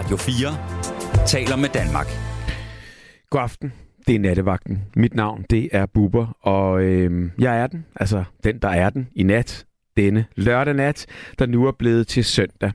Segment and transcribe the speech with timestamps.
[0.00, 2.06] Radio 4 taler med Danmark.
[3.30, 3.72] God aften.
[4.06, 4.82] Det er Nattevagten.
[4.96, 9.08] Mit navn, det er Buber, og øh, jeg er den, altså den, der er den
[9.14, 9.66] i nat,
[9.96, 11.06] denne lørdag nat,
[11.38, 12.72] der nu er blevet til søndag.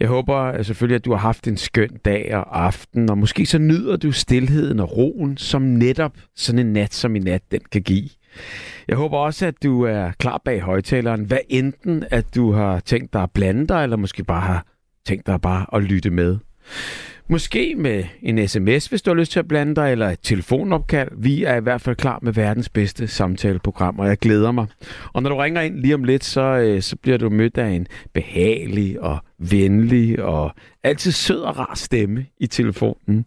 [0.00, 3.46] Jeg håber øh, selvfølgelig, at du har haft en skøn dag og aften, og måske
[3.46, 7.60] så nyder du stillheden og roen, som netop sådan en nat som i nat, den
[7.72, 8.08] kan give.
[8.88, 13.12] Jeg håber også, at du er klar bag højtaleren, hvad enten at du har tænkt
[13.12, 14.66] dig at blande dig, eller måske bare har
[15.06, 16.38] tænkt dig bare at lytte med.
[17.30, 21.08] Måske med en sms, hvis du har lyst til at blande dig, eller et telefonopkald.
[21.16, 24.66] Vi er i hvert fald klar med verdens bedste samtaleprogram, og jeg glæder mig.
[25.12, 27.68] Og når du ringer ind lige om lidt, så, øh, så bliver du mødt af
[27.68, 33.24] en behagelig og venlig og altid sød og rar stemme i telefonen.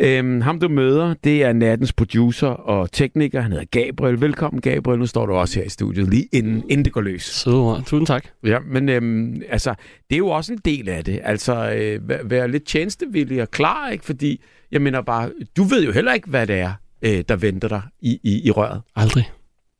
[0.00, 3.40] Øhm, ham du møder, det er nattens producer og tekniker.
[3.40, 4.20] Han hedder Gabriel.
[4.20, 4.98] Velkommen Gabriel.
[4.98, 7.22] Nu står du også her i studiet, lige inden, inden det går løs.
[7.22, 8.26] Søde Tusind tak.
[8.44, 9.74] Ja, men øhm, altså,
[10.10, 11.20] det er jo også en del af det.
[11.22, 14.04] Altså, øh, være, være lidt tjenestevillig og klar, ikke?
[14.04, 14.40] Fordi,
[14.72, 17.82] jeg mener bare, du ved jo heller ikke, hvad det er, øh, der venter dig
[18.00, 18.82] i, i, i røret.
[18.96, 19.30] Aldrig.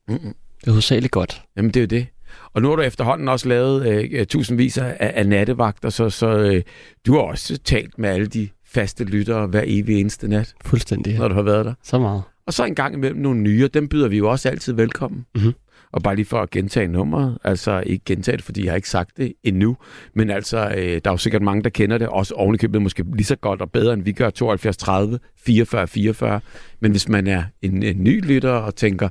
[0.09, 0.35] Mm-mm.
[0.61, 1.43] Det er hovedsageligt godt.
[1.57, 2.07] Jamen, det er jo det.
[2.53, 6.63] Og nu har du efterhånden også lavet øh, tusindvis af, af nattevagter, så, så øh,
[7.07, 10.55] du har også talt med alle de faste lyttere hver evig eneste nat.
[10.65, 11.13] Fuldstændig.
[11.13, 11.19] Ja.
[11.19, 11.75] Når du har været der.
[11.83, 12.23] Så meget.
[12.47, 15.27] Og så en gang imellem nogle nye, dem byder vi jo også altid velkommen.
[15.35, 15.53] Mm-hmm.
[15.93, 18.89] Og bare lige for at gentage nummeret, altså ikke gentage det, fordi jeg har ikke
[18.89, 19.77] sagt det endnu,
[20.15, 23.25] men altså, øh, der er jo sikkert mange, der kender det, også ovenikøbet måske lige
[23.25, 26.41] så godt og bedre, end vi gør 72 30 44 44.
[26.81, 29.09] Men hvis man er en, en ny lytter og tænker,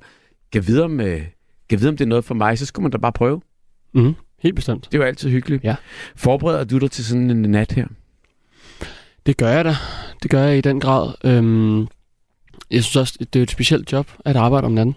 [0.53, 1.21] kan vide, om, øh,
[1.69, 3.41] kan vide, om det er noget for mig, så skulle man da bare prøve.
[3.93, 4.85] Mm, helt bestemt.
[4.85, 5.63] Det er jo altid hyggeligt.
[5.63, 5.75] Ja.
[6.15, 7.87] Forbereder du dig til sådan en nat her?
[9.25, 9.75] Det gør jeg da.
[10.23, 11.13] Det gør jeg i den grad.
[11.23, 11.79] Øhm,
[12.71, 14.95] jeg synes også, det er et specielt job at arbejde om natten.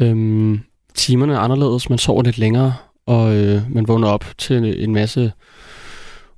[0.00, 0.60] Øhm,
[0.94, 2.74] timerne er anderledes, man sover lidt længere,
[3.06, 5.32] og øh, man vågner op til en masse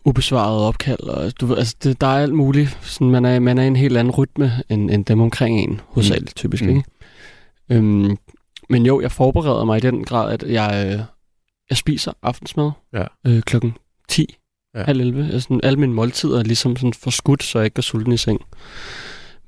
[0.05, 1.01] ubesvarede opkald.
[1.01, 2.79] Og, du ved, altså, det, der er alt muligt.
[2.83, 5.81] Sådan, man, er, man er i en helt anden rytme end, end dem omkring en,
[5.89, 6.37] hovedsageligt mm.
[6.37, 6.65] typisk.
[6.65, 6.69] Mm.
[6.69, 6.83] Ikke?
[7.71, 8.17] Øhm,
[8.71, 11.01] men jo, jeg forbereder mig i den grad, at jeg, øh,
[11.71, 13.05] jeg spiser aftensmad ja.
[13.27, 13.77] øh, klokken
[14.09, 14.37] 10,
[14.75, 14.83] ja.
[14.83, 15.29] halv 11.
[15.33, 18.17] Jeg, sådan, alle mine måltider er ligesom sådan forskudt, så jeg ikke går sulten i
[18.17, 18.41] seng.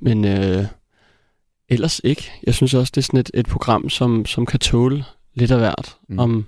[0.01, 0.65] Men øh,
[1.69, 2.33] ellers ikke.
[2.47, 5.59] Jeg synes også, det er sådan et, et program, som, som kan tåle lidt af
[5.59, 5.97] hvert.
[6.09, 6.19] Mm.
[6.19, 6.47] Om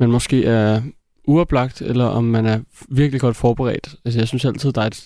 [0.00, 0.82] man måske er
[1.26, 3.94] uoplagt, eller om man er virkelig godt forberedt.
[4.04, 5.04] Altså, jeg synes altid, der er, et,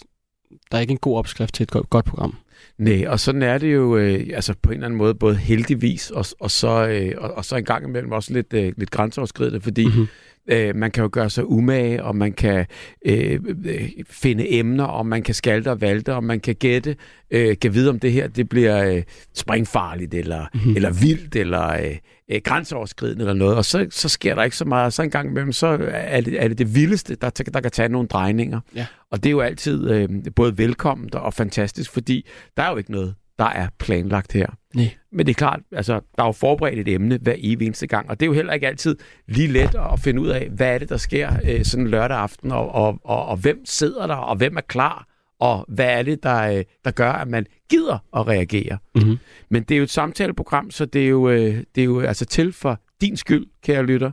[0.70, 2.36] der er ikke en god opskrift til et godt, godt program.
[2.78, 6.10] Nej, og sådan er det jo øh, altså på en eller anden måde både heldigvis,
[6.10, 9.60] og, og, så, øh, og, og så en gang imellem også lidt, øh, lidt grænseoverskridende,
[9.60, 10.06] fordi mm-hmm.
[10.46, 12.66] øh, man kan jo gøre sig umage, og man kan
[13.06, 16.96] øh, øh, finde emner, og man kan skalte og valte, og man kan gætte,
[17.30, 19.02] øh, kan vide om det her det bliver øh,
[19.34, 20.76] springfarligt, eller, mm-hmm.
[20.76, 21.96] eller vildt, eller øh,
[22.30, 25.28] øh, grænseoverskridende eller noget, og så, så sker der ikke så meget, så en gang
[25.30, 28.60] imellem, så er det er det, det vildeste, der, der kan tage nogle drejninger.
[28.74, 28.86] Ja.
[29.10, 32.92] Og det er jo altid øh, både velkomment og fantastisk, fordi der er jo ikke
[32.92, 34.46] noget, der er planlagt her.
[34.74, 34.90] Nej.
[35.12, 38.10] Men det er klart, altså, der er jo forberedt et emne hver evig eneste gang,
[38.10, 38.96] og det er jo heller ikke altid
[39.28, 42.52] lige let at finde ud af, hvad er det, der sker øh, sådan lørdag aften,
[42.52, 45.06] og, og, og, og hvem sidder der, og hvem er klar,
[45.40, 48.78] og hvad er det, der, øh, der gør, at man gider at reagere.
[48.94, 49.18] Mm-hmm.
[49.50, 52.24] Men det er jo et samtaleprogram, så det er jo, øh, det er jo altså
[52.24, 54.10] til for din skyld, kære lytter,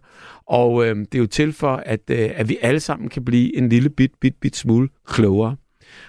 [0.48, 3.58] og øh, det er jo til for, at, øh, at vi alle sammen kan blive
[3.58, 5.56] en lille bit, bit, bit smule klogere.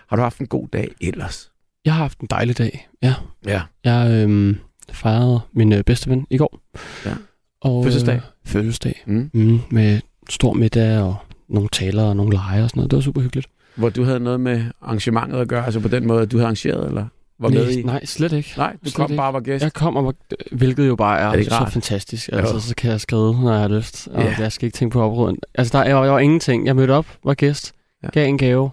[0.08, 1.50] Har du haft en god dag ellers?
[1.84, 3.14] Jeg har haft en dejlig dag, ja.
[3.46, 3.62] Ja.
[3.84, 4.56] Jeg øh,
[4.92, 6.60] fejrede min øh, bedste ven i går.
[7.06, 7.14] Ja.
[7.60, 8.14] Og, Fødselsdag?
[8.14, 9.02] Øh, fødselsdag.
[9.06, 9.30] Mm.
[9.32, 10.00] Mm, med
[10.30, 11.16] stor middag og
[11.48, 12.90] nogle taler og nogle lege og sådan noget.
[12.90, 13.48] Det var super hyggeligt.
[13.76, 16.44] Hvor du havde noget med arrangementet at gøre, altså på den måde, at du havde
[16.46, 17.04] arrangeret, eller
[17.38, 17.82] var nej, med i?
[17.82, 18.54] Nej, slet ikke.
[18.56, 19.16] Nej, du slet kom ikke.
[19.16, 19.62] bare og var gæst?
[19.64, 20.14] Jeg kom og var,
[20.52, 21.72] hvilket jo bare er, er det så rart?
[21.72, 22.28] fantastisk.
[22.32, 22.36] Jo.
[22.36, 24.08] Altså, så kan jeg skrive, når jeg har lyst.
[24.12, 24.34] Og Ja.
[24.38, 25.36] jeg skal ikke tænke på opråden.
[25.54, 26.66] Altså, der jeg var, jeg var ingenting.
[26.66, 27.72] Jeg mødte op, var gæst,
[28.02, 28.08] Ja.
[28.10, 28.70] gav en gave,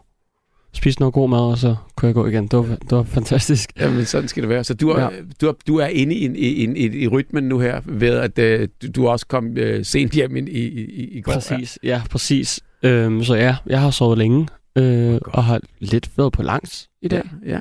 [0.73, 2.47] spiste noget god mad, og så kunne jeg gå igen.
[2.47, 3.69] Det var, det var fantastisk.
[3.79, 4.63] Jamen, sådan skal det være.
[4.63, 5.09] Så du er, Ja.
[5.41, 8.09] du er, du er inde i, en, i, en, i, i rytmen nu her, ved
[8.17, 11.31] at øh, du, du også kom øh, sent hjem i, i, i, i går.
[11.33, 12.59] Præcis, ja, præcis.
[12.83, 14.47] Øhm, så ja, jeg har sovet længe,
[14.77, 17.23] øh, og har lidt været på langs i dag.
[17.45, 17.59] Ja, ja.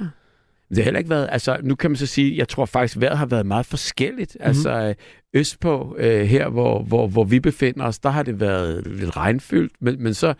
[0.68, 3.18] Det har heller ikke været, altså nu kan man så sige, jeg tror faktisk, vejret
[3.18, 4.36] har været meget forskelligt.
[4.40, 4.48] Mm-hmm.
[4.48, 4.94] Altså
[5.34, 9.72] østpå, øh, her hvor, hvor, hvor vi befinder os, der har det været lidt regnfyldt,
[9.80, 10.34] men, men så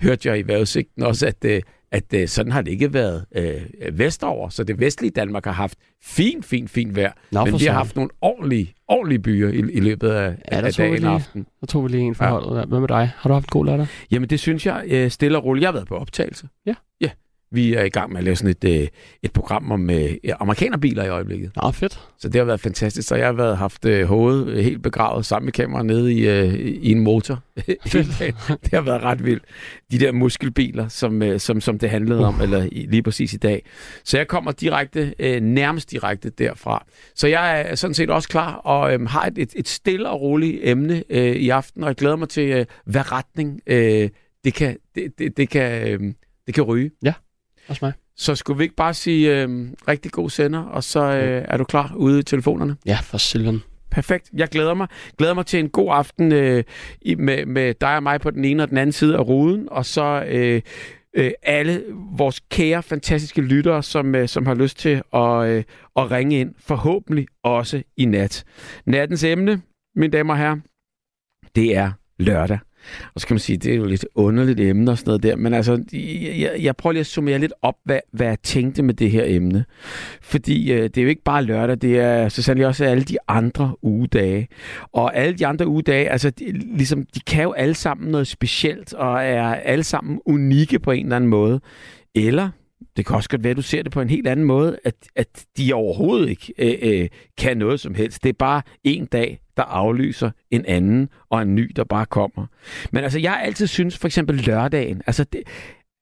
[0.00, 1.62] hørte jeg i vejrudsigten også, at, øh,
[1.94, 4.48] at øh, sådan har det ikke været øh, vestover.
[4.48, 7.12] Så det vestlige Danmark har haft fint, fint, fint vejr.
[7.32, 10.66] Nå, men vi har haft nogle ordentlige, ordentlige byer i, i løbet af, Ja, der
[10.66, 11.46] af dagen og lige- aften.
[11.60, 12.58] Så tog vi lige en forhold.
[12.58, 12.64] Ja.
[12.64, 13.10] Hvad med dig?
[13.16, 13.86] Har du haft en god lørdag?
[14.10, 15.62] Jamen det synes jeg øh, stille og roligt.
[15.62, 16.48] Jeg har været på optagelse.
[16.66, 16.74] Ja.
[17.00, 17.10] Ja.
[17.50, 18.88] Vi er i gang med at lave sådan et, øh,
[19.22, 21.50] et program om øh, amerikanerbiler i øjeblikket.
[21.62, 22.00] Nå, fedt.
[22.18, 23.08] Så det har været fantastisk.
[23.08, 26.54] Så jeg har været, haft øh, hovedet helt begravet sammen med kameraet nede i, øh,
[26.54, 27.42] i en motor.
[27.56, 29.44] det har været ret vildt.
[29.90, 32.42] De der muskelbiler, som, øh, som, som det handlede om, uh.
[32.42, 33.66] eller i, lige præcis i dag.
[34.04, 36.86] Så jeg kommer direkte, øh, nærmest direkte derfra.
[37.14, 40.20] Så jeg er sådan set også klar og øh, har et, et, et stille og
[40.20, 44.08] roligt emne øh, i aften, og jeg glæder mig til, øh, hvad retning øh,
[44.44, 46.12] det kan, det, det, det kan, øh,
[46.46, 46.90] det kan ryge.
[47.04, 47.12] Ja.
[47.68, 47.92] Også mig.
[48.16, 51.64] Så skulle vi ikke bare sige øh, rigtig god sender, og så øh, er du
[51.64, 52.76] klar ude i telefonerne?
[52.86, 53.62] Ja, for Silvan.
[53.90, 54.30] Perfekt.
[54.36, 54.88] Jeg glæder mig.
[55.18, 56.64] Glæder mig til en god aften øh,
[57.18, 59.86] med, med dig og mig på den ene og den anden side af ruden, og
[59.86, 60.62] så øh,
[61.16, 61.82] øh, alle
[62.16, 65.64] vores kære, fantastiske lyttere, som, øh, som har lyst til at, øh,
[65.96, 68.44] at ringe ind, forhåbentlig også i nat.
[68.86, 69.62] Nattens emne,
[69.96, 70.56] mine damer og herrer,
[71.54, 72.58] det er lørdag.
[73.14, 75.36] Og så kan man sige, det er jo lidt underligt emne og sådan noget der,
[75.36, 78.94] men altså, jeg, jeg prøver lige at summere lidt op, hvad, hvad jeg tænkte med
[78.94, 79.64] det her emne.
[80.22, 83.16] Fordi øh, det er jo ikke bare lørdag, det er så sandelig også alle de
[83.28, 84.48] andre ugedage.
[84.92, 88.94] Og alle de andre ugedage, altså, de, ligesom, de kan jo alle sammen noget specielt,
[88.94, 91.60] og er alle sammen unikke på en eller anden måde.
[92.14, 92.50] Eller
[92.96, 94.94] det kan også godt være, at du ser det på en helt anden måde, at,
[95.16, 97.08] at de overhovedet ikke øh, øh,
[97.38, 98.22] kan noget som helst.
[98.22, 102.46] Det er bare en dag, der aflyser en anden, og en ny, der bare kommer.
[102.92, 105.42] Men altså, jeg har altid synes for eksempel lørdagen, altså det,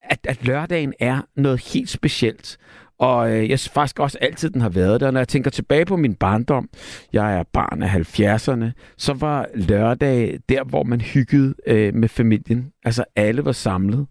[0.02, 2.58] at, at lørdagen er noget helt specielt.
[3.02, 5.10] Og øh, jeg synes faktisk også altid, den har været der.
[5.10, 6.68] Når jeg tænker tilbage på min barndom,
[7.12, 12.72] jeg er barn af 70'erne, så var lørdag der, hvor man hyggede øh, med familien.
[12.84, 14.06] Altså alle var samlet,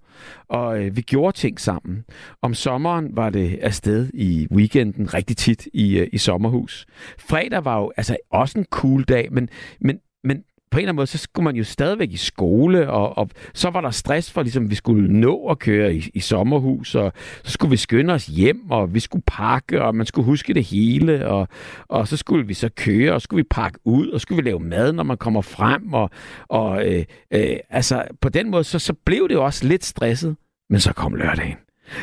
[0.50, 2.06] og øh, vi gjorde ting sammen.
[2.42, 6.86] Om sommeren var det afsted i weekenden rigtig tit i, øh, i sommerhus.
[7.20, 9.50] Fredag var jo altså også en cool dag, men,
[9.82, 13.18] men, men på en eller anden måde, så skulle man jo stadigvæk i skole, og,
[13.18, 16.96] og så var der stress for, ligesom vi skulle nå at køre i, i sommerhus,
[16.96, 17.14] og
[17.44, 20.64] så skulle vi skynde os hjem, og vi skulle pakke, og man skulle huske det
[20.64, 21.48] hele, og,
[21.88, 24.60] og så skulle vi så køre, og skulle vi pakke ud, og skulle vi lave
[24.60, 26.10] mad, når man kommer frem, og,
[26.48, 30.36] og øh, øh, altså på den måde, så, så blev det jo også lidt stresset,
[30.70, 31.58] men så kom lørdagen.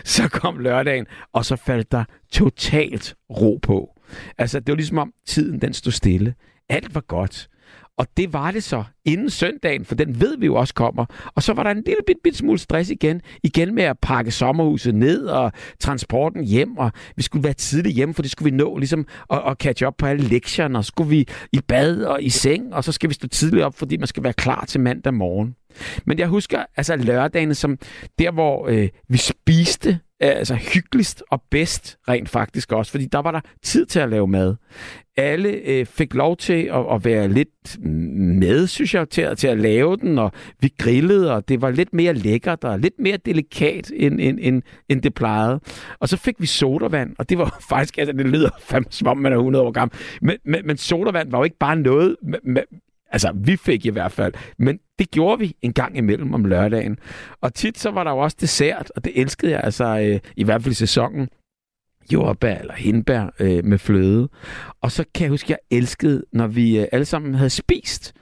[0.04, 4.00] Så kom lørdagen, og så faldt der totalt ro på.
[4.38, 6.34] Altså, det var ligesom om tiden den stod stille.
[6.68, 7.48] Alt var godt.
[7.98, 11.04] Og det var det så inden søndagen, for den ved vi jo også kommer.
[11.34, 13.20] Og så var der en lille bit, bit smule stress igen.
[13.44, 16.78] Igen med at pakke sommerhuset ned og transporten hjem.
[16.78, 19.86] Og vi skulle være tidligt hjemme, for det skulle vi nå ligesom at, at catch
[19.86, 20.78] up på alle lektierne.
[20.78, 23.64] Og så skulle vi i bad og i seng, og så skal vi stå tidligt
[23.64, 25.54] op, fordi man skal være klar til mandag morgen.
[26.04, 27.78] Men jeg husker altså lørdagen som
[28.18, 29.18] der, hvor øh, vi
[30.20, 34.28] altså hyggeligst og bedst rent faktisk også, fordi der var der tid til at lave
[34.28, 34.56] mad.
[35.16, 39.58] Alle øh, fik lov til at, at være lidt med, synes jeg, til, til at
[39.58, 43.92] lave den, og vi grillede, og det var lidt mere lækkert og lidt mere delikat,
[43.96, 45.60] end, end, end, end det plejede.
[46.00, 49.18] Og så fik vi sodavand, og det var faktisk, altså det lyder fandme som om
[49.18, 52.16] man er 100 år gammel, men, men, men sodavand var jo ikke bare noget,
[53.10, 54.32] Altså, vi fik i hvert fald.
[54.58, 56.98] Men det gjorde vi en gang imellem om lørdagen.
[57.40, 60.44] Og tit så var der jo også dessert, og det elskede jeg altså øh, i
[60.44, 61.28] hvert fald i sæsonen.
[62.12, 64.28] Jordbær eller hindbær øh, med fløde.
[64.80, 68.12] Og så kan jeg huske, at jeg elskede, når vi øh, alle sammen havde spist.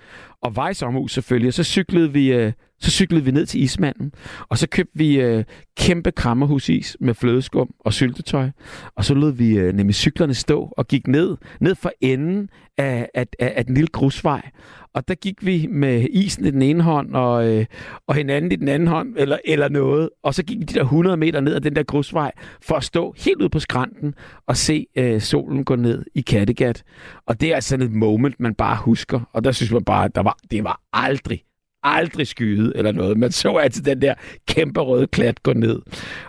[0.43, 1.49] Og var i sommerhus selvfølgelig.
[1.49, 4.12] Og så cyklede vi, øh, så cyklede vi ned til ismanden.
[4.49, 5.44] Og så købte vi øh,
[5.76, 8.50] kæmpe krammerhusis med flødeskum og syltetøj.
[8.96, 13.08] Og så lod vi øh, nemlig cyklerne stå og gik ned, ned for enden af,
[13.14, 14.50] af, af, af den lille grusvej.
[14.94, 17.67] Og der gik vi med isen i den ene hånd, og, øh,
[18.06, 20.11] og hinanden i den anden hånd, eller, eller noget.
[20.22, 22.84] Og så gik vi de der 100 meter ned ad den der grusvej, for at
[22.84, 24.15] stå helt ude på skrænten
[24.46, 26.82] og se øh, solen gå ned i Kattegat.
[27.27, 29.20] Og det er altså sådan et moment, man bare husker.
[29.32, 31.43] Og der synes man bare, at der var, det var aldrig,
[31.86, 33.19] aldrig skyde eller noget.
[33.19, 34.14] Man så altid den der
[34.46, 35.81] kæmpe røde klat gå ned.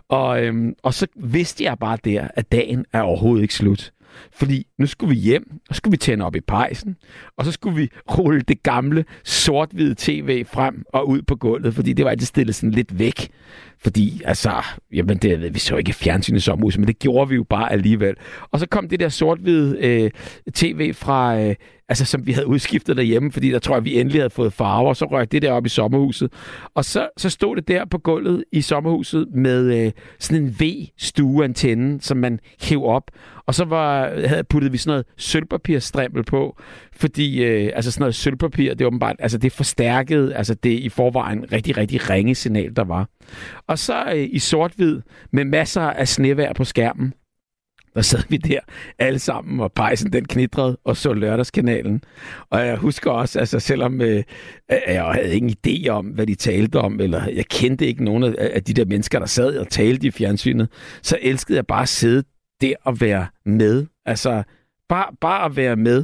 [0.10, 3.92] Og, øhm, og så vidste jeg bare der, at dagen er overhovedet ikke slut.
[4.32, 6.96] Fordi nu skulle vi hjem, og så skulle vi tænde op i pejsen,
[7.38, 11.94] og så skulle vi rulle det gamle sort-hvide tv frem og ud på gulvet, fordi
[11.94, 13.30] det var altid stillet sådan lidt væk.
[13.80, 14.52] Fordi, altså,
[14.94, 18.16] jamen, det, vi så ikke fjernsyn i sommerhuset, men det gjorde vi jo bare alligevel.
[18.52, 20.12] Og så kom det der sort-hvide øh,
[20.54, 21.56] tv fra, øh,
[21.90, 24.90] altså, som vi havde udskiftet derhjemme, fordi der tror jeg, vi endelig havde fået farver,
[24.90, 26.34] og så røg det der op i sommerhuset.
[26.76, 32.02] Og så, så stod det der på gulvet i sommerhuset med øh, sådan en V-stueantenne,
[32.02, 33.12] som man hæv op.
[33.46, 36.58] Og så var, havde puttet vi sådan noget sølvpapirstrimmel på,
[36.96, 40.90] fordi øh, altså sådan noget sølvpapir, det er åbenbart, altså det forstærkede altså det i
[40.90, 43.10] forvejen rigtig, rigtig ringe signal, der var.
[43.68, 47.14] Og så øh, i sort-hvid med masser af snevær på skærmen.
[47.96, 48.60] der sad vi der
[49.00, 52.04] alle sammen, og pejsen den knitrede, og så lørdagskanalen.
[52.50, 54.24] Og jeg husker også, altså selvom øh,
[54.70, 58.34] jeg havde ingen idé om, hvad de talte om, eller jeg kendte ikke nogen af,
[58.38, 60.70] af de der mennesker, der sad og talte i fjernsynet,
[61.02, 62.24] så elskede jeg bare at sidde
[62.62, 63.86] der og være med.
[64.06, 64.44] Altså,
[64.90, 66.04] bare, bare at være med.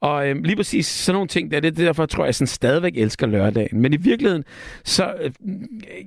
[0.00, 2.46] Og øh, lige præcis sådan nogle ting, der, det er derfor, tror jeg, jeg sådan
[2.46, 3.80] stadigvæk elsker lørdagen.
[3.82, 4.44] Men i virkeligheden,
[4.84, 5.32] så, øh,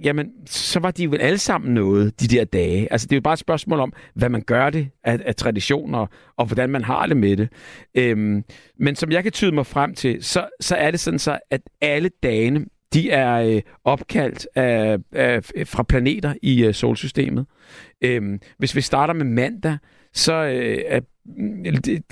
[0.03, 2.91] jamen, så var de jo alle sammen noget, de der dage.
[2.91, 6.07] Altså, det er jo bare et spørgsmål om, hvad man gør det af, af traditioner,
[6.37, 7.49] og hvordan man har det med det.
[7.95, 8.43] Øhm,
[8.79, 11.61] men som jeg kan tyde mig frem til, så, så er det sådan så, at
[11.81, 17.45] alle dagene, de er øh, opkaldt af, af, fra planeter i øh, solsystemet.
[18.01, 19.77] Øhm, hvis vi starter med mandag,
[20.13, 21.03] så øh, at,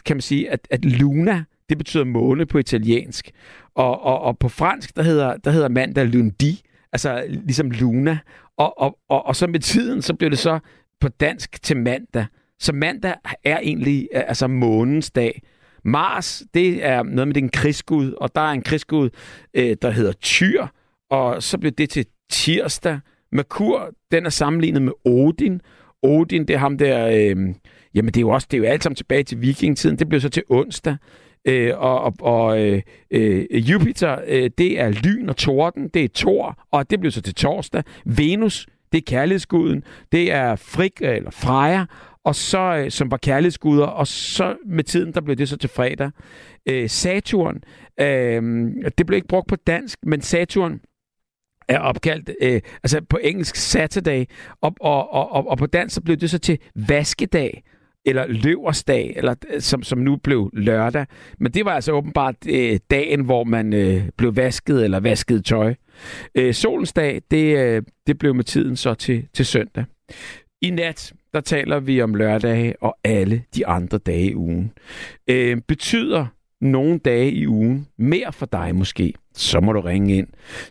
[0.06, 3.32] kan man sige, at, at Luna, det betyder måne på italiensk.
[3.75, 6.62] Og, og, og på fransk, der hedder, der hedder mandag lundi,
[6.92, 8.18] altså ligesom Luna.
[8.58, 10.60] Og, og, og, og så med tiden, så blev det så
[11.00, 12.25] på dansk til mandag.
[12.60, 15.42] Så mandag er egentlig øh, altså månens dag.
[15.84, 19.10] Mars, det er noget med den krigsgud, og der er en krigsgud,
[19.54, 20.68] øh, der hedder Tyr,
[21.10, 23.00] og så blev det til tirsdag.
[23.32, 25.62] Merkur, den er sammenlignet med Odin.
[26.04, 27.56] Odin, det er ham der, øh,
[27.96, 30.00] Jamen, det er jo også det er jo alt sammen tilbage til vikingetiden.
[30.00, 30.98] Det blev så til onsdag.
[31.48, 36.10] Øh, og og, og øh, øh, Jupiter, øh, det er lyn og torden, det er
[36.16, 37.84] Thor, og det blev så til torsdag.
[38.06, 41.86] Venus, det er kærlighedsguden, det er Frik øh, eller Freja,
[42.24, 45.70] og så, øh, som var kærlighedsguder, og så med tiden, der blev det så til
[45.70, 46.12] fredag.
[46.66, 47.64] Øh, Saturn,
[48.00, 50.80] øh, det blev ikke brugt på dansk, men Saturn
[51.68, 54.25] er opkaldt, øh, altså på engelsk Saturday,
[54.62, 57.64] og, og, og, og på dansk så blev det så til vaskedag
[58.06, 61.06] eller løversdag, eller, øh, som, som nu blev lørdag.
[61.40, 65.76] Men det var altså åbenbart øh, dagen, hvor man øh, blev vasket eller vasket tøj.
[66.36, 69.86] Øh, solens dag, det, øh, det blev med tiden så til, til søndag.
[70.62, 74.72] I nat, der taler vi om lørdage og alle de andre dage i ugen.
[75.30, 76.26] Øh, betyder
[76.62, 80.28] nogle dage i ugen mere for dig måske, så må du ringe ind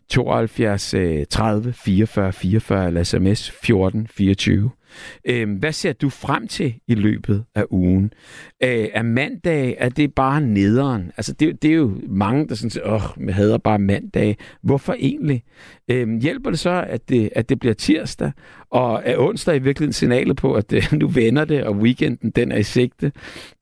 [0.09, 0.95] 72
[1.31, 4.71] 30 44 44 eller sms 14 24.
[5.24, 8.12] Øh, hvad ser du frem til i løbet af ugen?
[8.62, 11.12] Øh, er mandag, er det bare nederen?
[11.16, 14.36] Altså, det, det er jo mange, der sådan siger, åh, jeg hader bare mandag.
[14.62, 15.42] Hvorfor egentlig?
[15.90, 18.32] Øh, hjælper det så, at det, at det bliver tirsdag?
[18.70, 22.30] Og er onsdag i virkeligheden signalet på, at det, øh, nu vender det, og weekenden
[22.30, 23.12] den er i sigte?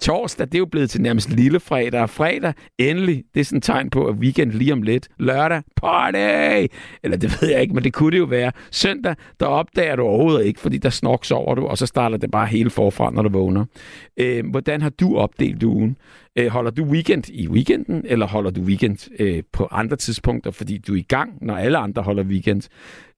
[0.01, 3.57] Torsdag, det er jo blevet til nærmest lille fredag, og fredag, endelig, det er sådan
[3.57, 5.09] et tegn på, at weekend lige om lidt.
[5.19, 6.67] Lørdag, party!
[7.03, 8.53] Eller det ved jeg ikke, men det kunne det jo være.
[8.71, 10.91] Søndag, der opdager du overhovedet ikke, fordi der
[11.27, 13.65] sover du, og så starter det bare hele forfra, når du vågner.
[14.17, 15.97] Øh, hvordan har du opdelt ugen?
[16.39, 20.79] Øh, holder du weekend i weekenden, eller holder du weekend øh, på andre tidspunkter, fordi
[20.79, 22.63] du er i gang, når alle andre holder weekend?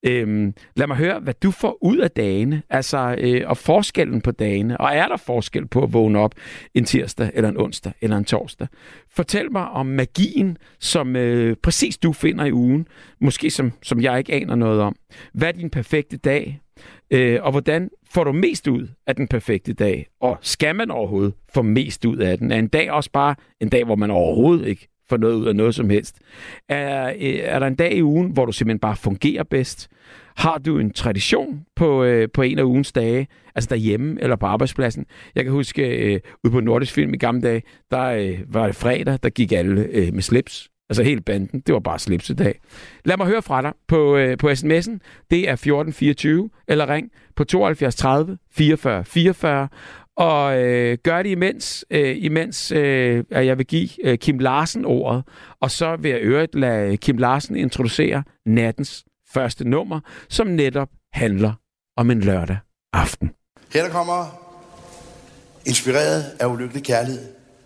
[0.07, 4.31] Øh, lad mig høre, hvad du får ud af dagene, altså, øh, og forskellen på
[4.31, 4.81] dagene.
[4.81, 6.35] Og er der forskel på at vågne op
[6.75, 8.67] en tirsdag, eller en onsdag, eller en torsdag?
[9.11, 12.87] Fortæl mig om magien, som øh, præcis du finder i ugen,
[13.21, 14.97] måske som, som jeg ikke aner noget om.
[15.33, 16.61] Hvad er din perfekte dag?
[17.11, 20.07] Øh, og hvordan får du mest ud af den perfekte dag?
[20.21, 22.53] Og skal man overhovedet få mest ud af den?
[22.53, 25.57] Er en dag også bare en dag, hvor man overhovedet ikke får noget ud af
[25.57, 26.19] noget som helst?
[26.69, 29.89] Er, øh, er der en dag i ugen, hvor du simpelthen bare fungerer bedst?
[30.37, 34.47] Har du en tradition på, øh, på en af ugens dage, altså derhjemme eller på
[34.47, 35.07] arbejdspladsen?
[35.35, 38.77] Jeg kan huske, øh, ude på Nordisk Film i gamle dage, der øh, var det
[38.77, 40.71] fredag, der gik alle øh, med slips.
[40.91, 41.61] Altså helt banden.
[41.61, 42.61] Det var bare slips i dag.
[43.05, 44.99] Lad mig høre fra dig på, øh, på sms'en.
[45.31, 49.69] Det er 1424, eller ring på 72 30 44 44.
[50.17, 54.85] Og øh, gør det imens, øh, imens øh, at jeg vil give øh, Kim Larsen
[54.85, 55.25] ordet.
[55.61, 61.53] Og så vil jeg øvrigt lade Kim Larsen introducere nattens første nummer, som netop handler
[61.97, 62.57] om en lørdag
[62.93, 63.31] aften.
[63.73, 64.41] Her der kommer,
[65.67, 67.23] inspireret af ulykkelig kærlighed,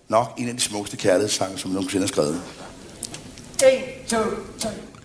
[0.09, 2.68] nok en af de smukkeste kærlighedssange, som nogensinde er skrevet.
[3.63, 4.98] eight, two, three.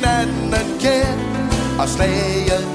[0.00, 1.12] Hinanden anden kær
[1.80, 2.69] Og slaget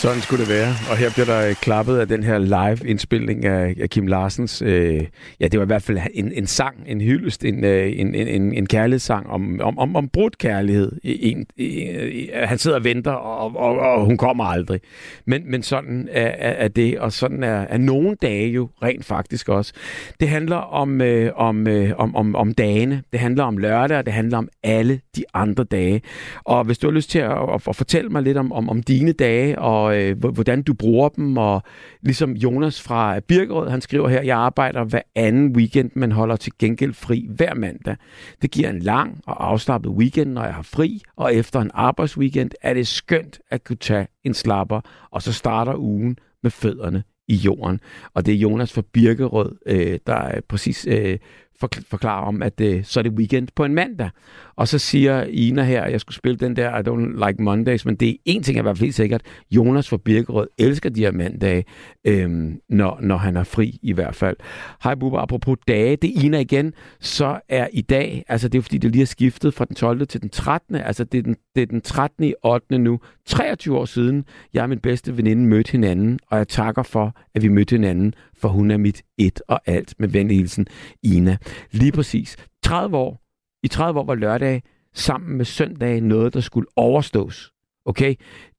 [0.00, 0.72] Sådan skulle det være.
[0.90, 4.62] Og her bliver der øh, klappet af den her live-indspilning af, af Kim Larsens...
[4.62, 5.04] Øh,
[5.40, 8.28] ja, det var i hvert fald en, en sang, en hyldest, en, øh, en, en,
[8.28, 10.92] en, en kærlighedssang om, om, om, om brudt kærlighed.
[11.04, 14.80] En, en, han sidder og venter, og, og, og hun kommer aldrig.
[15.26, 19.04] Men, men sådan er, er, er det, og sådan er, er nogle dage jo rent
[19.04, 19.72] faktisk også.
[20.20, 24.06] Det handler om, øh, om, øh, om, om, om dagene, det handler om lørdag, og
[24.06, 26.02] det handler om alle de andre dage.
[26.44, 28.82] Og hvis du har lyst til at, at, at fortælle mig lidt om, om, om
[28.82, 31.62] dine dage, og øh, hvordan du bruger dem, og
[32.02, 36.52] ligesom Jonas fra Birkerød, han skriver her, jeg arbejder hver anden weekend, men holder til
[36.58, 37.96] gengæld fri hver mandag.
[38.42, 42.50] Det giver en lang og afslappet weekend, når jeg har fri, og efter en arbejdsweekend
[42.62, 47.34] er det skønt at kunne tage en slapper, og så starter ugen med fødderne i
[47.34, 47.80] jorden.
[48.14, 51.18] Og det er Jonas fra Birkerød, øh, der er præcis øh,
[51.60, 54.10] forklare forklarer om, at øh, så er det weekend på en mandag.
[54.56, 57.86] Og så siger Ina her, at jeg skulle spille den der I don't like Mondays,
[57.86, 59.22] men det er en ting, er i hvert fald helt sikkert.
[59.50, 61.64] Jonas fra Birkerød elsker de her mandage,
[62.04, 64.36] øhm, når, når han er fri i hvert fald.
[64.82, 68.62] Hej Bubba, apropos dage, det er Ina igen, så er i dag, altså det er
[68.62, 70.06] fordi, det lige er skiftet fra den 12.
[70.06, 70.74] til den 13.
[70.74, 72.24] Altså det er den, det er den 13.
[72.24, 72.78] i 8.
[72.78, 77.16] nu, 23 år siden, jeg og min bedste veninde mødte hinanden, og jeg takker for,
[77.34, 79.94] at vi mødte hinanden, for hun er mit et og alt.
[79.98, 80.66] Med venlig hilsen,
[81.02, 81.36] Ina.
[81.70, 82.36] Lige præcis.
[82.62, 83.20] 30 år.
[83.62, 84.62] I 30 år var lørdag
[84.94, 87.52] sammen med søndag noget, der skulle overstås.
[87.84, 88.14] Okay?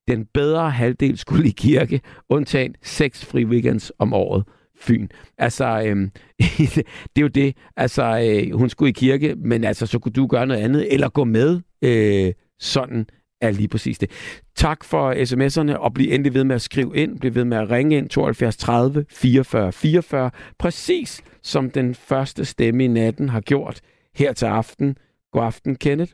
[0.08, 4.44] Den bedre halvdel skulle i kirke, undtagen seks fri weekends om året.
[4.80, 5.08] Fyn.
[5.38, 6.12] Altså, øhm,
[7.16, 7.56] det er jo det.
[7.78, 11.10] Altså, øh, hun skulle i kirke, men altså, så kunne du gøre noget andet, eller
[11.10, 11.60] gå med.
[11.82, 13.06] Øh, sådan
[13.42, 14.10] er lige præcis det.
[14.56, 17.20] Tak for sms'erne, og bliv endelig ved med at skrive ind.
[17.20, 20.32] Bliv ved med at ringe ind 72 30 44 44.
[20.60, 21.12] Præcis
[21.52, 23.82] som den første stemme i natten har gjort
[24.20, 24.98] her til aften.
[25.34, 26.12] God aften, Kenneth.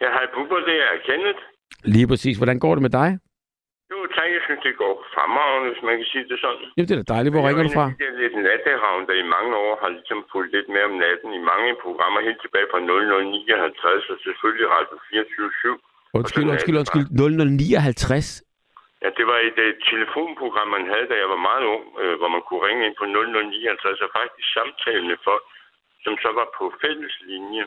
[0.00, 1.40] Ja, hej Bubber, det er Kenneth.
[1.94, 2.36] Lige præcis.
[2.36, 3.10] Hvordan går det med dig?
[3.92, 6.66] Jo, tak, jeg synes, det går fremragende, hvis man kan sige det sådan.
[6.74, 7.32] Jamen, det er da dejligt.
[7.34, 7.86] Hvor ringer du fra?
[8.02, 11.30] Jeg er lidt natteravn, der i mange år har ligesom fulgt lidt mere om natten
[11.38, 15.50] i mange programmer, helt tilbage fra 0059, og selvfølgelig Radio 24
[16.14, 17.06] Undskyld, undskyld, undskyld.
[17.10, 18.42] 0059.
[19.04, 22.30] Ja, det var et uh, telefonprogram, man havde, da jeg var meget ung, uh, hvor
[22.36, 25.44] man kunne ringe ind på 0059 og faktisk samtale med folk,
[26.04, 27.64] som så var på fælles linje.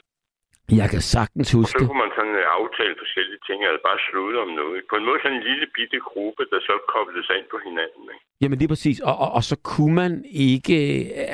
[0.81, 1.85] Jeg kan sagtens Og huske så det.
[1.87, 4.77] kunne man sådan uh, aftale forskellige ting, eller bare slutte om noget.
[4.89, 8.03] På en måde sådan en lille bitte gruppe, der så koblede sig ind på hinanden.
[8.13, 8.23] Ikke?
[8.41, 8.97] Jamen lige præcis.
[9.09, 10.13] Og, og, og så kunne man
[10.49, 10.77] ikke...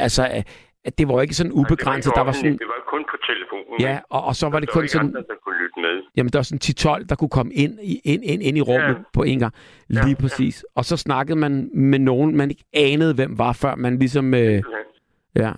[0.05, 0.23] Altså,
[0.87, 2.09] at det var ikke sådan ubegrænset.
[2.11, 2.57] det, Der var sådan...
[2.63, 3.75] det var kun på telefonen.
[3.87, 5.07] Ja, og, og så var det var kun ikke sådan...
[5.11, 5.95] andre, der kunne lytte med.
[6.17, 6.65] Jamen, der var sådan
[7.01, 9.03] 10-12, der kunne komme ind i, ind, ind, ind i rummet Ja.
[9.17, 9.53] på en gang.
[10.05, 10.55] Lige præcis.
[10.77, 11.53] Og så snakkede man
[11.91, 14.25] med nogen, man ikke anede, hvem var, før man ligesom...
[14.33, 14.59] Øh,
[15.43, 15.51] ja.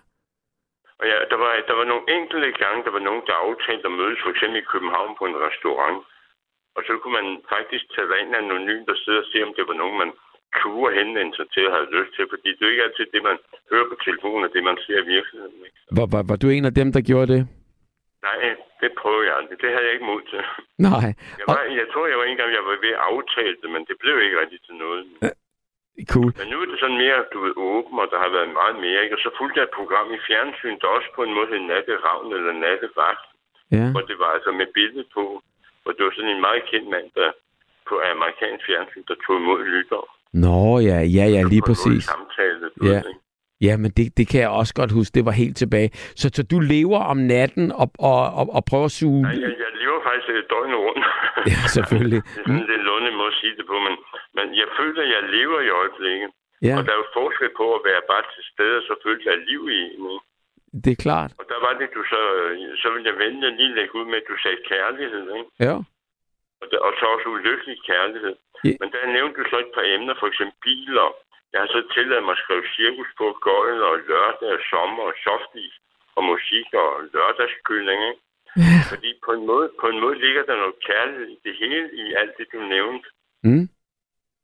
[0.99, 3.95] Og ja, der var, der var nogle enkelte gange, der var nogen, der aftalte at
[4.01, 5.99] mødes, for eksempel i København på en restaurant.
[6.77, 9.77] Og så kunne man faktisk tage ind anonymt og sidde og se, om det var
[9.83, 10.11] nogen, man
[10.61, 12.23] turde henvende sig til og havde lyst til.
[12.33, 13.37] Fordi det er jo ikke altid det, man
[13.71, 15.57] hører på telefonen, og det, man ser i virkeligheden.
[15.67, 15.77] Ikke?
[15.97, 17.41] Var, var, var du en af dem, der gjorde det?
[18.27, 18.37] Nej,
[18.81, 19.57] det prøvede jeg aldrig.
[19.63, 20.41] Det havde jeg ikke mod til.
[20.87, 21.07] Nej.
[21.39, 23.81] Jeg, var, jeg tror, jeg var en gang, jeg var ved at aftale det, men
[23.89, 25.01] det blev ikke rigtig til noget.
[26.13, 26.31] Cool.
[26.39, 28.99] Men nu er det sådan mere, du ved, åben, og der har været meget mere,
[29.03, 29.15] ikke?
[29.17, 32.27] Og så fulgte jeg et program i fjernsyn, der også på en måde hed Natteravn
[32.37, 33.25] eller Nattevagt,
[33.77, 33.85] Ja.
[33.93, 35.23] hvor det var altså med billede på,
[35.83, 37.29] hvor det var sådan en meget kendt mand, der
[37.89, 40.03] på amerikansk fjernsyn, der tog imod lytter.
[40.45, 42.03] Nå, ja, ja, ja, lige præcis.
[42.13, 42.99] Samtale, Ja.
[43.07, 43.13] ved?
[43.61, 45.11] Ja, men det, det kan jeg også godt huske.
[45.17, 45.89] Det var helt tilbage.
[46.21, 49.21] Så, så du lever om natten og, og, og, og prøver at suge...
[49.21, 51.05] Nej, jeg, jeg lever faktisk et døgn rundt.
[51.53, 52.21] Ja, selvfølgelig.
[52.25, 53.95] det er sådan lidt lunde måde at sige det på, men,
[54.37, 56.29] men jeg føler, at jeg lever i øjeblikket.
[56.67, 59.19] Ja, Og der er jo forskel på at være bare til stede, og så føle,
[59.33, 60.03] er liv i en.
[60.83, 61.31] det er klart.
[61.39, 62.21] Og der var det, du så...
[62.81, 65.49] Så ville jeg vente lige lægge ud med, at du sagde kærlighed, ikke?
[65.65, 65.75] Ja.
[66.61, 68.35] Og, der, og så også ulykkelig kærlighed.
[68.67, 68.73] Ja.
[68.81, 71.07] Men der nævnte du så et par emner, for eksempel biler.
[71.51, 75.15] Jeg har så tilladt mig at skrive cirkus på gøjl og lørdag og sommer og
[75.25, 75.73] softis
[76.15, 78.21] og musik og lørdagskylling, ikke?
[78.91, 82.05] Fordi på en, måde, på en måde ligger der noget kærlighed i det hele, i
[82.19, 83.07] alt det, du nævnte.
[83.43, 83.65] Mm.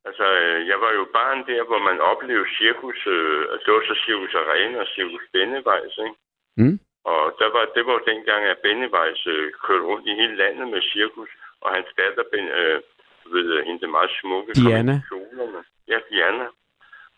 [0.07, 3.95] Altså, øh, jeg var jo barn der, hvor man oplevede cirkus, øh, det var så
[4.05, 6.17] cirkus Arena og cirkus Bennevejs, ikke?
[6.61, 6.79] Mm.
[7.11, 10.67] Og der var, det var jo dengang, at Bennevejs øh, kørte rundt i hele landet
[10.73, 12.81] med cirkus, og hans datter, ben, øh,
[13.33, 14.95] ved, øh, hende meget smukke, Diana.
[15.91, 16.45] Ja, Diana.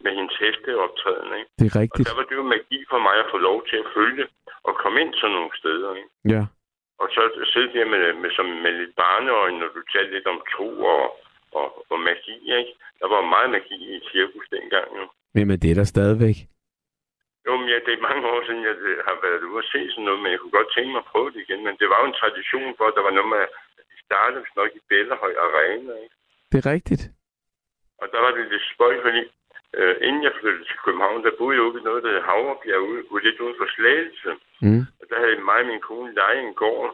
[0.04, 1.50] Med hendes hesteoptræden, ikke?
[1.60, 2.08] Det er Og rigtigt.
[2.10, 4.26] der var det jo magi for mig at få lov til at følge
[4.68, 6.10] og komme ind sådan nogle steder, ikke?
[6.36, 6.44] Ja.
[7.02, 7.22] Og så
[7.54, 11.06] sidde der med, med, som, med lidt barneøjne, når du talte lidt om tro og,
[11.60, 12.74] og, og magi, ikke?
[13.00, 15.04] Der var meget magi i cirkus dengang, jo.
[15.34, 16.38] Men, men det er der stadigvæk.
[17.46, 19.80] Jo, men ja, det er mange år siden, jeg øh, har været ude og se
[19.92, 21.62] sådan noget, men jeg kunne godt tænke mig at prøve det igen.
[21.68, 23.52] Men det var jo en tradition for, at der var noget med, at
[23.92, 26.16] de startede nok i Bellahøj Arena, ikke?
[26.52, 27.04] Det er rigtigt.
[28.02, 29.22] Og der var det lidt spøjt, fordi
[29.80, 32.82] øh, inden jeg flyttede til København, der boede jeg ude ved noget, der hed Havrebjerg,
[32.90, 34.32] ude, ude lidt uden for Slagelse.
[34.66, 34.84] Mm.
[35.00, 36.90] Og der havde mig og min kone leje en gård.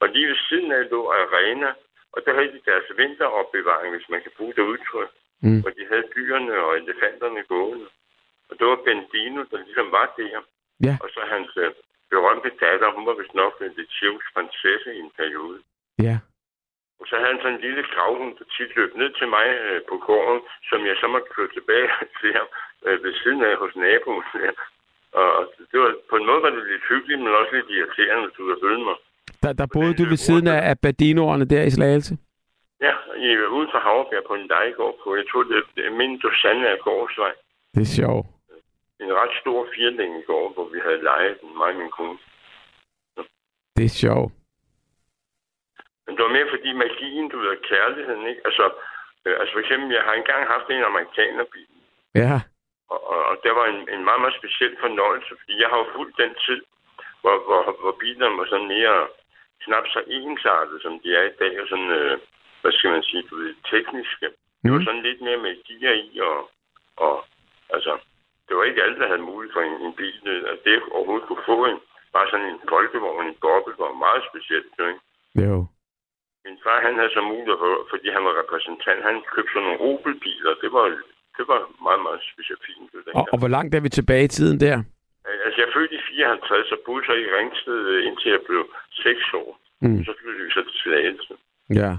[0.00, 1.70] Og lige ved siden af lå Arena,
[2.14, 5.12] og der havde de deres vinteropbevaring, hvis man kan bruge det udtryk.
[5.44, 5.62] Mm.
[5.66, 7.88] Og de havde dyrene og elefanterne gående.
[8.48, 10.40] Og det var Bendino, der ligesom var der.
[10.86, 10.94] Ja.
[11.02, 11.70] Og så hans øh,
[12.10, 15.58] berømte datter, hun var vist nok lidt cirkus prinsesse i en periode.
[16.06, 16.16] Ja.
[17.00, 19.80] Og så havde han sådan en lille gravhund, der tit løb ned til mig øh,
[19.90, 21.88] på gården, som jeg så måtte køre tilbage
[22.20, 22.48] til ham
[22.86, 24.24] øh, ved siden af hos naboen.
[24.44, 24.52] Ja.
[25.20, 28.36] Og det var, på en måde var det lidt hyggeligt, men også lidt irriterende, hvis
[28.38, 28.96] du kan følge mig.
[29.42, 32.14] Der, der boede du ved siden af, af Badinoerne der i Slagelse?
[32.86, 36.18] Ja, I er ude for Havrebjerg på en lejegård på, jeg tror, det er, min
[36.22, 37.32] Dosanne af Gårdsvej.
[37.74, 38.26] Det er sjovt.
[39.00, 42.18] En ret stor firlængegård, hvor vi havde lejet den, mig og min kone.
[43.76, 44.32] Det er sjovt.
[46.06, 48.40] Men det var mere fordi magien, du ved, kærligheden, ikke?
[48.48, 48.64] Altså,
[49.24, 51.68] øh, altså for eksempel, jeg har engang haft en amerikanerbil,
[52.22, 52.34] Ja.
[52.92, 55.86] og, og, og det var en, en meget, meget speciel fornøjelse, fordi jeg har jo
[55.96, 56.60] fulgt den tid,
[57.20, 59.06] hvor, hvor, hvor bilerne var sådan mere
[59.64, 62.18] knap så ensartet, som de er i dag, og sådan, øh,
[62.60, 64.26] hvad skal man sige, du ved, tekniske.
[64.62, 64.84] Det var Mm.
[64.84, 66.50] sådan lidt mere med gear i, og,
[66.96, 67.24] og
[67.70, 67.92] altså,
[68.48, 71.44] det var ikke alle, der havde mulighed for en, en bil, at det overhovedet kunne
[71.46, 71.78] få en,
[72.12, 75.00] bare sådan en folkevogn, en boble, var meget specielt, ikke?
[75.46, 75.66] Jo.
[76.44, 79.80] Min far, han havde så mulighed for, fordi han var repræsentant, han købte sådan nogle
[79.88, 80.52] Opel-biler.
[80.64, 80.86] Det var,
[81.38, 82.78] det var meget, meget specifikt.
[83.18, 84.76] Og, og hvor langt er vi tilbage i tiden der?
[85.46, 88.62] Altså, jeg er født i 54, og boede så i Ringsted, øh, indtil jeg blev
[88.90, 89.50] 6 år.
[89.82, 90.04] Mm.
[90.06, 91.34] Så flyttede vi så til Slagelse.
[91.80, 91.90] Ja.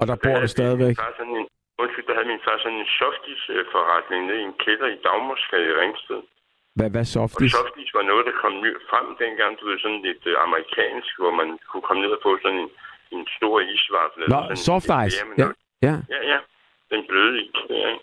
[0.00, 0.96] Og der bor du stadigvæk?
[1.40, 1.46] En,
[1.82, 5.76] undskyld, der havde min far sådan en softis-forretning nede i en kælder i Dagmarsgade i
[5.80, 6.20] Ringsted.
[6.76, 7.52] Hvad, hvad Og softis?
[7.58, 11.34] softis var noget, der kom ny frem dengang, du ved, sådan lidt øh, amerikansk, hvor
[11.40, 12.70] man kunne komme ned og få sådan en,
[13.14, 14.22] en stor isvaffel.
[14.32, 15.16] Nå, sådan en- soft en ice.
[15.18, 15.48] bære med Ja.
[15.88, 15.94] Ja.
[16.14, 16.38] Ja, ja.
[16.92, 17.98] Den bløde is, ikke?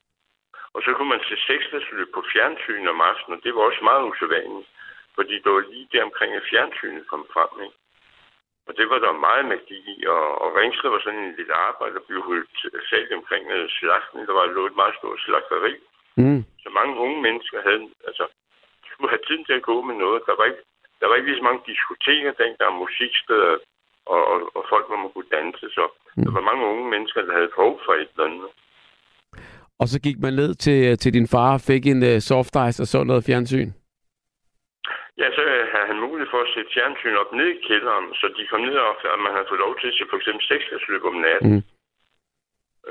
[0.76, 4.04] Og så kunne man se seksløb på fjernsyn om aftenen, og det var også meget
[4.10, 4.70] usædvanligt.
[5.18, 7.78] Fordi det var lige der omkring, at fjernsynet kom frem, ikke?
[8.68, 11.96] Og det var der meget magi i, og, og Ringsted var sådan en lille arbejde,
[11.96, 14.28] der blev holdt salt omkring øh, slagten.
[14.28, 15.74] Der var lå et meget stort slagteri.
[16.18, 16.42] Mm.
[16.64, 18.26] Så mange unge mennesker havde, altså,
[18.92, 20.22] skulle have tiden til at gå med noget.
[20.30, 20.64] Der var ikke,
[21.00, 23.58] der var ikke lige så mange diskoteker dengang, musiksteder
[24.06, 25.66] og, og, og folk, hvor man kunne danse.
[25.78, 25.84] Så
[26.24, 28.50] der var mange unge mennesker, der havde behov for et eller andet.
[29.82, 32.80] Og så gik man ned til, til din far og fik en uh, soft ice
[32.84, 33.70] og så noget fjernsyn?
[35.22, 35.42] Ja, så
[35.74, 38.76] havde han mulighed for at sætte fjernsyn op ned i kælderen, så de kom ned
[38.88, 41.52] og at man havde fået lov til at se for eksempel seksløb om natten.
[41.54, 41.64] Mm.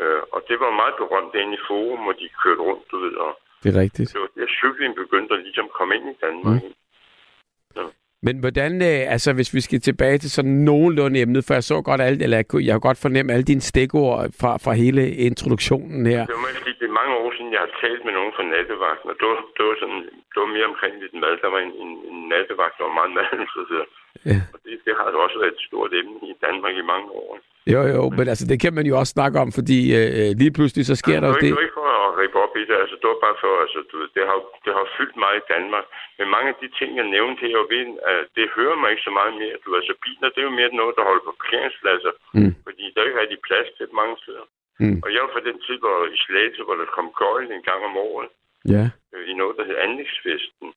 [0.00, 3.14] Øh, og det var meget berømt inde i forum, hvor de kørte rundt, du ved.
[3.26, 4.08] Og Det er rigtigt.
[4.12, 6.60] det var der cykling begyndte at ligesom komme ind i Danmark.
[6.62, 7.92] Mm.
[8.26, 11.76] Men hvordan, øh, altså hvis vi skal tilbage til sådan nogenlunde emnet, for jeg så
[11.88, 15.02] godt alt, eller jeg kunne, jeg kunne godt fornemme alle dine stikord fra, fra hele
[15.28, 16.22] introduktionen her.
[16.30, 19.06] Det var måske det er mange år siden, jeg har talt med nogen fra nattevagten,
[19.12, 21.34] og det var, det var, sådan, det var mere omkring lidt mad.
[21.44, 23.88] Der var en, en, en nattevagt, der var meget madinteresseret.
[24.30, 24.38] Ja.
[24.54, 27.30] Og det, det har også været et stort emne i Danmark i mange år.
[27.74, 30.84] Jo, jo, men altså, det kan man jo også snakke om, fordi øh, lige pludselig
[30.90, 31.42] så sker der jo det.
[31.48, 31.54] det.
[31.58, 33.94] Var ikke for at rippe op i det, altså det var bare for, altså du
[34.00, 35.86] ved, det har, det har fyldt meget i Danmark.
[36.18, 39.12] Men mange af de ting, jeg nævnte her, ved, uh, det hører mig ikke så
[39.20, 39.56] meget mere.
[39.64, 42.52] Du altså biler, det er jo mere noget, der holder på parkeringspladser, Mm.
[42.66, 44.46] fordi der er ikke rigtig plads til mange steder.
[44.82, 44.98] Mm.
[45.04, 47.80] Og jeg var fra den tid, hvor i Slagelse, hvor der kom gøjl en gang
[47.90, 48.28] om året,
[48.74, 48.84] Ja.
[49.14, 50.68] øh, i noget, der hed anlægsfesten.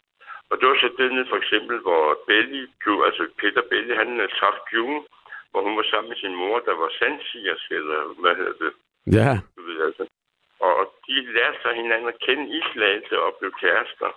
[0.49, 2.61] Og det var så nede, for eksempel, hvor Belly,
[3.07, 5.01] altså Peter Belly, han øh, traf June,
[5.51, 8.73] hvor hun var sammen med sin mor, der var sandsigersk, eller hvad hedder det,
[9.17, 9.31] Ja.
[9.55, 10.03] du ved altså.
[10.59, 14.09] Og de lærte sig hinanden at kende i Slagelse og blev kærester.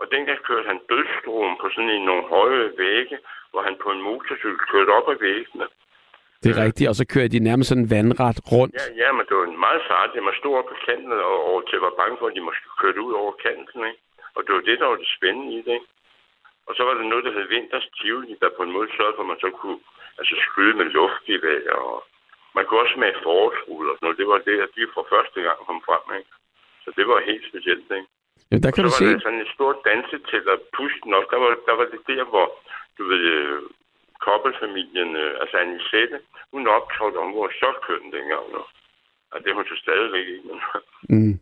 [0.00, 3.18] Og dengang kørte han dødstrom på sådan en nogle høje vægge,
[3.50, 5.66] hvor han på en motorcykel kørte op ad væggene.
[6.42, 8.74] Det er rigtigt, og så kører de nærmest sådan vandret rundt.
[8.80, 10.10] Ja, ja, men det var en meget sart.
[10.14, 12.68] Det var stod op på kanten, og, og til var bange for, at de måske
[12.82, 13.80] kørte ud over kanten.
[13.90, 14.00] Ikke?
[14.36, 15.80] Og det var det, der var det spændende i det.
[16.66, 19.22] Og så var der noget, der hed Vinters Tivoli, der på en måde sørgede for,
[19.24, 19.80] at man så kunne
[20.18, 21.72] altså, skyde med luftgevær.
[21.72, 21.96] Og
[22.56, 24.20] man kunne også smage forårsruller og sådan noget.
[24.22, 26.04] Det var det, at de for første gang kom frem.
[26.18, 26.32] Ikke?
[26.84, 27.88] Så det var helt specielt.
[27.98, 28.08] Ikke?
[28.50, 29.08] Ja, der kan så du var se.
[29.12, 31.28] der sådan et stort dansetelt, og pusten også.
[31.34, 32.46] Der var, der var det der, hvor,
[32.98, 33.62] du ved, øh,
[34.26, 36.18] kobbelfamilien, øh, altså Anisette,
[36.52, 38.46] hun optrådte om, hvor så køn dengang.
[39.32, 40.46] Og det er hun så stadigvæk ikke.
[40.48, 40.60] Men
[41.14, 41.34] Mm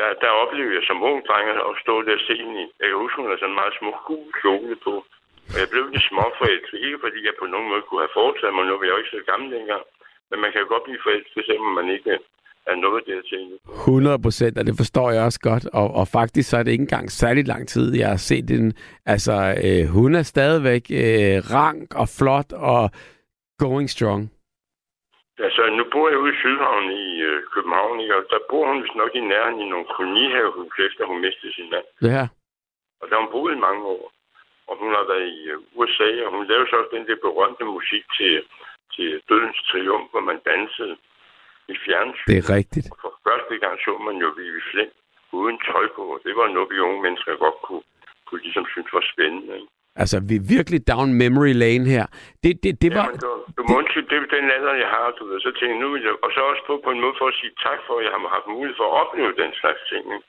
[0.00, 2.56] der, der oplevede jeg som ung dreng at stå der og se hende.
[2.64, 4.94] i- Jeg kan huske, hun havde sådan en meget smuk gul kjole på.
[5.52, 6.78] Og jeg blev lidt småforelsket.
[6.86, 9.14] Ikke fordi jeg på nogen måde kunne have foretaget mig, nu var jeg jo ikke
[9.16, 9.84] så gammel dengang.
[10.30, 12.12] Men man kan jo godt blive forelsket, selvom man ikke
[12.70, 13.42] er nået dertil.
[13.74, 15.64] 100 procent, og det forstår jeg også godt.
[15.80, 18.66] Og, og faktisk så er det ikke engang særlig lang tid, jeg har set den.
[19.14, 19.34] Altså,
[19.66, 22.90] øh, hun er stadigvæk øh, rank og flot og
[23.58, 24.22] going strong.
[25.46, 28.16] Altså, nu bor jeg ude i Sydhavn i øh, København, ikke?
[28.16, 31.70] og der bor hun vist nok i nærheden i nogle kolonihavehus, efter hun mistede sin
[31.74, 31.86] mand.
[32.12, 32.24] Ja,
[33.00, 34.04] Og der har hun boet i mange år.
[34.68, 37.64] Og hun har været i øh, USA, og hun lavede så også den der berømte
[37.64, 38.34] musik til,
[38.94, 40.96] til Dødens Triumf, hvor man dansede
[41.72, 42.28] i fjernsyn.
[42.30, 42.86] det er rigtigt.
[42.92, 44.94] Og for første gang så man jo Vivi Flint
[45.32, 47.84] uden tøj på, og det var noget, vi unge mennesker godt kunne,
[48.26, 49.54] kunne ligesom synes var spændende.
[49.60, 49.72] Ikke?
[49.96, 52.06] Altså, vi er virkelig down memory lane her.
[52.44, 53.04] Det, det, det var...
[53.04, 55.40] Jamen, du, du må undskylde, det er den alder, jeg har, du ved.
[55.40, 57.38] Så tænkte jeg, nu vil jeg, og så også på, på en måde for at
[57.40, 60.04] sige tak for, at jeg har haft mulighed for at opleve den slags ting.
[60.16, 60.28] Ikke?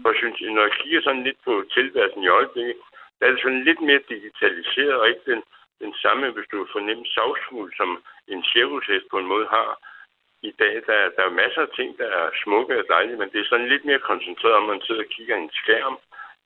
[0.00, 2.76] For jeg synes, når jeg kigger sådan lidt på tilværelsen i øjeblikket,
[3.18, 5.40] der er det sådan lidt mere digitaliseret, og ikke den,
[5.84, 7.90] den samme, hvis du fornemmer savsmuld, som
[8.32, 9.70] en cirkushest på en måde har.
[10.50, 13.40] I dag, der, der er masser af ting, der er smukke og dejlige, men det
[13.40, 15.96] er sådan lidt mere koncentreret, om man sidder og kigger i en skærm,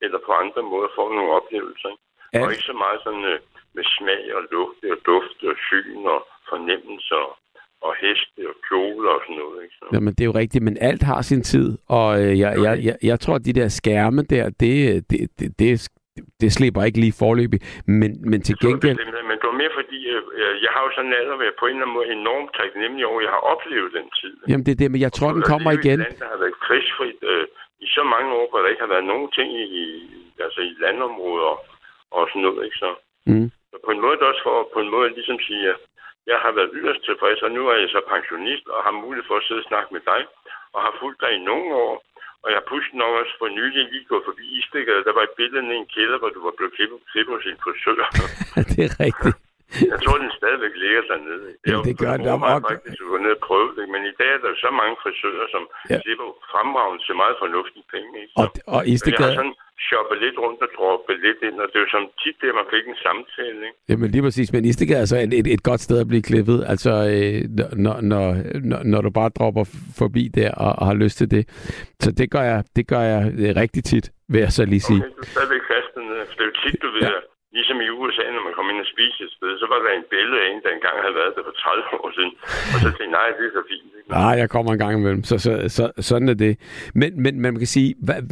[0.05, 1.89] eller på andre måder får nogle oplevelser.
[1.89, 2.06] Ikke?
[2.37, 2.45] Ja.
[2.45, 3.39] Og ikke så meget sådan øh,
[3.77, 6.21] med smag og lugt og duft og syn og
[6.51, 7.25] fornemmelser
[7.87, 9.59] og heste og kjoler og sådan noget.
[9.65, 9.75] Ikke?
[9.79, 11.69] Så, Jamen, det er jo rigtigt, men alt har sin tid,
[11.99, 14.73] og øh, jeg, jeg, jeg, jeg tror, at de der skærme der, det,
[15.11, 15.71] det, det, det,
[16.43, 17.61] det slipper ikke lige forløbig,
[18.01, 18.99] men, men til gengæld...
[19.31, 21.67] Men det var mere fordi, øh, jeg har jo sådan en alder, hvor jeg på
[21.67, 24.35] en eller anden måde enormt taknemmelig over, jeg har oplevet den tid.
[24.51, 25.99] Jamen, det er det, men jeg tror, den kommer igen.
[26.01, 27.45] Et land, der har været krigsfrit øh,
[27.85, 29.49] i så mange år, hvor der ikke har været nogen ting
[29.83, 30.11] i-
[30.47, 31.53] altså i landområder
[32.23, 32.65] og sådan noget.
[32.67, 32.79] Ikke?
[32.85, 32.91] Så,
[33.33, 33.49] Mm.
[33.71, 35.79] så på en måde også for på en måde ligesom sige, at
[36.31, 39.37] jeg har været yderst tilfreds, og nu er jeg så pensionist og har mulighed for
[39.39, 40.21] at sidde og snakke med dig,
[40.75, 41.95] og har fulgt dig i nogle år.
[42.43, 45.05] Og jeg har pushet nok også for nylig lige gået forbi Istegade.
[45.09, 47.59] Der var et billede i en kælder, hvor du var blevet klippet, klippet hos en
[47.65, 48.07] frisør.
[48.73, 49.37] det er rigtigt.
[49.93, 51.49] Jeg tror, den stadigvæk ligger dernede.
[51.71, 54.31] Ja, det gør den Jeg var faktisk gå ned og prøve det, men i dag
[54.37, 55.63] er der så mange frisører, som
[55.93, 55.99] Ja.
[56.05, 58.11] slipper fremragende til meget fornuftige penge.
[58.23, 58.33] Ikke?
[58.41, 59.55] Og, og Så jeg har Istegade, sådan
[59.89, 62.67] shoppet lidt rundt og droppet lidt ind, og det er jo som tit det, man
[62.75, 63.59] fik en samtale.
[63.69, 63.79] Ikke?
[63.91, 66.59] jamen lige præcis, men Istegade er så et, et, et godt sted at blive klippet,
[66.73, 67.39] altså øh,
[67.85, 68.27] når, når,
[68.71, 69.65] når, når du bare dropper
[70.01, 71.43] forbi der og, og har lyst til det.
[72.05, 75.03] Så det gør jeg, det gør jeg øh, rigtig tit, vil jeg så lige sige.
[75.05, 76.23] Okay, du er stadigvæk fast dernede.
[76.29, 77.11] For det er jo tit, du ved, Ja.
[77.59, 80.07] Ligesom i USA, når man kommer ind og spiser et sted, så var der en
[80.15, 82.33] billede af en, der engang havde været der for 30 år siden.
[82.73, 83.91] Og så tænkte jeg, nej, det er så fint.
[83.99, 84.11] Ikke?
[84.19, 86.53] Nej, jeg kommer en gang imellem, så, så, så sådan er det.
[87.01, 87.91] Men, men man kan sige,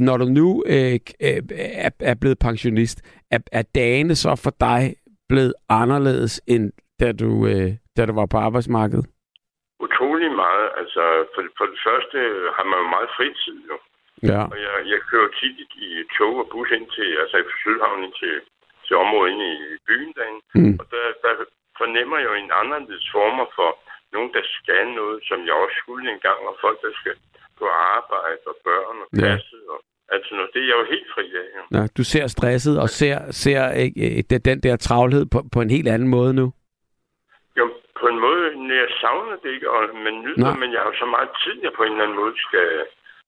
[0.09, 0.97] når du nu øh,
[1.29, 1.41] øh,
[1.87, 2.99] er, er blevet pensionist,
[3.35, 4.83] er, er dagene så for dig
[5.29, 6.65] blevet anderledes, end
[7.01, 9.07] da du, øh, da du var på arbejdsmarkedet?
[9.87, 10.67] Utrolig meget.
[10.81, 11.03] Altså,
[11.35, 12.19] for, for det første
[12.57, 13.77] har man jo meget fritid, jo.
[14.31, 14.43] Ja.
[14.53, 15.57] Og jeg, jeg kører tit
[15.89, 18.35] i tog og bus ind til, altså i Sydhavn ind til,
[18.87, 20.42] til området inde i byen derinde.
[20.61, 20.75] Mm.
[20.81, 21.33] Og der, der
[21.81, 23.70] fornemmer jeg jo en anderledes former for
[24.14, 27.14] nogen, der skal noget, som jeg også skulle engang, og folk, der skal
[27.59, 27.66] på
[27.99, 29.18] arbejde og børn og Ja.
[29.20, 29.79] klasse og
[30.12, 30.51] alt sådan noget.
[30.55, 31.49] Det er jeg jo helt fri af.
[31.57, 31.62] Jo.
[31.77, 35.88] Ja, du ser stresset og ser, ser øh, den der travlhed på, på en helt
[35.94, 36.47] anden måde nu.
[37.59, 37.64] jo
[38.01, 40.88] på en måde, når jeg savner det ikke, og man nyder, det, men jeg har
[40.92, 42.68] jo så meget tid, jeg på en eller anden måde skal,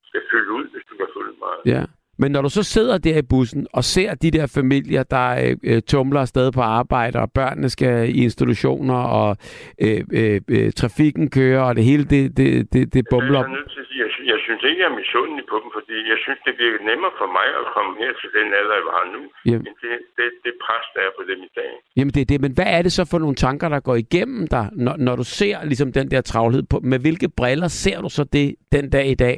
[0.08, 1.54] skal fylde ud, hvis du kan følge mig.
[1.74, 1.82] Ja.
[2.18, 5.56] Men når du så sidder der i bussen og ser de der familier, der øh,
[5.70, 9.36] øh, tumler afsted på arbejde, og børnene skal i institutioner, og
[9.84, 13.56] øh, øh, øh, trafikken kører, og det hele det, det, det, det bumler Jeg er
[13.58, 15.96] nødt til at sige, jeg, synes, jeg synes ikke, jeg er misundelig på dem, fordi
[16.12, 19.06] jeg synes, det virker nemmere for mig at komme her til den alder, jeg har
[19.16, 19.64] nu, Jamen.
[19.68, 21.72] end det, det, det pres, der er på dem i dag.
[21.96, 24.42] Jamen det er det, men hvad er det så for nogle tanker, der går igennem
[24.56, 26.62] dig, når, når du ser ligesom den der travlhed?
[26.70, 29.36] På, med hvilke briller ser du så det den dag i dag?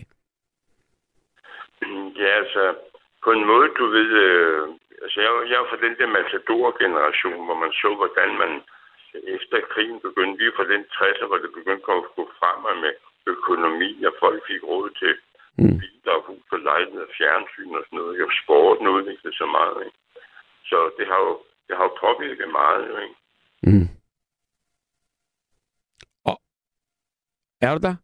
[2.23, 2.75] Ja, altså,
[3.25, 4.69] på en måde, du ved, øh,
[5.03, 8.53] altså jeg, jeg er fra den der matador-generation, hvor man så, hvordan man
[9.35, 12.93] efter krigen begyndte, er fra den 60'er, hvor det begyndte at gå fremad med
[13.27, 15.15] økonomi, og folk fik råd til
[15.63, 15.79] Mm.
[15.81, 18.19] biler og hus og lejlighed og fjernsyn og sådan noget.
[18.21, 19.99] Jo, sporten udviklede så meget, ikke?
[20.71, 23.17] Så det har jo, det har jo påvirket meget, ikke?
[23.63, 23.89] Mm.
[26.25, 26.37] Og,
[27.61, 27.97] er du der?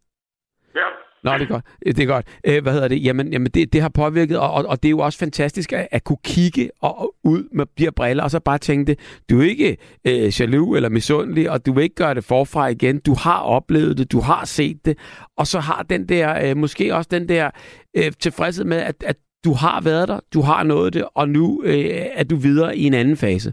[1.25, 1.65] Nå, det er godt.
[1.87, 2.27] Øh, det er godt.
[2.49, 3.05] Øh, hvad hedder det?
[3.05, 5.89] Jamen, jamen det, det har påvirket, og, og, og det er jo også fantastisk at,
[5.91, 9.23] at kunne kigge og, og ud med de her briller, og så bare tænke det,
[9.31, 9.77] du er ikke
[10.09, 13.01] øh, jaloux eller misundelig, og du vil ikke gøre det forfra igen.
[13.01, 14.99] Du har oplevet det, du har set det,
[15.39, 17.51] og så har den der, øh, måske også den der
[17.97, 21.63] øh, tilfredshed med, at, at du har været der, du har nået det, og nu
[21.65, 23.53] øh, er du videre i en anden fase.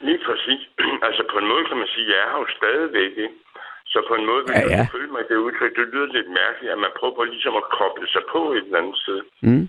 [0.00, 0.60] lige præcis.
[1.08, 3.45] altså på en måde kan man sige, at jeg er jo stadigvæk, ikke?
[3.96, 5.72] Så på en måde vil Ja, ja, jeg føle mig det udtryk.
[5.78, 8.96] Det lyder lidt mærkeligt, at man prøver ligesom at koble sig på et eller andet
[9.04, 9.20] sted.
[9.48, 9.64] Mm.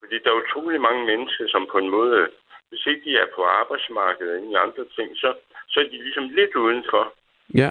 [0.00, 2.28] Fordi der er utrolig mange mennesker, som på en måde,
[2.68, 5.28] hvis ikke de er på arbejdsmarkedet eller andre ting, så,
[5.72, 7.04] så er de ligesom lidt udenfor.
[7.60, 7.70] Ja.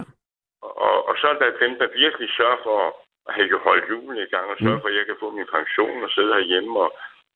[0.87, 2.77] Og, og så er der dem, der virkelig sørger for
[3.27, 4.81] at have holdt julen i gang, og sørge Mm.
[4.81, 6.73] for, at jeg kan få min pension og sidde herhjemme.
[6.85, 6.89] Og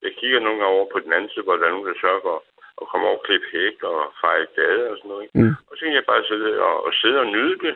[0.06, 2.22] jeg kigger nogle gange over på den anden side, hvor der er nogen, der sørger
[2.28, 2.38] for
[2.82, 5.24] at komme over og klippe hæk og feje gade og sådan noget.
[5.26, 5.38] Ikke?
[5.40, 5.54] Mm.
[5.70, 7.76] Og så kan jeg bare sidde og, og sidde og nyde det,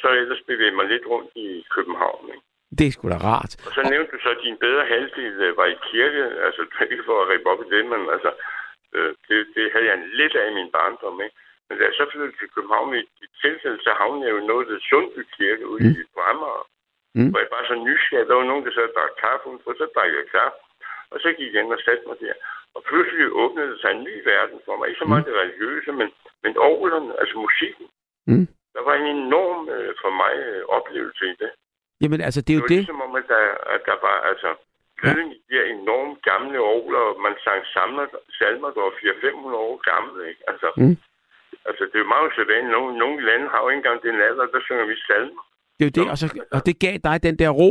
[0.00, 2.24] så ellers bevæge mig lidt rundt i København.
[2.34, 2.44] Ikke?
[2.78, 3.52] Det er sgu da rart.
[3.66, 6.22] Og så nævnte du så, at din bedre halvdel øh, var i kirke.
[6.46, 8.30] Altså, ikke for at rippe op i det, men altså,
[8.94, 11.20] øh, det, det havde jeg lidt af i min barndom.
[11.26, 11.36] Ikke?
[11.66, 14.68] Men da jeg så flyttede til København i i tilfælde, så havnede jeg jo noget
[14.74, 16.66] af Sundby Kirke ude i Amager.
[17.16, 17.30] Mm.
[17.30, 18.28] Hvor jeg bare så nysgerrig.
[18.28, 20.58] Der var nogen, der så drak kaffe udenfor, så drak jeg kaffe.
[21.12, 22.34] Og så gik jeg ind og satte mig der.
[22.74, 24.88] Og pludselig åbnede det sig en ny verden for mig.
[24.88, 26.08] Ikke så meget det religiøse, men,
[26.42, 27.86] men orglerne, altså musikken.
[28.30, 28.46] Mm.
[28.74, 31.50] Der var en enorm øh, for mig øh, oplevelse i det.
[32.02, 32.80] Jamen altså, det er Det jo var det.
[32.82, 33.42] ligesom om, at der,
[33.74, 34.50] at der var, altså,
[35.04, 38.04] lyden i de her enormt gamle orgler, og man sang salmer,
[38.40, 40.42] salmer der var 400-500 år gamle, ikke?
[40.50, 40.96] Altså, Mm.
[41.68, 42.72] altså, det er jo meget usædvanligt.
[42.78, 45.42] Nogle, nogle lande har jo ikke engang den alder, der synger vi salmer.
[45.78, 47.70] Det er jo det, og, så, og det gav dig den der ro.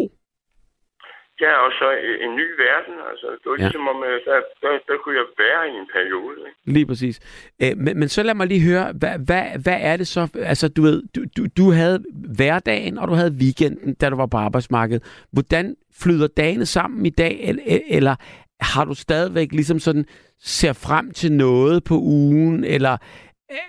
[1.46, 1.86] Ja, og så
[2.26, 3.28] en, ny verden, altså.
[3.42, 3.64] Det var Ja.
[3.64, 6.74] ligesom om, at der, der, der kunne jeg være i en periode, ikke?
[6.76, 7.20] Lige præcis.
[7.64, 10.28] Øh, men, men så lad mig lige høre, hvad, hvad, hvad er det så?
[10.36, 12.04] Altså, du ved, du, du, du havde
[12.38, 15.04] hverdagen, og du havde weekenden, da du var på arbejdsmarkedet.
[15.32, 17.56] Hvordan flyder dagene sammen i dag,
[17.90, 18.16] eller,
[18.62, 20.06] har du stadigvæk ligesom sådan,
[20.44, 22.98] ser frem til noget på ugen, eller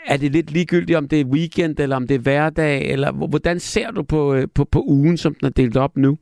[0.06, 3.26] er det lidt ligegyldigt, om det er weekend, eller om det er hverdag, eller hvor-
[3.26, 6.18] hvordan ser du på, øh, på, på ugen, som den er delt op nu?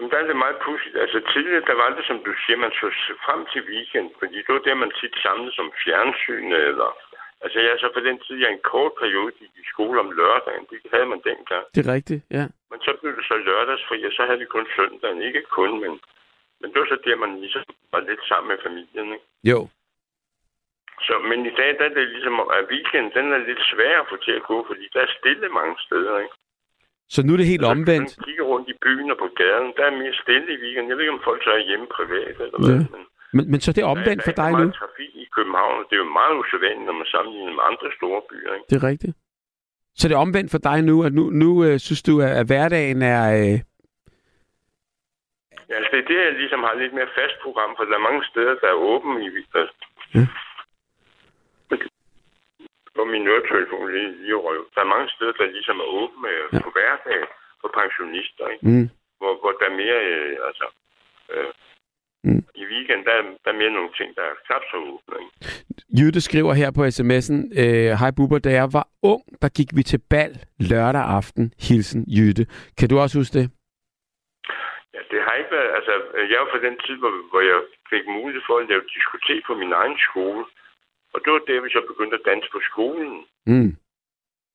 [0.00, 0.96] Jamen, der er det meget pudsigt.
[1.04, 2.86] Altså, tidligere, der var det, som du siger, man så
[3.26, 6.90] frem til weekend, fordi det var der, man tit samlede som fjernsyn, eller...
[7.44, 10.66] Altså, jeg så på den tid, jeg en kort periode gik i skole om lørdagen.
[10.70, 11.64] Det havde man dengang.
[11.74, 12.44] Det er rigtigt, ja.
[12.70, 15.22] Men så blev det så lørdagsfri, og så havde vi kun søndagen.
[15.22, 15.92] Ikke kun, men,
[16.60, 19.08] men det var så der, man ligesom var lidt sammen med familien.
[19.16, 19.26] Ikke?
[19.50, 19.68] Jo.
[21.06, 24.08] Så, men i dag, der er det ligesom, at weekenden, den er lidt svær at
[24.10, 26.18] få til at gå, fordi der er stille mange steder.
[26.18, 26.34] Ikke?
[27.14, 28.10] Så nu er det helt Altså, omvendt.
[28.18, 30.88] Man kigger rundt i byen og på gaden, der er mere stille i weekenden.
[30.90, 32.78] Jeg ved ikke, om folk så er hjemme privat eller hvad.
[32.80, 32.86] Ja.
[32.94, 33.02] Men
[33.36, 34.58] Men, men så det er der, omvendt der for er dig nu?
[34.58, 37.88] meget trafik i København, og det er jo meget usædvanligt, når man sammenligner med andre
[37.98, 38.50] store byer.
[38.56, 38.66] Ikke?
[38.70, 39.14] Det er rigtigt.
[39.98, 43.00] Så det er omvendt for dig nu, at nu, nu øh, synes du, at, hverdagen
[43.16, 43.22] er...
[43.40, 43.56] Øh,
[45.70, 48.08] Ja, altså, det er det, jeg ligesom har lidt mere fast program, for der er
[48.08, 49.28] mange steder, der er åbne i.
[50.14, 50.24] Ja.
[52.96, 54.60] På min nødtelefon lige, lige røv.
[54.74, 56.58] Der er mange steder, der ligesom er åbne øh, Ja.
[56.64, 57.20] på hverdag
[57.60, 58.66] for pensionister, ikke?
[58.68, 58.86] mm,
[59.20, 60.66] Hvor, hvor der er mere, øh, altså,
[61.32, 61.50] øh,
[62.24, 62.42] Mm.
[62.62, 65.16] i weekenden, der, er- der er mere nogle ting, der er knap så åbne?
[65.98, 69.82] Jytte skriver her på sms'en, øh, Hej Bubber, da jeg var ung, der gik vi
[69.82, 70.32] til bal
[70.70, 71.44] lørdag aften.
[71.68, 72.44] Hilsen Jytte.
[72.78, 73.46] Kan du også huske det?
[74.94, 75.92] Ja, det har ikke været, altså,
[76.30, 77.58] jeg jo fra den tid, hvor, hvor jeg
[77.92, 80.44] fik mulighed for at lave diskotek på min egen skole.
[81.14, 83.14] Og det var der, vi så begyndte at danse på skolen.
[83.46, 83.70] Mm.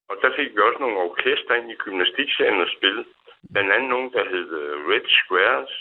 [0.10, 3.06] Og der fik vi også nogle orkester ind i gymnastiksalen og spille.
[3.54, 5.74] Blandt andet nogen, der hed øh, Red Squares.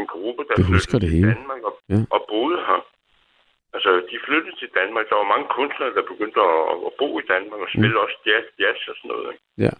[0.00, 1.32] En gruppe, der Jeg flyttede det til hele.
[1.34, 2.00] Danmark og, Ja.
[2.14, 2.80] og boede her.
[3.74, 5.04] Altså, de flyttede til Danmark.
[5.08, 6.58] Der var mange kunstnere, der begyndte at,
[6.88, 9.26] at bo i Danmark og spille også jazz, jazz og sådan noget.
[9.32, 9.44] Ikke?
[9.56, 9.62] Mm.
[9.66, 9.72] Ja.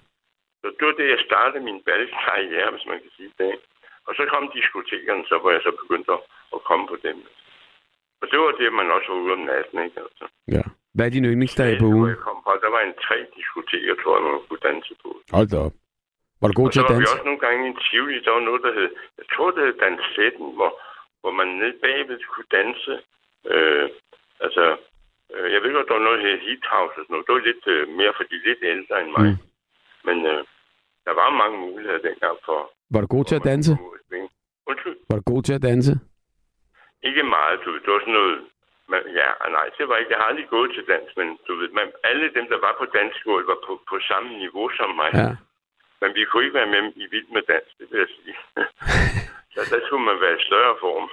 [0.61, 3.53] Så det var det, jeg startede min balkarriere, hvis man kan sige det.
[4.07, 6.11] Og så kom diskotekerne, så hvor jeg så begyndte
[6.57, 7.16] at komme på dem.
[8.21, 9.99] Og det var det, man også var ude om natten, ikke?
[10.07, 10.25] Altså.
[10.57, 10.62] Ja.
[10.95, 12.09] Hvad er din yndlingsdag på ugen?
[12.14, 15.09] jeg kom fra, der var en tre diskoteker, tror jeg, man kunne danse på.
[15.37, 15.75] Hold da op.
[16.41, 17.14] Var du god Og til så at var vi danse?
[17.16, 18.89] også nogle gange i en Tivoli, der var noget, der hed,
[19.21, 20.71] jeg tror, det hed Dansetten, hvor,
[21.21, 22.93] hvor man nede bagved kunne danse.
[23.53, 23.87] Øh,
[24.45, 24.64] altså,
[25.35, 27.27] øh, jeg ved godt, der var noget, der hed Heat House og sådan noget.
[27.27, 29.27] Det var lidt øh, mere for de lidt ældre end mig.
[29.31, 29.37] Mm.
[29.37, 29.47] Mm.
[30.09, 30.41] Men øh,
[31.07, 32.59] der var mange muligheder dengang for...
[32.95, 33.73] Var du god til at danse?
[34.71, 34.97] Undskyld.
[35.11, 35.93] Var du god til at danse?
[37.09, 37.81] Ikke meget, du ved.
[37.85, 38.37] Det var sådan noget...
[38.93, 40.13] Man, ja, nej, det var ikke.
[40.13, 42.87] Jeg har aldrig gået til dans, men du ved, man, alle dem, der var på
[42.97, 45.11] dansegulvet, var på, på samme niveau som mig.
[45.15, 45.31] Ja.
[46.01, 48.35] Men vi kunne ikke være med i vild med dans, det vil jeg sige.
[49.55, 51.07] så der skulle man være i større form.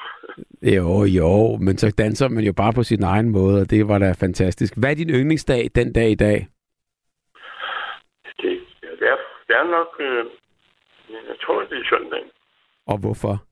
[0.76, 4.00] Jo, jo, men så danser man jo bare på sin egen måde, og det var
[4.00, 4.74] da fantastisk.
[4.78, 6.48] Hvad er din yndlingsdag den dag i dag?
[8.42, 8.52] Det,
[9.00, 9.18] det, er,
[9.48, 9.92] det er nok...
[10.00, 10.26] Øh,
[11.10, 12.24] jeg tror, det er søndag.
[12.88, 13.47] Og hvorfor?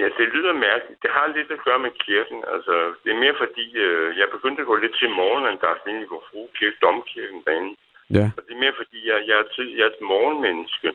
[0.00, 1.02] Ja, det lyder mærkeligt.
[1.02, 2.38] Det har lidt at gøre med kirken.
[2.54, 6.24] Altså, det er mere fordi, øh, jeg begyndte at gå lidt til morgenandagten i Vor
[6.30, 7.76] Frue Kirke, Domkirken derinde.
[8.16, 8.26] Ja.
[8.36, 10.90] Og det er mere fordi, jeg, jeg, er, tid, jeg er et morgenmenneske.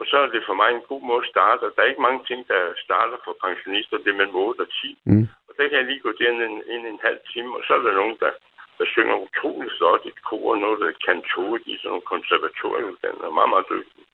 [0.00, 1.62] Og så er det for mig en god måde at starte.
[1.66, 3.96] Og der er ikke mange ting, der starter for pensionister.
[3.98, 4.98] Det er mellem 8 og 10.
[5.04, 5.26] Mm.
[5.48, 7.82] Og der kan jeg lige gå derind en, en, en halv time, og så er
[7.82, 8.32] der nogen, der,
[8.78, 13.36] der synger utroligt flot et kor, og noget, der kan tog i sådan nogle konservatorieuddannelser,
[13.38, 14.06] meget, meget dygtige.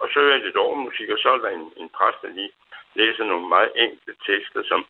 [0.00, 2.28] Og så hører jeg lidt over musik, og så er der en, en præst, der
[2.28, 2.52] lige
[3.00, 4.80] læser nogle meget enkle tekster, som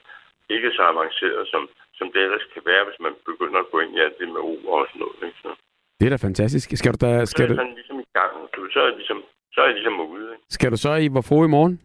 [0.54, 1.62] ikke er så avanceret, som,
[1.98, 4.42] som det ellers kan være, hvis man begynder at gå ind i alt det med
[4.52, 5.18] ord og sådan noget.
[5.28, 5.38] Ikke?
[5.42, 5.50] Så,
[5.98, 6.66] Det er da fantastisk.
[6.80, 8.32] Skal du, da, så er skal du, sådan ligesom i gang.
[8.54, 9.20] Du, så er jeg ligesom,
[9.52, 10.26] så er jeg ligesom ude.
[10.34, 10.44] Ikke?
[10.56, 11.76] skal du så i Hvorfro i morgen?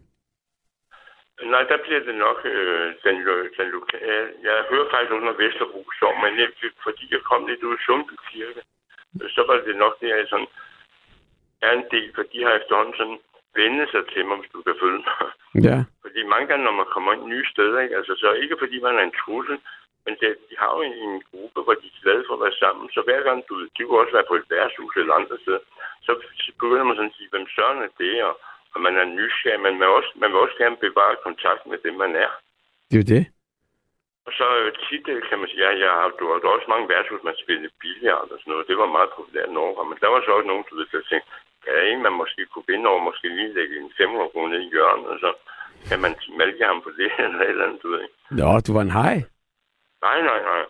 [1.54, 3.16] Nej, der bliver det nok øh, den,
[3.58, 4.28] den lokale...
[4.46, 6.48] Jeg hører faktisk under Vesterbro Sov, men jeg,
[6.86, 8.62] fordi jeg kom lidt ud af Sundby Kirke,
[9.22, 10.50] øh, så var det nok det, jeg sådan
[11.66, 13.18] er en del, for de har efterhånden sådan
[13.58, 15.30] vendet sig til mig, hvis du kan følge mig.
[15.68, 15.78] Ja.
[16.04, 17.96] Fordi mange gange, når man kommer ind nye steder, ikke?
[17.96, 19.58] Altså, så ikke fordi man er en trussel,
[20.04, 22.60] men det, de har jo en, en gruppe, hvor de er glade for at være
[22.64, 22.86] sammen.
[22.94, 25.62] Så hver gang du, de kunne også være på et værtshus eller andre steder,
[26.06, 26.12] så
[26.62, 28.34] begynder man sådan at sige, hvem søren er det, og,
[28.74, 31.94] og man er nysgerrig, men man også, man vil også gerne bevare kontakt med det,
[32.02, 32.32] man er.
[32.88, 33.24] Det er jo det.
[34.26, 36.88] Og så øh, tit øh, kan man sige, ja, jeg har, du har også mange
[36.92, 38.68] værtshus, man spillede billard og sådan noget.
[38.70, 39.88] Det var meget populært i Norge.
[39.90, 41.30] Men der var så også nogen, der tænkte,
[41.64, 45.06] der en, man måske kunne vinde over, måske lige lægge en 500 kroner i hjørnet,
[45.06, 45.30] og så
[45.88, 48.00] kan man malke ham på det eller et eller andet, du ved.
[48.02, 48.14] ikke?
[48.30, 49.16] Nå, du var en hej.
[50.06, 50.62] Nej, nej, nej.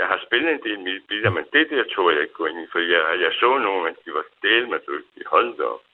[0.00, 2.60] Jeg har spillet en del med biler, men det der tog jeg ikke gå ind
[2.64, 5.26] i, for jeg, jeg så nogle, at de var del med dygtige.
[5.34, 5.84] Hold da op.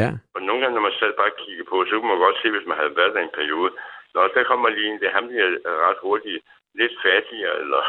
[0.00, 0.08] Ja.
[0.34, 2.50] Og nogle gange, når man sad bare og kiggede på, så kunne man godt se,
[2.50, 3.70] hvis man havde været der en periode.
[4.14, 7.82] Nå, der kommer lige en, det ham, der er ret hurtigt lidt fattigere, eller,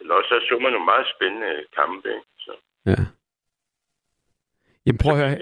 [0.00, 2.08] eller også så så man nogle meget spændende kampe.
[2.16, 2.28] Ikke?
[2.44, 2.52] Så,
[2.90, 3.00] ja.
[4.86, 5.36] Jamen prøv at høre, ja.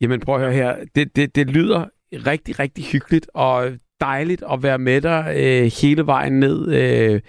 [0.00, 0.84] jamen, prøv at høre her.
[0.94, 6.06] Det, det, det lyder rigtig, rigtig hyggeligt og dejligt at være med dig øh, hele
[6.06, 7.20] vejen ned øh,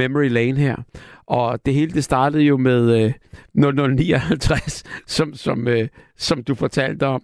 [0.00, 0.76] memory lane her.
[1.26, 3.12] Og det hele det startede jo med øh,
[3.54, 4.84] 0059,
[5.16, 5.84] som, som, øh,
[6.16, 7.22] som du fortalte om.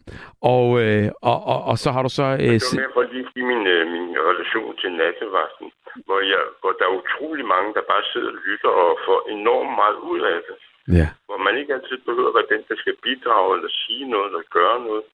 [0.54, 2.26] Og, øh, og, og, og så har du så...
[2.44, 5.66] Øh, Det var mere for lige give min, øh, min relation til nattevagten,
[6.06, 9.72] hvor, jeg, hvor der er utrolig mange, der bare sidder og lytter og får enormt
[9.80, 10.56] meget ud af det.
[10.98, 11.08] Ja.
[11.28, 14.54] Hvor man ikke altid behøver at være den, der skal bidrage eller sige noget eller
[14.58, 15.04] gøre noget.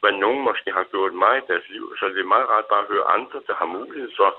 [0.00, 1.84] Hvad nogen måske har gjort mig i deres liv.
[1.98, 4.30] Så det er meget rart bare at høre andre, der har mulighed for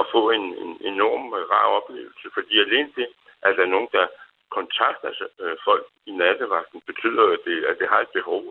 [0.00, 2.26] at få en, en enorm øh, rar oplevelse.
[2.36, 3.06] Fordi alene det,
[3.46, 4.06] at der er nogen, der
[4.56, 8.42] kontakter altså, øh, folk i nattevagten, betyder, at det, at det har et behov.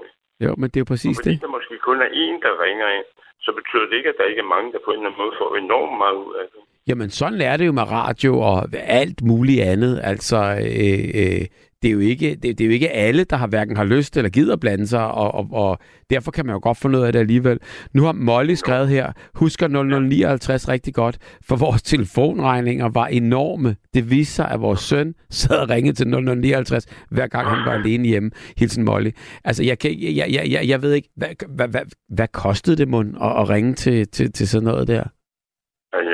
[0.46, 1.42] Jo, men det er jo præcis Fordi det.
[1.46, 3.08] der måske kun er én, der ringer ind,
[3.46, 5.34] så betyder det ikke, at der ikke er mange, der på en eller anden måde
[5.40, 6.62] får enormt meget ud af det.
[6.90, 8.58] Jamen, sådan er det jo med radio og
[9.02, 9.96] alt muligt andet.
[10.12, 10.40] Altså,
[10.78, 11.44] øh, øh,
[11.82, 14.18] det, er jo ikke, det, det er jo ikke alle, der har hverken har lyst
[14.18, 15.80] eller gider blande sig, og, og, og
[16.10, 17.60] derfor kan man jo godt få noget af det alligevel.
[17.96, 21.16] Nu har Molly skrevet her, husker 0059 rigtig godt,
[21.48, 23.76] for vores telefonregninger var enorme.
[23.94, 27.74] Det viste sig, at vores søn sad og ringede til 0059, hver gang han var
[27.74, 28.32] alene hjemme.
[28.60, 29.12] Hilsen Molly.
[29.44, 31.86] Altså, jeg, kan, jeg, jeg, jeg, jeg ved ikke, hvad, hvad, hvad,
[32.18, 35.04] hvad kostede det, mund, at, at ringe til, til, til sådan noget der?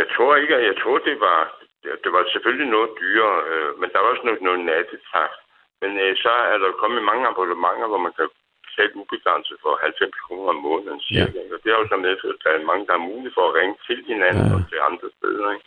[0.01, 1.41] Jeg tror ikke, at jeg tror, det var,
[1.83, 5.39] det, det var selvfølgelig noget dyrere, øh, men der var også noget, noget nattetakt.
[5.81, 8.27] Men øh, så er der kommet mange abonnementer, hvor man kan
[8.67, 11.39] betale ubegrænset for 90 kroner om måneden cirka.
[11.39, 11.53] Ja.
[11.53, 13.55] Og det har jo så medført, at der er mange, der har mulighed for at
[13.59, 14.55] ringe til hinanden Ja.
[14.55, 15.47] og til andre steder.
[15.55, 15.65] Ikke?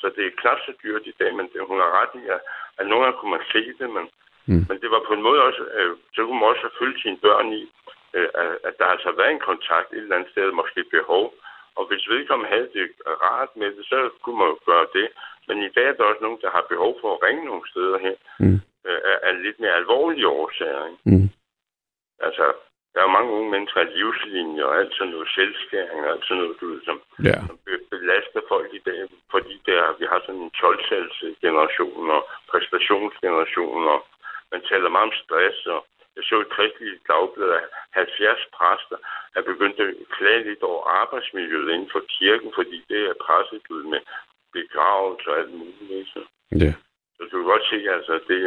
[0.00, 2.40] Så det er knap så dyrt i dag, men det, hun har ret i, at,
[2.78, 4.06] at nogle gange kunne man se det, men,
[4.50, 4.64] Mm.
[4.68, 7.52] men det var på en måde også, øh, så kunne man også følt sine børn
[7.60, 7.62] i,
[8.16, 10.90] øh, at, at der altså har været en kontakt et eller andet sted, måske et
[10.98, 11.24] behov.
[11.78, 12.86] Og hvis vedkommende havde det
[13.26, 15.06] rart med det, så kunne man jo gøre det.
[15.48, 17.98] Men i dag er der også nogen, der har behov for at ringe nogle steder
[18.06, 18.60] hen, Mm.
[18.86, 20.86] Øh, af, lidt mere alvorlige årsager.
[20.90, 21.02] Ikke?
[21.10, 21.28] Mm.
[22.26, 22.44] Altså,
[22.92, 26.24] der er jo mange unge mennesker af livslinjer og alt sådan noget selvskæring og alt
[26.24, 27.36] sådan noget, du ved, som, Ja.
[27.46, 30.80] som be- belaster folk i dag, fordi der, vi har sådan en 12
[31.44, 34.06] generation og præstationsgeneration, og
[34.52, 35.80] man taler meget om stress, og
[36.16, 38.96] jeg så et kristeligt dagblad, at 70 præster
[39.36, 43.82] er begyndt at klage lidt over arbejdsmiljøet inden for kirken, fordi det er presset ud
[43.92, 44.00] med
[44.52, 46.08] begravelse og alt muligt.
[46.14, 46.20] Så,
[46.62, 46.72] Ja.
[47.16, 48.40] så du kan godt se, altså, det,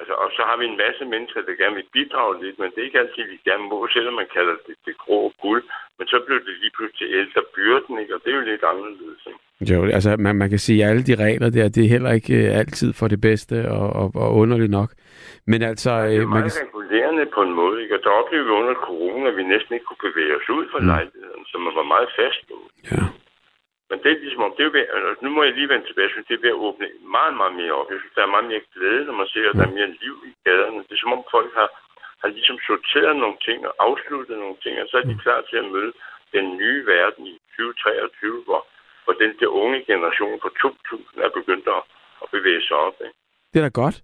[0.00, 2.78] altså, og så har vi en masse mennesker, der gerne vil bidrage lidt, men det
[2.80, 5.64] er ikke altid, vi gerne må, selvom man kalder det det grå guld.
[5.98, 8.14] Men så blev det lige pludselig ældre byrden, ikke?
[8.14, 9.22] og det er jo lidt anderledes.
[9.30, 9.40] Ikke?
[9.72, 12.34] Jo, altså man, man kan sige, at alle de regler der, det er heller ikke
[12.42, 14.90] øh, altid for det bedste og, og, og underligt nok.
[15.50, 17.94] Men altså, Det øh, er man kan, meget regulerende på en måde, ikke?
[17.96, 20.78] og der oplevede vi under corona, at vi næsten ikke kunne bevæge os ud fra
[20.80, 20.86] Mm.
[20.92, 22.42] lejligheden, så man var meget fast.
[22.92, 23.02] ja.
[23.92, 26.06] Men det er ligesom om, det er ved, altså, nu må jeg lige vende tilbage,
[26.08, 26.86] jeg synes, det er ved at åbne
[27.16, 27.90] meget, meget mere op.
[27.90, 30.16] Jeg synes, der er meget mere glæde, når man ser, at der er mere liv
[30.30, 30.80] i gaderne.
[30.86, 31.68] Det er som om folk har,
[32.22, 35.56] har ligesom sorteret nogle ting og afsluttet nogle ting, og så er de klar til
[35.62, 35.92] at møde
[36.36, 38.60] den nye verden i 2023, hvor,
[39.04, 41.82] hvor den der unge generation på 2000 er begyndt at,
[42.22, 42.96] at bevæge sig op.
[43.06, 43.18] Ikke?
[43.52, 43.96] det er da godt.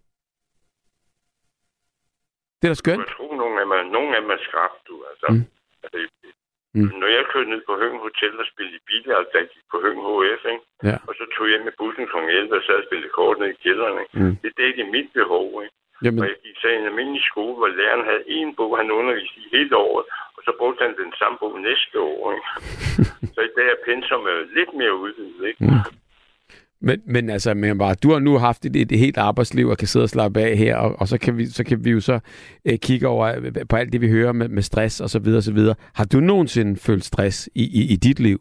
[2.58, 2.98] Det er da skønt.
[3.06, 4.94] Jeg tror, nogle af dem er, nogle af dem er skrabt, du.
[5.10, 5.36] Altså, Mm.
[5.36, 5.46] mm.
[5.82, 5.98] altså,
[6.74, 6.90] Mm.
[7.00, 10.42] Når jeg kørte ned på Høgen Hotel og spillede altså jeg gik på Høgen HF,
[10.52, 10.64] ikke?
[10.88, 10.96] Ja.
[11.08, 12.16] og så tog jeg med bussen kl.
[12.16, 13.96] 11 og sad og spillede kort ned i kælderen.
[14.02, 14.14] Ikke?
[14.20, 14.34] Mm.
[14.42, 15.46] Det dækkede mit behov.
[15.64, 15.74] Ikke?
[16.04, 18.90] Jamen, Og jeg gik så i en almindelig skole, hvor læreren havde en bog, han
[19.00, 20.04] underviste i hele året,
[20.36, 22.22] og så brugte han den samme bog næste år.
[22.34, 22.48] Ikke?
[23.34, 25.42] så i dag er pensum øh, lidt mere udvidet.
[25.50, 25.64] Ikke?
[25.64, 25.84] Mm.
[26.80, 29.88] Men, men altså, men bare, du har nu haft et, et helt arbejdsliv og kan
[29.88, 32.16] sidde og slappe af her, og, og så, kan vi, så kan vi jo så
[32.68, 35.40] øh, kigge over øh, på alt det, vi hører med, med stress og så videre,
[35.42, 35.76] og så videre.
[35.98, 38.38] Har du nogensinde følt stress i, i, i dit liv?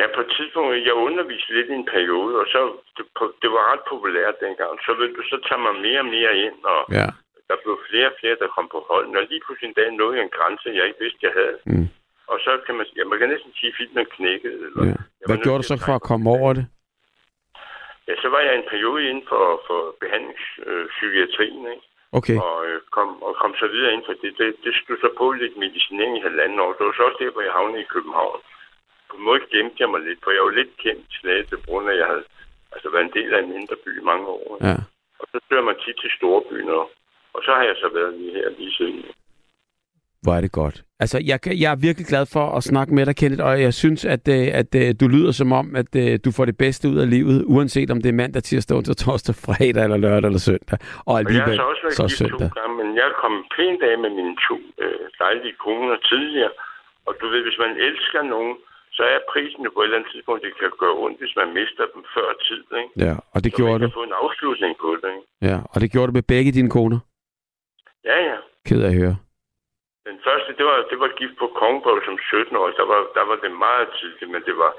[0.00, 2.60] Ja, på et tidspunkt, jeg underviste lidt i en periode, og så,
[2.96, 3.04] det,
[3.42, 4.72] det var ret populært dengang.
[4.86, 4.90] Så,
[5.32, 7.08] så tager man mere og mere ind, og Ja.
[7.48, 10.14] der blev flere og flere, der kom på holden, og lige pludselig en dag nåede
[10.18, 11.58] jeg en grænse, jeg ikke vidste, jeg havde.
[11.72, 11.88] Mm.
[12.32, 14.58] Og så kan man, ja, man kan næsten sige, at filmen knækkede.
[14.68, 14.98] Eller, ja.
[15.28, 16.64] Hvad gjorde du så for at komme over det?
[18.08, 21.86] Ja, så var jeg en periode inden for, for behandlingspsykiatrien, ikke?
[22.18, 22.36] Okay.
[22.44, 24.32] Og, øh, kom, og kom så videre ind for det.
[24.38, 26.72] Det, det stod så på lidt medicinering i halvanden år.
[26.72, 28.40] Det var så også der, hvor jeg havnede i København.
[29.08, 31.88] På en måde gemte jeg mig lidt, for jeg var lidt kendt Slagelse, på grund
[31.88, 32.24] af, at jeg havde
[32.74, 34.46] altså, været en del af en mindre by i mange år.
[34.56, 34.66] Ikke?
[34.68, 34.76] Ja.
[35.20, 36.84] Og så søger man tit til storbyen, og,
[37.34, 39.04] og så har jeg så været lige her lige siden.
[40.22, 40.76] Hvor er det godt.
[41.02, 44.00] Altså, jeg, jeg er virkelig glad for at snakke med dig, Kenneth, og jeg synes,
[44.14, 46.98] at, øh, at øh, du lyder som om, at øh, du får det bedste ud
[47.04, 50.78] af livet, uanset om det er mandag, tirsdag, onsdag, torsdag, fredag eller lørdag eller søndag.
[50.82, 52.50] Og Og jeg har alligevel så også været så gift to søndag.
[52.58, 56.52] gange, men jeg er kommet pænt af med mine to øh, dejlige koner tidligere.
[57.08, 58.54] Og du ved, hvis man elsker nogen,
[58.96, 61.84] så er prisen på et eller andet tidspunkt, det kan gøre ondt, hvis man mister
[61.94, 62.62] dem før tid.
[62.80, 62.90] Ikke?
[63.06, 63.98] Ja, og det Så gjorde man du.
[64.00, 65.10] få en afslutning på det.
[65.16, 65.26] Ikke?
[65.50, 66.98] Ja, og det gjorde du med begge dine koner.
[68.10, 68.36] Ja, ja.
[68.68, 69.16] Ked af at høre.
[70.08, 72.68] Den første, det var, det var gift på Kongeborg som 17 år.
[72.80, 74.72] Der var, der var det meget tidligt, men det var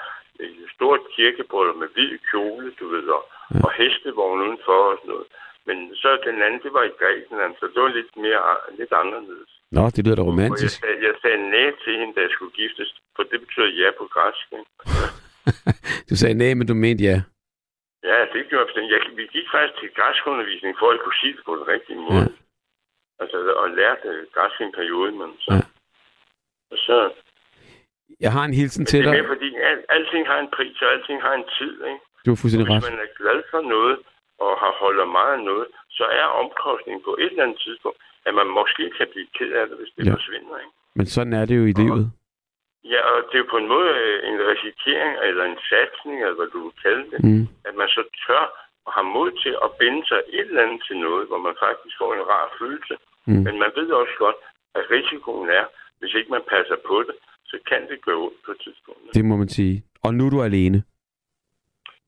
[0.46, 3.24] et stort kirkebrød med hvid kjole, du ved, og,
[3.56, 3.60] Ja.
[3.66, 5.28] og hestevogn udenfor og sådan noget.
[5.68, 8.42] Men så den anden, det var i Grækenland, så det var lidt mere
[8.80, 9.52] lidt anderledes.
[9.76, 10.76] Nå, det lyder da Og jeg romantisk.
[10.80, 14.06] sagde, jeg sagde nej til hende, da jeg skulle giftes, for det betyder ja på
[14.16, 14.46] græsk.
[16.10, 17.18] Du sagde nej, men du mente ja.
[18.12, 18.84] Ja, det gjorde jeg.
[18.94, 19.00] jeg.
[19.20, 22.28] Vi gik faktisk til græskundervisning, for at jeg kunne sige det på den rigtige måde.
[22.30, 22.47] Ja.
[23.22, 25.52] Altså, og lærte øh, græsk i en periode, men så...
[25.54, 25.62] Ja.
[26.72, 26.98] Og så
[28.26, 29.20] Jeg har en hilsen til det er dig.
[29.22, 31.74] mere fordi, al, alting har en pris, og alting har en tid.
[31.92, 32.00] Ikke?
[32.26, 32.80] Du har fuldstændig ret.
[32.82, 33.98] Hvis man er glad for noget,
[34.44, 37.98] og har holder meget af noget, så er omkostningen på et eller andet tidspunkt,
[38.28, 40.14] at man måske kan blive ked af det, hvis det Ja.
[40.18, 40.58] forsvinder.
[40.64, 40.74] Ikke?
[40.98, 42.06] Men sådan er det jo i livet.
[42.94, 46.36] Ja, og det er jo på en måde øh, en risikering, eller en satsning, eller
[46.40, 47.44] hvad du vil kalde det, Mm.
[47.68, 50.98] at man så tør og har mod til at binde sig et eller andet til
[51.06, 52.96] noget, hvor man faktisk får en rar følelse.
[53.28, 53.42] Mm.
[53.46, 54.40] Men man ved også godt,
[54.78, 55.66] at risikoen er,
[56.00, 57.16] hvis ikke man passer på det,
[57.50, 59.02] så kan det gå ondt på et tidspunkt.
[59.18, 59.76] Det må man sige.
[60.06, 60.80] Og nu er du alene.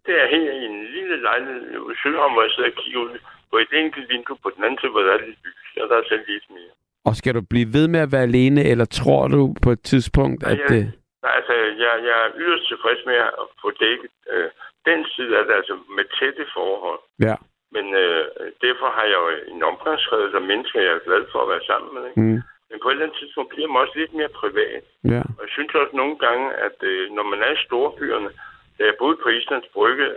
[0.05, 1.61] Det er her i en lille lejlighed
[1.93, 3.17] i Søholm, hvor jeg sidder og kigger ud
[3.51, 5.95] på et enkelt vindue på den anden side, hvor der er lidt lys, og der
[5.97, 6.73] er så lidt mere.
[7.07, 10.41] Og skal du blive ved med at være alene, eller tror du på et tidspunkt,
[10.41, 10.83] Nej, at jeg- det...
[11.23, 11.53] Nej, altså,
[11.83, 14.49] jeg, jeg er yderst tilfreds med at få dækket øh,
[14.85, 16.99] den side af det, altså med tætte forhold.
[17.27, 17.35] Ja.
[17.75, 18.23] Men øh,
[18.65, 21.91] derfor har jeg jo en omgangskreds af mennesker, jeg er glad for at være sammen
[21.95, 22.03] med.
[22.09, 22.21] Ikke?
[22.21, 22.39] Mm.
[22.69, 24.83] Men på et eller andet tidspunkt bliver man også lidt mere privat.
[25.13, 25.21] Ja.
[25.37, 28.29] Og jeg synes også nogle gange, at øh, når man er i storbyerne,
[28.77, 30.07] da jeg boede på Islands Brygge,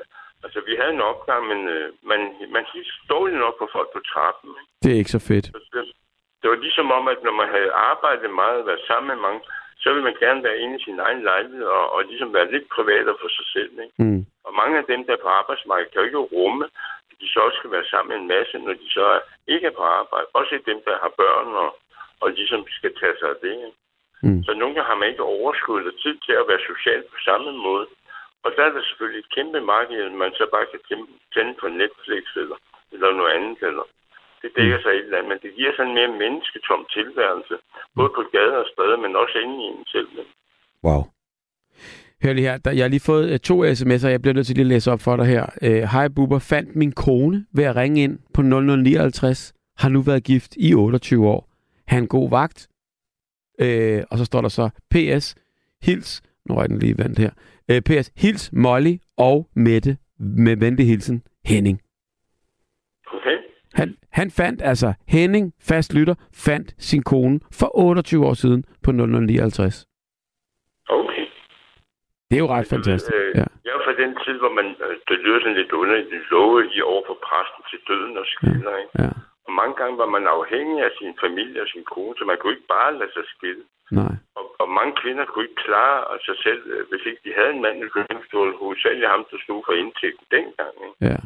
[0.44, 2.20] altså vi havde en opgang, men øh, man,
[2.56, 4.50] man hilste dårligt nok på folk på trappen.
[4.60, 4.70] Ikke?
[4.82, 5.46] Det er ikke så fedt.
[5.74, 5.84] Det,
[6.40, 9.40] det var ligesom om, at når man havde arbejdet meget og været sammen med mange,
[9.82, 12.66] så ville man gerne være inde i sin egen lejlighed og, og ligesom være lidt
[12.76, 13.72] privat og for sig selv.
[13.84, 13.94] Ikke?
[14.02, 14.24] Mm.
[14.46, 16.64] Og mange af dem, der er på arbejdsmarkedet, kan jo ikke rumme,
[17.10, 19.06] at de så også skal være sammen med en masse, når de så
[19.54, 20.26] ikke er på arbejde.
[20.40, 21.70] Også dem, der har børn og,
[22.22, 23.56] og ligesom skal tage sig af det.
[24.22, 24.42] Mm.
[24.46, 27.52] Så nogle gange har man ikke overskud eller tid til at være social på samme
[27.52, 27.86] måde.
[28.44, 31.68] Og der er der selvfølgelig et kæmpe marked, man så bare kan tænde- tænde på
[31.68, 32.56] Netflix eller,
[32.92, 33.58] eller noget andet.
[33.62, 33.86] Eller.
[34.42, 37.58] Det dækker sig et eller andet, men det giver sådan en mere mennesketom tilværelse.
[37.96, 40.08] Både på gader og stræder, men også inde i en selv.
[40.84, 41.02] Wow.
[42.22, 44.56] Hør lige her, der, jeg har lige fået uh, to sms'er, jeg bliver nødt til
[44.56, 45.46] lige at læse op for dig her.
[45.62, 50.00] Øh, Hej uh, Bubber, fandt min kone ved at ringe ind på 0059, har nu
[50.00, 51.48] været gift i 28 år.
[51.86, 52.68] Ha' en god vagt.
[53.60, 55.34] Øh, og så står der så, PS,
[55.82, 57.30] hils, nu er den lige vendt her,
[57.68, 61.80] øh, PS, hils Molly og Mette med venlig hilsen, Henning.
[63.06, 63.36] Okay?
[63.74, 68.92] Han, han fandt altså, Henning, fast lytter, fandt sin kone for 28 år siden på
[68.92, 69.86] 0059.
[72.32, 73.12] Det er jo ret fantastisk.
[73.14, 73.46] Øh, Ja.
[73.64, 76.78] Jeg er fra den tid, hvor man, øh, det lyder sådan lidt underligt, love i
[76.90, 78.92] over for præsten til døden og skiller, ikke?
[79.02, 79.10] Ja,
[79.46, 82.54] Og mange gange var man afhængig af sin familie og sin kone, så man kunne
[82.56, 83.64] ikke bare lade sig skille.
[84.00, 84.14] nej.
[84.38, 87.62] Og, og mange kvinder kunne ikke klare sig selv, øh, hvis ikke de havde en
[87.66, 90.74] mand i kørestol, hovedsageligt ham, der stod for indtægten dengang.
[90.86, 90.96] Ikke?
[91.10, 91.18] Ja.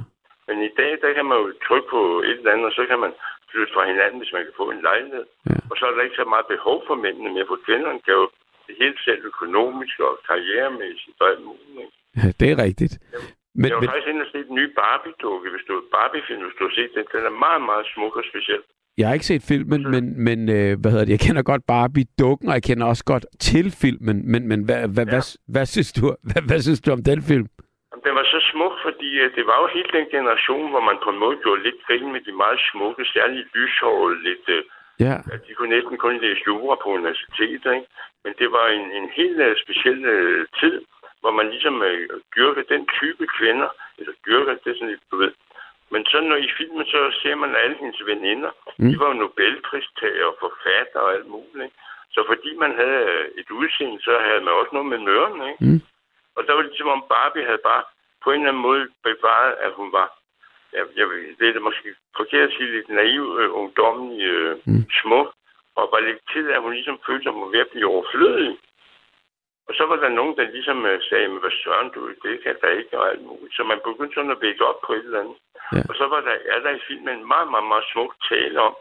[0.49, 2.01] Men i dag, der kan man jo trykke på
[2.31, 3.13] et eller andet, og så kan man
[3.51, 5.25] flytte fra hinanden, hvis man kan få en lejlighed.
[5.51, 5.59] Ja.
[5.71, 8.27] Og så er der ikke så meget behov for mændene mere, for kvinderne kan jo
[8.83, 11.79] helt selv økonomisk og karrieremæssigt og alt muligt.
[11.83, 12.35] Ikke?
[12.41, 12.95] det er rigtigt.
[13.61, 16.57] Men, jeg var men, faktisk inde og se den nye Barbie-dukke, hvis du Barbie-film, hvis
[16.59, 17.05] du har set den.
[17.15, 18.63] Den er meget, meget smuk og speciel.
[18.99, 21.15] jeg har ikke set filmen, men, men øh, hvad hedder det?
[21.17, 24.17] Jeg kender godt Barbie-dukken, og jeg kender også godt til filmen.
[24.33, 25.13] Men, men hvad, hvad, Ja.
[25.13, 25.23] hvad,
[25.55, 27.47] hvad, synes du, hvad, hvad synes du om den film?
[28.07, 31.11] Den var så smuk, fordi øh, det var jo hele den generation, hvor man på
[31.15, 34.47] en måde gjorde lidt grin med de meget smukke, særligt lyshårede, lidt...
[34.59, 34.63] Øh,
[35.07, 37.87] Ja, at de kunne næsten kun læse jura på universitetet, ikke?
[38.27, 40.77] Men det var en, en helt uh, speciel uh, tid,
[41.21, 43.69] hvor man ligesom uh, dyrkede den type kvinder,
[43.99, 45.33] eller dyrkede, det sådan lidt, du ved.
[45.93, 48.51] Men så når i filmen, så ser man alle hendes veninder.
[48.79, 48.91] Mm.
[48.91, 51.65] De var jo Nobelpristager og forfatter og alt muligt.
[51.65, 51.77] Ikke?
[52.15, 55.65] Så fordi man havde øh, et udseende, så havde man også noget med møren, ikke?
[55.65, 55.81] Mm.
[56.37, 57.85] Og der var det ligesom om Barbie havde bare
[58.25, 60.09] på en eller anden måde bevaret, at hun var,
[60.73, 61.07] jeg, jeg,
[61.39, 64.85] det er måske forkert at sige, lidt naiv, øh, ungdommelig, øh, mm.
[65.01, 65.29] smuk,
[65.77, 68.59] og var lidt tid at hun ligesom følte, at hun var ved at blive overflødig.
[69.69, 72.57] Og så var der nogen, der ligesom øh, sagde, men hvad søren du, det kan
[72.63, 73.55] der ikke, og alt muligt.
[73.57, 75.39] Så man begyndte sådan at vække op på et eller andet.
[75.73, 75.83] Ja.
[75.89, 78.75] Og så var der, er der i filmen en meget, meget, meget smuk tale om,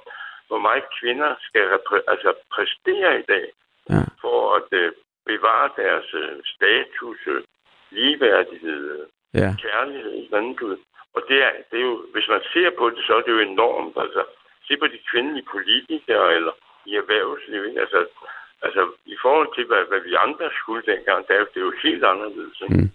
[0.47, 3.45] hvor meget kvinder skal repræ- altså præstere i dag,
[3.89, 4.91] ja, for at øh,
[5.25, 7.43] bevare deres øh, status, øh,
[7.91, 9.07] ligeværdighed, øh,
[9.41, 9.49] ja.
[9.65, 10.79] kærlighed, et eller andet.
[11.15, 13.39] Og det er, det er jo, hvis man ser på det, så er det jo
[13.39, 13.95] enormt.
[13.97, 14.23] Altså,
[14.67, 16.51] se på de kvindelige politikere eller
[16.85, 17.77] i erhvervslivet.
[17.83, 17.99] Altså,
[18.61, 18.81] altså
[19.15, 21.81] i forhold til, hvad, hvad vi andre skulle dengang, der er jo, det er jo
[21.87, 22.57] helt anderledes.
[22.65, 22.81] Ikke?
[22.81, 22.91] Mm.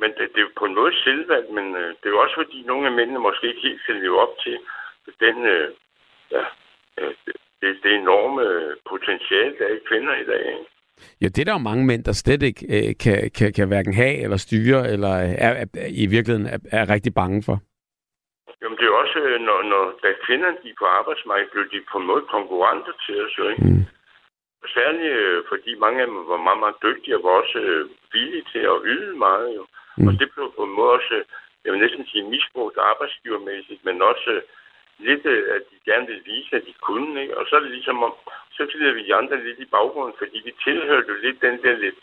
[0.00, 2.36] Men det, det er jo på en måde selvvalgt, men øh, det er jo også
[2.42, 4.56] fordi, nogle af mændene måske ikke helt kan leve op til
[5.24, 5.68] den, øh,
[6.34, 6.44] ja,
[6.98, 10.44] øh, det, det, det enorme øh, potentiale, der er i kvinder i dag.
[10.56, 10.72] Ikke?
[11.20, 13.94] Ja, det er der jo mange mænd, der slet ikke øh, kan, kan, kan hverken
[13.94, 17.58] have eller styre, eller er, er, er, i virkeligheden er, er rigtig bange for.
[18.62, 21.98] Jamen, det er også, øh, når, når da kvinderne gik på arbejdsmarkedet, blev de på
[21.98, 23.64] en måde konkurrenter til os, ikke?
[23.64, 23.84] Mm.
[24.74, 28.44] Særligt øh, fordi mange af dem var meget, meget dygtige og var også øh, villige
[28.52, 29.62] til at yde meget, jo.
[29.62, 30.02] Mm.
[30.02, 30.08] Mm.
[30.08, 31.14] Og det blev på en måde også,
[31.64, 34.32] jeg vil næsten sige, misbrugt arbejdsgivermæssigt, men også
[34.98, 37.38] lidt, at de gerne ville vise, at de kunne, ikke?
[37.38, 38.14] Og så er det ligesom om,
[38.56, 41.76] så glider vi de andre lidt i baggrunden, fordi vi tilhørte jo lidt den der
[41.84, 41.98] lidt,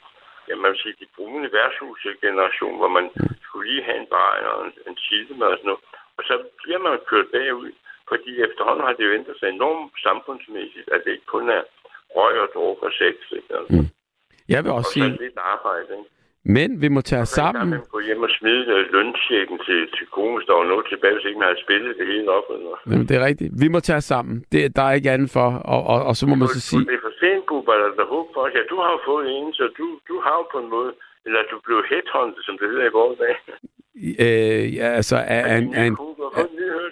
[0.47, 3.05] ja, man vil sige, de brune værtshus-generation, hvor man
[3.43, 5.83] skulle lige have en bar og en, en childe og sådan noget.
[6.19, 7.71] Og så bliver man kørt bagud,
[8.11, 11.61] fordi efterhånden har det jo ændret sig enormt samfundsmæssigt, at det ikke kun er
[12.17, 13.51] røg og dråber og sex, ikke?
[13.57, 13.73] Altså.
[13.75, 13.87] Mm.
[14.53, 16.09] Jeg vil Og også så sige, lidt arbejde, ikke?
[16.57, 17.69] men vi må tage os sammen.
[17.69, 21.13] man gå hjem og smide øh, lønsjekken til, til kone, hvis der var noget tilbage,
[21.15, 22.47] hvis ikke man havde spillet det hele op.
[22.55, 22.73] Eller.
[22.89, 23.51] Jamen, det er rigtigt.
[23.63, 24.35] Vi må tage os sammen.
[24.51, 25.49] Det, der er ikke andet for.
[25.73, 28.09] Og, og, og så må man så sige, Det er for sent, Bubber, der er
[28.15, 28.43] håb for.
[28.55, 30.91] Ja, du har jo fået en, så du, du har jo på en måde,
[31.25, 33.35] eller du blev headhunted, som det hedder i vores dag
[34.19, 36.45] øh, ja, altså, er, er, en, er, en, Du en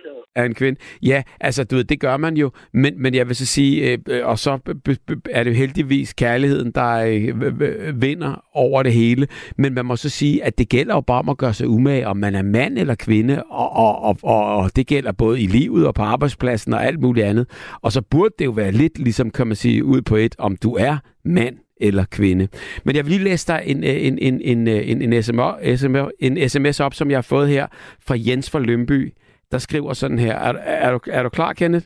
[0.05, 0.41] ja.
[0.41, 0.79] er en kvinde.
[1.01, 2.51] Ja, altså, du ved, det gør man jo.
[2.73, 5.55] Men, men jeg vil så sige, øh, øh og så b- b- er det jo
[5.55, 9.27] heldigvis kærligheden, der øh, vinder over det hele.
[9.57, 12.07] Men man må så sige, at det gælder jo bare om at gøre sig umage,
[12.07, 15.47] om man er mand eller kvinde, og, og, og, og, og det gælder både i
[15.47, 17.49] livet og på arbejdspladsen og alt muligt andet.
[17.81, 20.55] Og så burde det jo være lidt ligesom, kan man sige, ud på et, om
[20.55, 22.47] du er mand eller kvinde.
[22.83, 25.83] Men jeg vil lige læse dig en, en, en, en, en, en, SMS,
[26.19, 27.67] en sms op, som jeg har fået her
[28.07, 29.13] fra Jens fra Lønby,
[29.51, 30.35] der skriver sådan her.
[30.35, 31.85] Er, er, du, er du klar, Kenneth?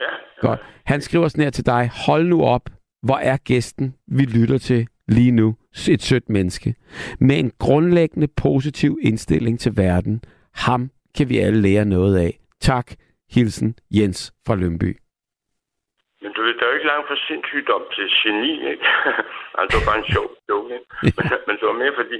[0.00, 0.60] Ja, Godt.
[0.84, 1.90] Han skriver sådan her til dig.
[2.06, 2.70] Hold nu op.
[3.02, 5.56] Hvor er gæsten, vi lytter til lige nu?
[5.88, 6.74] Et sødt menneske.
[7.20, 10.22] Med en grundlæggende positiv indstilling til verden.
[10.54, 12.38] Ham kan vi alle lære noget af.
[12.60, 12.92] Tak.
[13.30, 14.96] Hilsen Jens fra Lønby.
[16.58, 18.86] Men du ved, langt fra sindssygdom til geni, ikke?
[19.58, 20.88] altså, det var bare en sjov joke, ikke?
[21.16, 22.18] Men, men det var mere fordi,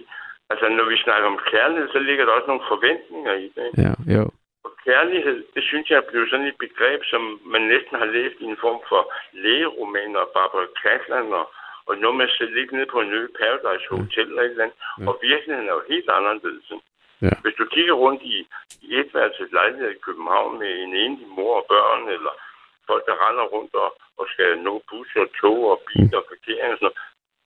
[0.50, 3.82] altså, når vi snakker om kærlighed, så ligger der også nogle forventninger i det, ikke?
[3.86, 4.24] Ja, jo.
[4.66, 7.22] Og kærlighed, det synes jeg er blevet sådan et begreb, som
[7.54, 9.02] man næsten har læst i en form for
[9.44, 11.46] lægeromaner, Barbara Catland og,
[11.88, 14.64] og noget med at sidde lidt ned på en ø Paradise Hotel eller et eller
[14.64, 14.78] andet.
[15.08, 16.66] Og virkeligheden er jo helt anderledes.
[16.74, 16.86] ikke?
[17.26, 17.34] Ja.
[17.42, 18.36] Hvis du kigger rundt i,
[18.86, 22.32] i etværelses lejlighed i København med en enlig mor og børn, eller
[22.90, 26.70] folk, der render rundt og, og skal nå bus og tog og biler og parkering
[26.72, 26.98] og sådan noget,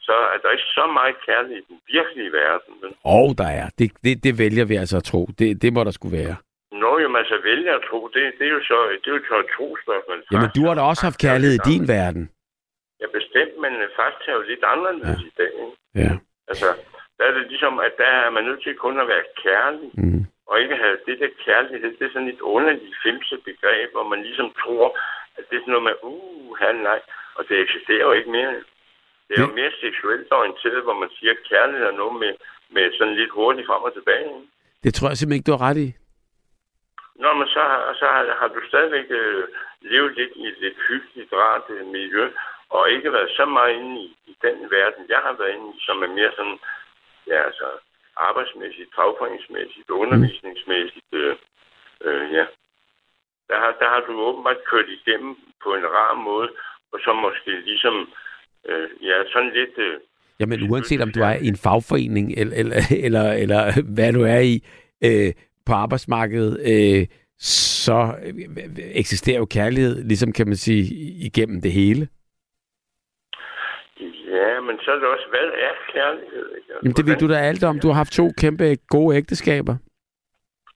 [0.09, 2.73] så er der ikke så meget kærlighed i den virkelige verden.
[2.83, 2.93] vel?
[3.19, 3.67] Og der er.
[3.79, 5.21] Det, det, det vælger vi altså at tro.
[5.39, 6.37] Det, det må der skulle være.
[6.83, 9.23] Nå, jo, man så vælger at tro, det, det er jo så, det er jo
[9.33, 10.19] så et trospørgsmål.
[10.33, 12.25] Jamen, du har da også haft kærlighed i din verden.
[13.01, 15.29] Ja, bestemt, men faktisk er jo lidt anderledes ja.
[15.31, 15.53] i dag.
[15.65, 15.77] Ikke?
[16.03, 16.11] Ja.
[16.51, 16.69] Altså,
[17.19, 20.23] der er det ligesom, at der er man nødt til kun at være kærlig, Mm.
[20.51, 21.91] og ikke have det der kærlighed.
[21.99, 24.87] Det er sådan et underligt femse begreb, hvor man ligesom tror,
[25.37, 27.01] det er sådan noget med, uh, han nej,
[27.35, 28.53] og det eksisterer jo ikke mere.
[29.29, 32.33] Det er jo mere seksuelt orienteret, hvor man siger, at kærlighed er noget med,
[32.75, 34.29] med sådan lidt hurtigt frem og tilbage.
[34.85, 35.89] Det tror jeg simpelthen ikke, du har ret i.
[37.23, 37.63] Nå, men så,
[38.01, 39.45] så har, har du stadigvæk øh,
[39.81, 42.31] levet lidt i et lidt hyggeligt, rart øh, miljø,
[42.71, 45.81] og ikke været så meget inde i, i den verden, jeg har været inde i,
[45.87, 46.59] som er mere sådan,
[47.27, 47.69] ja, altså
[48.17, 51.37] arbejdsmæssigt, fagforeningsmæssigt, undervisningsmæssigt, øh,
[52.01, 52.47] øh, ja.
[53.53, 55.33] Der har, der har du åbenbart kørt igennem
[55.65, 56.49] på en rar måde,
[56.93, 57.97] og så måske ligesom,
[58.69, 59.75] øh, ja, sådan lidt...
[59.79, 59.95] Øh,
[60.41, 63.63] Jamen uanset om du er i en fagforening, eller, eller, eller, eller
[63.95, 64.55] hvad du er i
[65.07, 65.33] øh,
[65.67, 67.07] på arbejdsmarkedet, øh,
[67.87, 68.35] så øh,
[69.03, 70.83] eksisterer jo kærlighed, ligesom kan man sige,
[71.29, 72.09] igennem det hele.
[74.37, 76.45] ja, men så er det også, hvad er kærlighed?
[76.57, 77.79] Altså, Jamen det ved du da alt om.
[77.81, 79.77] Du har haft to kæmpe gode ægteskaber.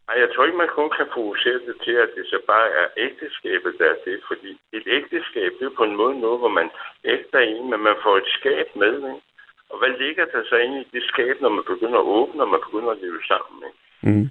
[0.08, 2.86] Ej, jeg tror ikke, man kun kan fokusere det til, at det så bare er
[2.96, 4.20] ægteskabet, der er det.
[4.28, 6.70] Fordi et ægteskab, det er på en måde noget, hvor man
[7.04, 8.94] ægter en, men man får et skab med.
[8.96, 9.22] Ikke?
[9.70, 12.48] Og hvad ligger der så inde i det skab, når man begynder at åbne, og
[12.48, 13.58] man begynder at leve sammen?
[13.68, 13.78] Ikke?
[14.08, 14.26] Mm.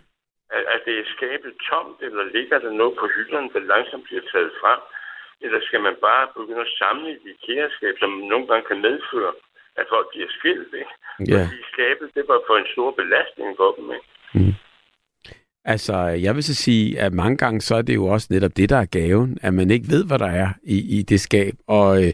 [0.56, 4.52] Er, er det skabet tomt, eller ligger der noget på hylderne, der langsomt bliver taget
[4.62, 4.80] frem?
[5.42, 9.34] Eller skal man bare begynde at samle i et kæreskab, som nogle gange kan medføre,
[9.76, 10.74] at folk bliver skilt?
[10.82, 10.94] Ikke?
[11.32, 11.42] Ja.
[11.44, 13.92] Fordi skabet, det var for en stor belastning for dem.
[13.98, 14.08] Ikke?
[15.74, 15.96] Altså,
[16.26, 18.78] jeg vil så sige, at mange gange så er det jo også netop det, der
[18.78, 21.54] er gaven, at man ikke ved, hvad der er i, i det skab.
[21.68, 22.12] Og øh,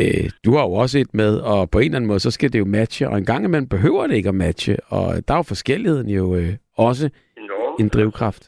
[0.00, 2.52] øh, du har jo også et med, og på en eller anden måde, så skal
[2.52, 5.38] det jo matche, og en gang imellem behøver det ikke at matche, og der er
[5.42, 6.52] jo forskelligheden jo øh,
[6.88, 7.04] også
[7.36, 7.80] Enormt.
[7.80, 8.42] en drivkraft.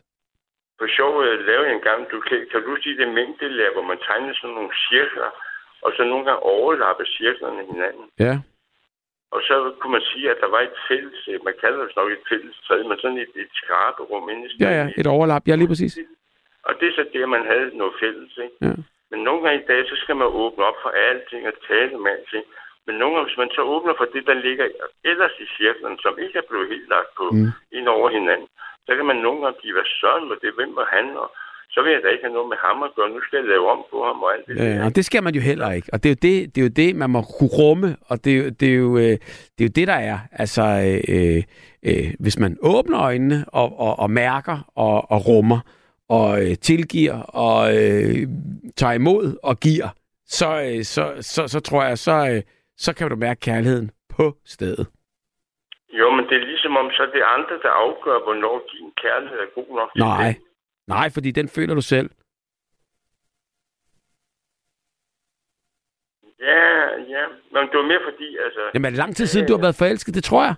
[0.80, 3.98] For sjov øh, lavede jeg engang, du kan, kan du sige det mængdelærer, hvor man
[4.06, 5.30] tegner sådan nogle cirkler,
[5.84, 8.04] og så nogle gange overlapper cirklerne hinanden.
[8.26, 8.34] Ja,
[9.34, 12.10] Og så kunne man sige, at der var et fælles, øh, man kalder det nok
[12.12, 15.42] et fælles træd, men sådan et, et skraberum inde i ja, ja, et overlap.
[15.48, 15.98] Ja, lige præcis.
[16.68, 18.56] Og det er så det, man havde noget fælles, ikke?
[18.66, 18.74] Ja.
[19.10, 22.10] Men nogle gange i dag, så skal man åbne op for alting og tale med
[22.16, 22.44] alting.
[22.86, 24.66] Men nogle gange, hvis man så åbner for det, der ligger
[25.04, 27.50] ellers i cirklen, som ikke er blevet helt lagt på mm.
[27.78, 28.48] ind over hinanden,
[28.86, 31.28] så kan man nogle gange blive, hvad søren med det, hvem var han, og
[31.72, 33.70] så vil jeg da ikke have noget med ham at gøre, nu skal jeg lave
[33.70, 34.84] om på ham og alt det Ja, der.
[34.84, 35.88] og det skal man jo heller ikke.
[35.92, 38.32] Og det er jo det, det, er jo det man må kunne rumme, og det
[38.32, 39.16] er jo det, er jo, øh,
[39.54, 40.18] det, er jo det der er.
[40.32, 40.62] Altså,
[41.08, 41.42] øh,
[41.88, 45.60] øh, hvis man åbner øjnene og, og, og mærker og, og rummer,
[46.08, 48.16] og øh, tilgiver og øh,
[48.76, 49.88] tager imod og giver,
[50.26, 52.42] så, øh, så, så, så tror jeg, så, øh,
[52.76, 54.86] så kan du mærke kærligheden på stedet.
[56.00, 59.38] Jo, men det er ligesom om, så er det andre, der afgør, hvornår din kærlighed
[59.38, 59.90] er god nok.
[59.96, 60.36] Nej, det.
[60.96, 62.10] Nej, fordi den føler du selv.
[66.48, 66.64] Ja,
[67.14, 67.24] ja.
[67.52, 68.62] Men det var mere fordi, altså...
[68.74, 70.14] Jamen er det lang tid siden, du har været forelsket?
[70.14, 70.54] Det tror jeg.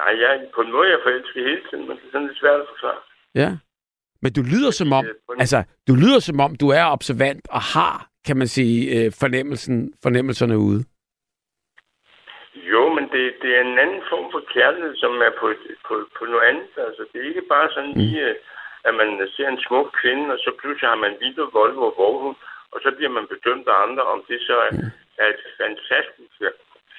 [0.00, 2.38] Nej, jeg, på en måde er jeg forelsket hele tiden, men det er sådan lidt
[2.38, 3.00] svært at forklare.
[3.34, 3.50] Ja.
[4.22, 5.14] Men du lyder som om, øh,
[5.44, 5.58] altså,
[5.88, 10.58] du lyder som om, du er observant og har, kan man sige, øh, fornemmelsen, fornemmelserne
[10.58, 10.80] ude.
[12.72, 15.46] Jo, men det, det er en anden form for kærlighed, som er på,
[15.88, 16.70] på, på noget andet.
[16.88, 18.34] Altså, det er ikke bare sådan lige, øh,
[18.88, 22.36] at man ser en smuk kvinde, og så pludselig har man Vito, Volvo og Vorhund,
[22.72, 24.72] og så bliver man bedømt af andre, om det så er,
[25.22, 26.32] er et fantastisk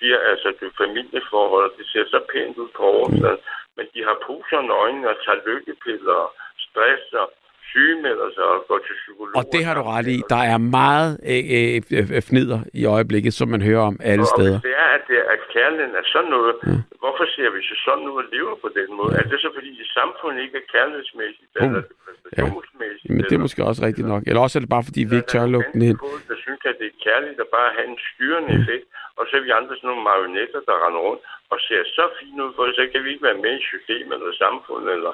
[0.03, 3.41] siger, altså det familieforhold, og det ser så pænt ud på overfladen,
[3.77, 6.29] men de har poser i øjnene og tager lykkepiller og
[6.65, 7.27] stress og
[7.71, 9.35] sygemelder sig og går til psykolog.
[9.39, 10.17] Og det har du ret i.
[10.33, 11.77] Der er meget øh, øh,
[12.15, 14.57] øh, fnider i øjeblikket, som man hører om alle Og steder.
[14.57, 16.71] hvis det er, at, det, at kærligheden er sådan noget, ja.
[17.03, 19.11] Hvorfor ser vi så sådan ud og lever på den måde?
[19.19, 23.09] Er det så, fordi det samfund ikke er kærlighedsmæssigt, Uh, eller præstationsmæssigt?
[23.15, 24.23] Men det er måske også rigtigt nok.
[24.27, 25.81] Eller også er det bare, fordi vi ikke tør lukke den.
[26.07, 28.85] Folk, der synes, at det er kærligt at bare have en styrende effekt,
[29.17, 32.39] og så er vi andre sådan nogle marionetter, der render rundt og ser så fint
[32.43, 35.13] ud, for så kan vi ikke være med i systemet eller samfundet eller,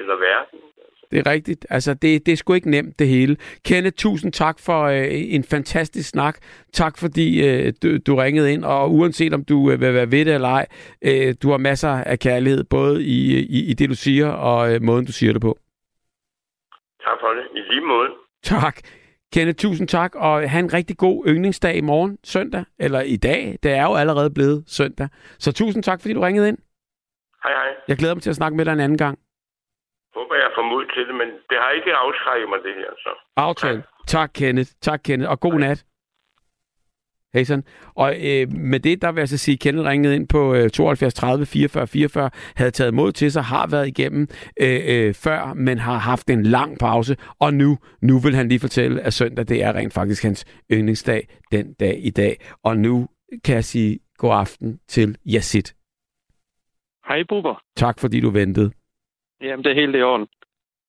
[0.00, 0.58] eller verden.
[1.10, 1.66] Det er rigtigt.
[1.70, 3.36] Altså, det, det er sgu ikke nemt, det hele.
[3.64, 6.38] Kenneth, tusind tak for øh, en fantastisk snak.
[6.72, 10.24] Tak, fordi øh, du, du ringede ind, og uanset om du øh, vil være ved
[10.24, 10.66] det eller ej,
[11.02, 14.82] øh, du har masser af kærlighed, både i, i, i det, du siger, og øh,
[14.82, 15.58] måden, du siger det på.
[17.04, 17.44] Tak for det.
[17.54, 18.08] I lige måde.
[18.42, 18.80] Tak.
[19.32, 23.58] Kenneth, tusind tak, og have en rigtig god yndlingsdag i morgen, søndag, eller i dag.
[23.62, 25.08] Det er jo allerede blevet søndag.
[25.38, 26.58] Så tusind tak, fordi du ringede ind.
[27.44, 27.68] Hej, hej.
[27.88, 29.18] Jeg glæder mig til at snakke med dig en anden gang.
[30.16, 32.90] Håber, jeg får mod til det, men det har ikke afskrækket mig, det her.
[33.04, 33.10] Så.
[33.36, 33.82] Aftale.
[34.06, 34.70] Tak, Kenneth.
[34.82, 35.30] Tak, Kenneth.
[35.30, 35.84] Og god nat.
[37.34, 37.64] Hej sådan.
[37.94, 40.70] Og øh, med det, der vil jeg så sige, at Kenneth ringede ind på øh,
[40.70, 44.28] 72 30 44 44, havde taget mod til sig, har været igennem
[44.60, 48.60] øh, øh, før, men har haft en lang pause, og nu, nu vil han lige
[48.60, 52.36] fortælle, at søndag, det er rent faktisk hans yndlingsdag den dag i dag.
[52.64, 53.08] Og nu
[53.44, 55.74] kan jeg sige god aften til Yasid.
[57.08, 57.62] Hej, Bubber.
[57.76, 58.70] Tak fordi du ventede.
[59.42, 60.26] Jamen, det er helt i orden.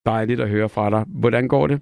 [0.06, 1.04] Dejligt at høre fra dig.
[1.08, 1.82] Hvordan går det?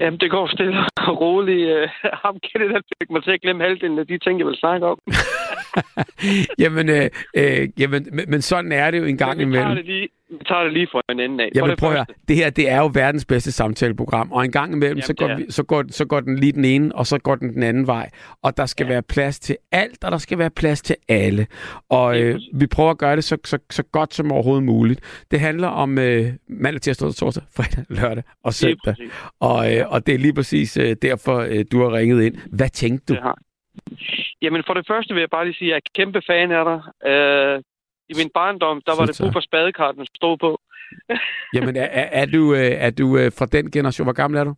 [0.00, 1.68] Jamen, det går stille og roligt.
[1.68, 1.88] Øh,
[2.24, 4.86] Ham kender der fik mig til at glemme halvdelen af de ting, jeg vil snakke
[4.86, 4.98] om.
[6.62, 9.74] jamen, øh, øh, jamen men, men sådan er det jo en gang imellem.
[9.76, 11.48] det lige, vi tager det lige fra en ende af.
[11.54, 14.72] Jamen det prøv at det her det er jo verdens bedste samtaleprogram, og en gang
[14.72, 17.18] imellem, Jamen, så, går vi, så, går, så går den lige den ene, og så
[17.18, 18.10] går den den anden vej.
[18.42, 18.88] Og der skal Ja.
[18.92, 21.46] være plads til alt, og der skal være plads til alle.
[21.90, 25.24] Og øh, vi prøver at gøre det så, så, så godt som overhovedet muligt.
[25.30, 28.94] Det handler om øh, mandag, tirsdag, torsdag, fredag, lørdag og søndag.
[29.40, 32.36] Og, øh, og det er lige præcis øh, derfor, øh, du har ringet ind.
[32.52, 33.14] Hvad tænkte du?
[33.14, 33.38] Det har.
[34.42, 36.64] Jamen, for det første vil jeg bare lige sige, at jeg er kæmpe fan af
[36.64, 37.10] dig.
[37.10, 37.62] Øh,
[38.08, 39.24] I min barndom, der var det tak.
[39.24, 40.60] Bubbers badekar, den stod på.
[41.54, 41.88] Jamen, er,
[42.20, 44.04] er, du, øh, er du øh, fra den generation?
[44.06, 44.54] Hvor gammel er du?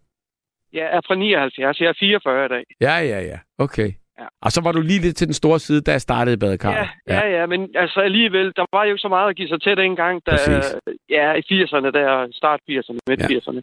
[0.73, 2.65] Jeg er fra 79, jeg er 44 i dag.
[2.81, 3.39] Ja, ja, ja.
[3.59, 3.93] Okay.
[4.21, 4.27] Ja.
[4.43, 6.89] Og så var du lige lidt til den store side, da jeg startede i badekarret.
[7.07, 9.63] Ja, ja, ja, men altså alligevel, der var jo ikke så meget at give sig
[9.63, 10.77] til dengang, da, Præcis.
[11.09, 13.61] ja, i 80'erne der, start 80'erne, midt 80'erne.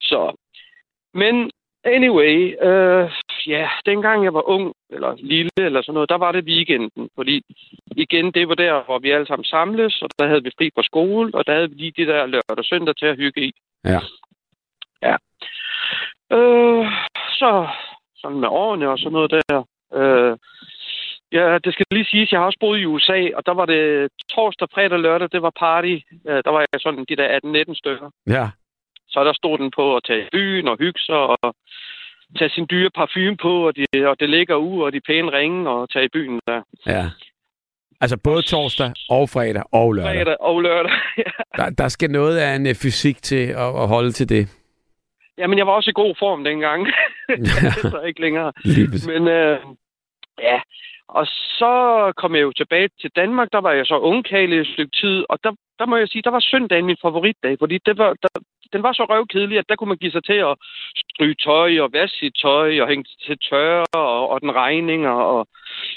[0.00, 0.36] Så,
[1.14, 1.50] men
[1.84, 3.10] anyway, øh,
[3.46, 7.42] ja, dengang jeg var ung, eller lille, eller sådan noget, der var det weekenden, fordi
[7.96, 10.82] igen, det var der, hvor vi alle sammen samles, og der havde vi fri fra
[10.82, 13.52] skole, og der havde vi lige de der lørdag og søndag til at hygge i.
[13.84, 14.00] Ja.
[15.02, 15.16] Ja.
[16.36, 16.86] Øh,
[17.38, 17.68] så,
[18.16, 20.36] sådan med årene og sådan noget der, øh,
[21.32, 24.08] Ja, det skal lige siges, jeg har også boet i USA, og der var det
[24.28, 25.96] torsdag, fredag og lørdag, det var party.
[26.24, 28.10] Ja, der var jeg sådan de der 18-19 stykker.
[28.26, 28.50] Ja.
[29.08, 31.54] Så der stod den på at tage i byen og hygge sig og
[32.38, 35.70] tage sin dyre parfume på, og, de, og det ligger ud, og de pæne ringe
[35.70, 36.62] og tage i byen der.
[36.86, 37.04] Ja.
[38.00, 40.16] Altså både torsdag og fredag og lørdag.
[40.16, 40.92] Fredag og lørdag.
[41.24, 41.30] ja.
[41.56, 44.48] Der, der skal noget af en øh, fysik til at, at holde til det.
[45.38, 46.86] Jamen, jeg var også i god form dengang.
[47.28, 48.52] det er så ikke længere.
[49.06, 49.58] Men øh,
[50.38, 50.60] ja,
[51.08, 51.26] og
[51.58, 51.72] så
[52.16, 53.48] kom jeg jo tilbage til Danmark.
[53.52, 56.30] Der var jeg så ungkale et stykke tid, og der, der må jeg sige, der
[56.30, 58.28] var søndagen min favoritdag, fordi det var, der,
[58.72, 60.56] den var så røvkedelig, at der kunne man give sig til at
[60.96, 65.38] stryge tøj og vaske sit tøj og hænge til tørre og, og den regning og,
[65.38, 65.48] og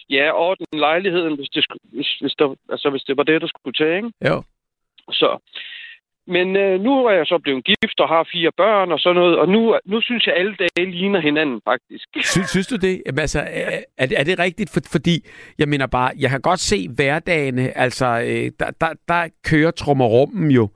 [0.09, 3.73] ja, ordne lejligheden, hvis det, hvis, hvis, der, altså, hvis det var det, der skulle
[3.73, 4.11] til, ikke?
[4.29, 4.43] Jo.
[5.11, 5.37] Så.
[6.36, 9.38] Men øh, nu er jeg så blevet gift og har fire børn og sådan noget,
[9.39, 12.07] og nu, nu synes jeg, at alle dage ligner hinanden, faktisk.
[12.34, 13.01] Sy, synes du det?
[13.05, 14.69] Jamen, altså, er, er, det- er det rigtigt?
[14.73, 15.15] For, fordi,
[15.59, 20.51] jeg mener bare, jeg kan godt se hverdagene, altså, øh, der, der, der kører trummerummen
[20.51, 20.69] jo.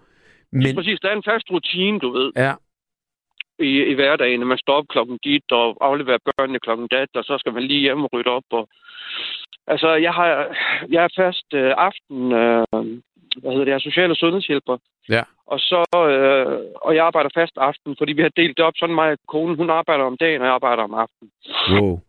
[0.52, 0.64] Men...
[0.64, 2.54] Men, Præcis, der er en fast rutine, du ved, ja,
[3.60, 4.48] i, i hverdagen.
[4.48, 7.80] Man står op klokken dit og afleverer børnene klokken dat, og så skal man lige
[7.80, 8.44] hjem og rydde op.
[8.52, 8.70] Og...
[9.68, 10.28] Altså, jeg har
[10.92, 12.64] jeg er fast øh, aften, øh,
[13.42, 14.78] hvad hedder det, er social- og sundhedshjælper.
[15.10, 15.24] Ja.
[15.48, 18.96] Og så, øh, og jeg arbejder fast aften, fordi vi har delt det op sådan
[18.96, 21.32] mig og konen, hun arbejder om dagen, og jeg arbejder om aftenen.
[21.72, 22.00] wow.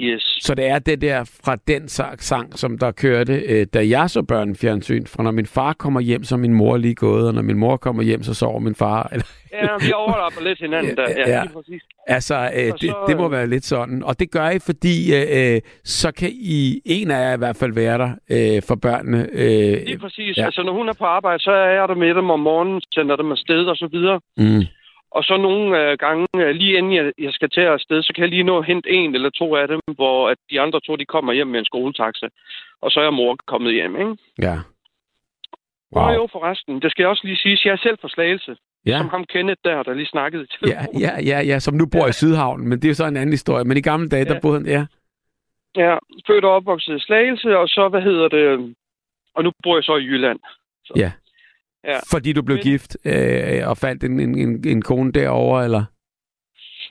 [0.00, 0.36] Yes.
[0.40, 1.88] Så det er det der fra den
[2.18, 5.06] sang, som der kørte, øh, da jeg så børn fjernsyn.
[5.06, 7.58] For når min far kommer hjem, så er min mor lige gået, og når min
[7.58, 9.12] mor kommer hjem, så sover min far.
[9.52, 11.06] Ja, vi overlapper lidt hinanden der.
[11.16, 11.42] Ja, Ja.
[11.42, 11.82] Lige præcis.
[12.06, 14.02] altså, øh, det, så, det må være lidt sådan.
[14.04, 17.56] Og det gør I, fordi øh, øh, så kan I, en af jer i hvert
[17.56, 19.28] fald være der øh, for børnene.
[19.32, 20.36] Øh, Lige præcis.
[20.36, 20.44] Ja.
[20.44, 23.16] Altså, når hun er på arbejde, så er jeg der med dem om morgenen, sender
[23.16, 24.20] dem afsted og så videre.
[24.36, 24.62] mm,
[25.10, 28.22] Og så nogle øh, gange, øh, lige inden jeg, jeg skal til afsted, så kan
[28.22, 30.96] jeg lige nå at hente en eller to af dem, hvor at de andre to,
[30.96, 32.26] de kommer hjem med en skoletaxa.
[32.82, 34.16] Og så er mor kommet hjem, ikke?
[34.42, 34.56] ja.
[35.92, 36.04] Wow.
[36.04, 38.56] Og jo, forresten, det skal jeg også lige sige, jeg er selv fra Slagelse,
[38.86, 38.90] ja.
[38.90, 38.98] Ja.
[38.98, 40.68] som ham Kenneth der, der lige snakkede til.
[40.68, 43.16] Ja, ja, ja, ja, som nu bor i Sydhavn, men det er jo så en
[43.16, 43.64] anden historie.
[43.64, 44.40] Men i gamle dage, der Ja.
[44.40, 44.86] boede han, ja.
[45.76, 45.96] ja.
[46.26, 48.74] født og opvokset i Slagelse, og så, hvad hedder det,
[49.34, 50.38] og nu bor jeg så i Jylland.
[50.84, 50.92] Så.
[50.96, 51.12] Ja.
[51.84, 51.98] Ja.
[52.12, 55.84] Fordi du blev Men- gift øh, og fandt en, en, en, en kone derovre, eller?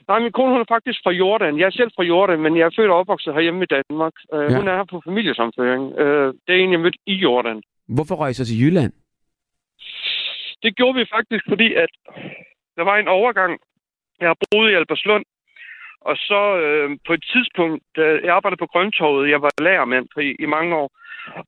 [0.08, 1.58] Nej, min kone hun er faktisk fra Jordan.
[1.58, 4.12] Jeg er selv fra Jordan, men jeg er født og opvokset herhjemme i Danmark.
[4.34, 4.56] Uh, Ja.
[4.58, 5.82] Hun er her på familiesamføring.
[6.02, 7.62] Uh, det er en, jeg mødte i Jordan.
[7.88, 8.92] Hvorfor så til Jylland?
[10.62, 11.88] Det gjorde vi faktisk, fordi at
[12.76, 13.58] Der var en overgang.
[14.20, 15.24] Jeg har boet i Alberslund,
[16.00, 20.34] og så øh, på et tidspunkt, øh, jeg arbejdede på Grøntorvet, jeg var lærermand i,
[20.44, 20.88] i mange år,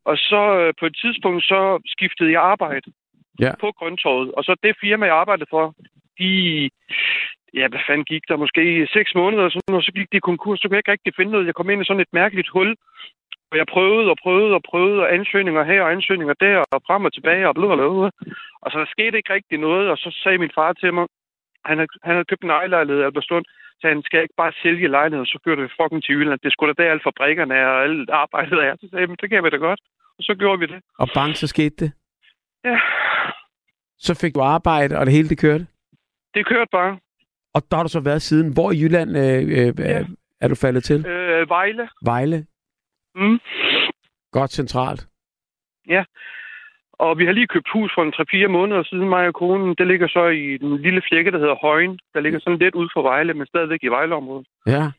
[0.05, 2.86] og så øh, på et tidspunkt, så skiftede jeg arbejde
[3.41, 3.53] Ja.
[3.61, 5.64] på Grøntorvet, og så det firma, jeg arbejdede for,
[6.18, 6.30] de,
[7.59, 10.59] ja, hvad fanden gik der, måske seks måneder, og, sådan, og så gik de konkurs,
[10.61, 11.47] så kunne jeg ikke rigtig finde noget.
[11.47, 12.70] Jeg kom ind i sådan et mærkeligt hul,
[13.51, 17.05] og jeg prøvede og prøvede og prøvede, og ansøgninger her og ansøgninger der, og frem
[17.05, 18.11] og tilbage, og blablabla.
[18.62, 21.07] Og så der skete ikke rigtig noget, og så sagde min far til mig,
[21.64, 23.45] han havde, han havde købt en ejerlejlighed i Albertslund,
[23.80, 26.41] så han skal ikke bare sælge lejligheden, så kører det fucking til Jylland.
[26.43, 28.74] Det skulle da der alle fabrikkerne er, og alt arbejdet er.
[28.80, 29.80] Så sagde jeg, "Men det kan vi da godt.
[30.18, 30.80] Og så gjorde vi det.
[30.99, 31.93] Og bang, så skete det.
[32.64, 32.78] Ja,
[34.07, 35.66] Så fik du arbejde, og det hele det kørte.
[36.34, 36.98] det kørte bare.
[37.55, 38.53] Og der har du så været siden.
[38.55, 40.05] Hvor i Jylland øh, øh, Ja.
[40.40, 41.07] er du faldet til?
[41.07, 41.88] Øh, Vejle.
[42.05, 42.46] Vejle.
[43.14, 43.38] Mm.
[44.32, 45.07] Godt centralt.
[46.92, 49.74] Og vi har lige købt hus for en 3-4 måneder siden, mig og konen.
[49.78, 51.98] Det ligger så i den lille flække, der hedder Højen.
[52.14, 54.46] Der ligger sådan lidt ud for Vejle, men stadigvæk i Vejleområdet.
[54.66, 54.90] Ja.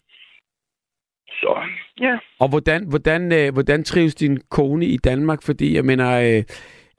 [1.27, 1.61] Så
[1.99, 5.39] ja, Og hvordan, hvordan, øh, hvordan trives din kone i Danmark?
[5.45, 6.37] Fordi jeg mener...
[6.37, 6.43] Øh,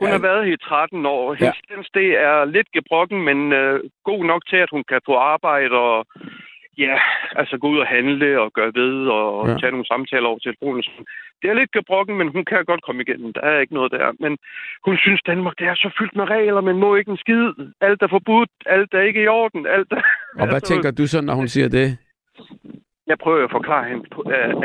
[0.03, 0.17] hun Ja.
[0.17, 1.25] har været her i 13 år.
[1.71, 2.01] Hendes ja.
[2.01, 3.81] det er lidt gebrokken, men øh,
[4.11, 6.07] god nok til, at hun kan få arbejde og
[6.85, 6.97] ja,
[7.41, 9.55] altså gå ud og handle og gøre ved og Ja.
[9.61, 10.83] tage nogle samtaler over telefonen.
[11.43, 13.33] Det er lidt gebrokken, men hun kan godt komme igennem.
[13.33, 14.13] Der er ikke noget der.
[14.25, 14.33] Men
[14.87, 17.45] hun synes, Danmark det er så fyldt med regler, men må ikke en skid.
[17.81, 19.67] Alt er forbudt, alt er ikke i orden.
[19.67, 20.03] Alt er...
[20.41, 21.89] og hvad tænker du så, når hun siger det?
[23.07, 24.05] jeg prøver at forklare hende,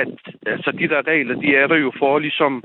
[0.01, 0.07] at
[0.53, 2.63] altså, de der regler, de er der jo for ligesom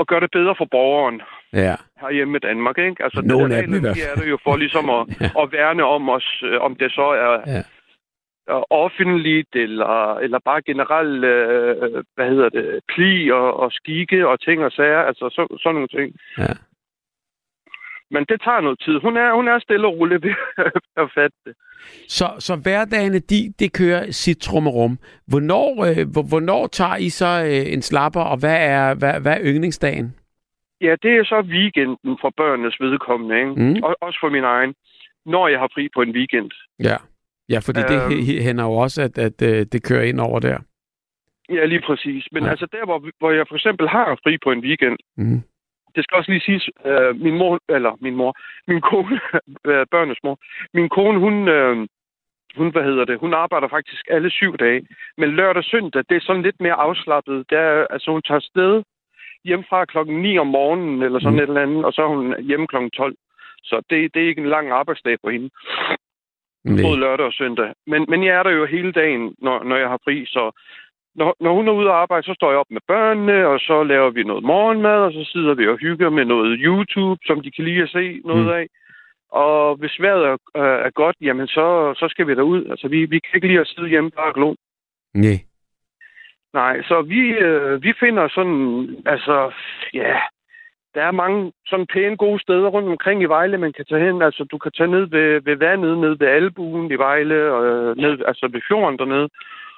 [0.00, 1.22] at gøre det bedre for borgeren
[1.52, 1.74] Ja.
[2.00, 2.78] herhjemme i Danmark.
[2.78, 3.04] Ikke?
[3.04, 4.18] Altså, Nogle der af dem i regler, hvert de fald.
[4.18, 5.42] er der jo for ligesom at, Ja.
[5.42, 7.62] at værne om os, øh, om det så er ja.
[8.70, 14.64] offentligt, eller, eller bare generelt, øh, hvad hedder det, pli og, og skikke og ting
[14.64, 16.16] og sager, altså så, sådan nogle ting.
[16.38, 16.52] Ja.
[18.10, 19.00] Men det tager noget tid.
[19.00, 20.34] Hun er, hun er stille og rolig ved
[21.02, 21.54] at fatte det.
[22.08, 24.98] Så, så hverdagene, de, det kører sit trummerum.
[25.26, 29.32] Hvornår, øh, hvor- hvornår tager I så øh, en slapper, og hvad er, hvad, hvad
[29.32, 30.14] er yndlingsdagen?
[30.80, 33.50] Ja, det er så weekenden for børnenes vedkommende, ikke?
[33.62, 33.82] Mm.
[33.82, 34.74] Og, også for min egen.
[35.26, 36.50] Når jeg har fri på en weekend.
[36.82, 36.96] Ja.
[37.48, 38.12] Ja, fordi det Øhm.
[38.28, 40.58] hæ- hænder jo også, at, at øh, det kører ind over der.
[41.50, 42.26] Ja, lige præcis.
[42.32, 42.50] Men ja.
[42.50, 45.42] altså der, hvor, hvor jeg for eksempel har fri på en weekend, Mm.
[45.94, 48.32] Det skal også lige siges, øh, min mor, eller min mor,
[48.68, 49.20] min kone,
[49.70, 50.38] øh, børnenes mor,
[50.74, 51.76] min kone, hun, øh,
[52.56, 54.86] hun, hvad hedder det, hun arbejder faktisk alle syv dage.
[55.18, 57.50] Men lørdag og søndag, det er sådan lidt mere afslappet.
[57.50, 58.82] Der, altså hun tager sted
[59.44, 61.38] hjem fra klokken 9 om morgenen, eller sådan Mm.
[61.42, 63.14] et eller andet, og så er hun hjemme klokken 12.
[63.64, 65.50] Så det, det er ikke en lang arbejdsdag for hende.
[66.64, 67.00] både Nej.
[67.04, 67.72] lørdag og søndag.
[67.86, 70.50] Men, men jeg er der jo hele dagen, når, når jeg har fri, så
[71.14, 73.82] når, når hun er ude at arbejde, så står jeg op med børnene, og så
[73.82, 77.50] laver vi noget morgenmad, og så sidder vi og hygger med noget YouTube, som de
[77.50, 78.50] kan lide at se noget Mm.
[78.50, 78.66] af.
[79.30, 82.66] Og hvis vejret er, øh, er godt, jamen så, så skal vi derud.
[82.70, 84.54] Altså, vi, vi kan ikke lide at sidde hjemme bare og glo.
[85.14, 85.38] Nej.
[86.52, 89.52] Nej, så vi, øh, vi finder sådan, altså,
[89.94, 90.16] ja,
[90.94, 94.22] der er mange sådan pæne gode steder rundt omkring i Vejle, man kan tage hen.
[94.22, 97.96] Altså, du kan tage ned ved, ved vandet, ned ved Albuen i Vejle, og øh,
[97.96, 99.28] ned, altså ved fjorden dernede.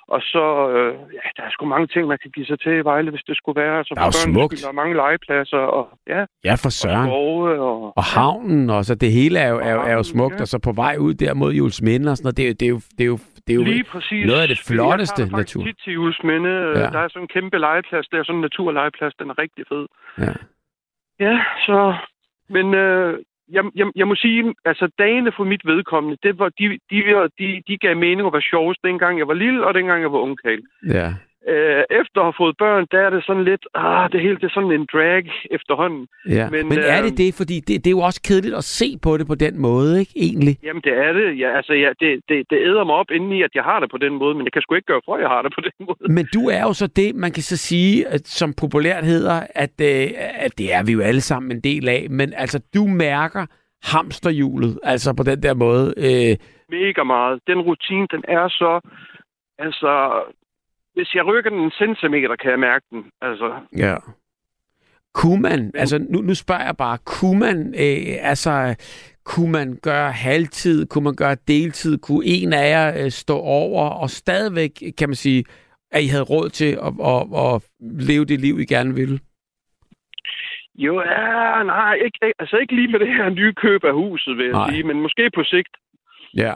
[0.09, 0.44] Og så,
[0.74, 3.22] øh, ja, der er sgu mange ting, man kan give sig til i Vejle, hvis
[3.22, 3.78] det skulle være.
[3.78, 4.62] Altså, Der er jo smukt.
[4.62, 7.07] Der er mange legepladser, og ja, Ja, for og søren.
[7.09, 7.92] skove, og...
[7.96, 10.40] Og havnen, og så det hele er jo, er, er jo smukt, ja.
[10.40, 12.36] og så på vej ud der mod Jules og sådan noget.
[12.36, 14.26] Det, er jo- det, er jo, det, er jo, det er jo Lige præcis.
[14.26, 15.62] noget af det flotteste jeg natur.
[15.64, 16.50] tit til Julesminde.
[16.50, 16.86] Ja.
[16.94, 18.09] Der er sådan en kæmpe legeplads.
[18.09, 19.14] Der er sådan en naturlegeplads.
[19.14, 19.86] Den er rigtig fed.
[20.24, 20.32] Ja.
[21.26, 21.36] Ja,
[21.66, 21.94] så...
[22.48, 23.18] Men øh,
[23.49, 26.99] jeg, jeg, jeg må sige, altså dagene for mit vedkommende, det var, de, de,
[27.38, 30.18] de, de gav mening og var sjovest, dengang jeg var lille, og dengang jeg var
[30.18, 30.62] ungkald.
[30.88, 31.14] Ja.
[31.53, 34.44] Øh, efter at have fået børn, der er det sådan lidt, ah, det hele det
[34.44, 36.07] er sådan en drag efterhånden.
[36.28, 36.51] ja.
[36.51, 37.34] Men, Men, er det det?
[37.34, 40.12] Fordi det, det er jo også kedeligt at se på det på den måde, ikke?
[40.16, 40.55] Egentlig.
[40.62, 41.38] Jamen, det er det.
[41.38, 43.99] Ja, altså, ja, det, det, det æder mig op indeni, at jeg har det på
[43.99, 45.86] den måde, men jeg kan sgu ikke gøre for, at jeg har det på den
[45.86, 46.12] måde.
[46.16, 49.74] Men du er jo så det, man kan så sige, at, som populært hedder, at,
[49.80, 50.07] øh,
[50.47, 53.47] at det er vi jo alle sammen en del af, men altså, du mærker
[53.92, 55.94] hamsterhjulet, altså på den der måde.
[55.97, 56.36] Øh,
[56.68, 57.40] Mega meget.
[57.47, 58.80] Den rutine, den er så...
[59.59, 59.92] Altså,
[60.97, 63.03] hvis jeg rykker den en centimeter, kan jeg mærke den.
[63.22, 63.97] Altså, ja.
[65.14, 68.74] Kunne man, altså nu, nu spørger jeg bare, kunne man, øh, altså,
[69.24, 73.88] kunne man gøre halvtid, kunne man gøre deltid, kunne en af jer øh, stå over,
[73.88, 75.44] og stadigvæk, kan man sige,
[75.92, 77.62] at I havde råd til at, at, at
[78.09, 79.18] leve det liv, I gerne ville?
[80.78, 84.44] jo, ja, nej, ikke- altså ikke lige med det her nye køb af huset, vil
[84.44, 84.70] jeg Nej.
[84.70, 85.68] sige, men måske på sigt.
[86.36, 86.53] Ja.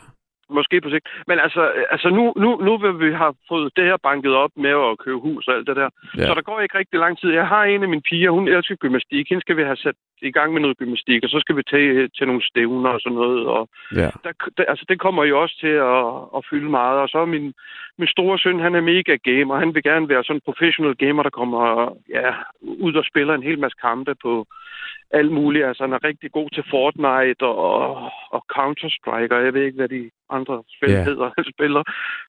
[0.59, 1.07] Måske på sigt.
[1.27, 4.71] Men altså, altså nu, nu, nu vil vi have fået det her banket op med
[4.71, 5.89] at købe hus og alt det der.
[6.19, 6.27] Ja.
[6.27, 7.31] Så der går ikke rigtig lang tid.
[7.31, 9.29] Jeg har en af mine piger, hun elsker gymnastik.
[9.29, 12.09] Hende skal vi have sat i gang med noget gymnastik, og så skal vi tage
[12.09, 13.47] til nogle stævner og sådan noget.
[13.47, 14.11] Og Ja.
[14.25, 16.07] der, der, altså, det kommer jo også til at,
[16.37, 16.99] at fylde meget.
[17.01, 17.53] Og så er min,
[17.99, 19.57] min store søn, han er mega gamer.
[19.59, 21.63] Han vil gerne være sådan en professional gamer, der kommer
[22.19, 22.31] ja,
[22.63, 24.47] ud og spiller en hel masse kampe på
[25.11, 25.65] alt muligt.
[25.67, 29.89] Altså, han er rigtig god til Fortnite og, og Counter-Strike, og jeg ved ikke, hvad
[29.89, 31.05] de andre spil Ja.
[31.05, 31.83] hedder, han spiller.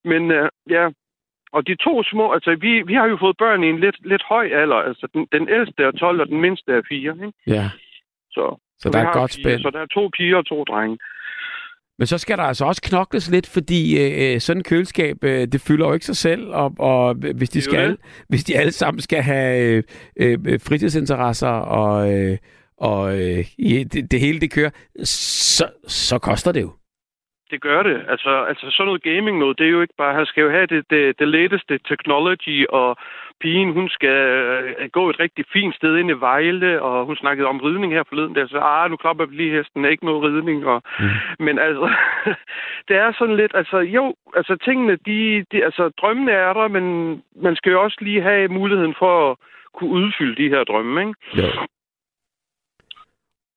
[0.05, 0.89] Men uh, ja,
[1.53, 4.23] og de to små, altså vi, vi har jo fået børn i en lidt, lidt
[4.29, 4.75] høj alder.
[4.75, 7.13] Altså den, den ældste er 12, og den mindste er 4.
[7.13, 7.33] Ikke?
[7.47, 7.69] ja.
[8.31, 9.61] Så, Så vi der er godt fire, spænd.
[9.61, 10.97] Så der er to piger og to drenge.
[11.99, 15.61] Men så skal der altså også knokles lidt, fordi øh, sådan et køleskab, øh, det
[15.61, 17.97] fylder jo ikke sig selv, og, og hvis, de skal, det.
[18.29, 19.83] hvis de alle sammen skal have
[20.17, 22.37] øh, øh, fritidsinteresser, og, øh,
[22.77, 23.45] og øh,
[23.93, 24.69] det, det hele det kører,
[25.03, 26.71] så, så koster det jo.
[27.51, 28.05] Det gør det.
[28.07, 30.65] Altså, altså sådan noget gaming noget, det er jo ikke bare, han skal jo have
[30.65, 32.97] det, det, det lateste technology, og
[33.41, 34.17] pigen, hun skal
[34.79, 38.03] øh, gå et rigtig fint sted ind i Vejle, og hun snakkede om ridning her
[38.09, 41.45] forleden, der så, ah, nu klapper vi lige hesten, ikke noget ridning, og, Mm.
[41.45, 41.89] men altså,
[42.87, 46.85] det er sådan lidt, altså jo, altså tingene, de, de, altså drømmene er der, men
[47.35, 49.37] man skal jo også lige have muligheden for at
[49.75, 51.13] kunne udfylde de her drømme, ikke?
[51.37, 51.47] Jo.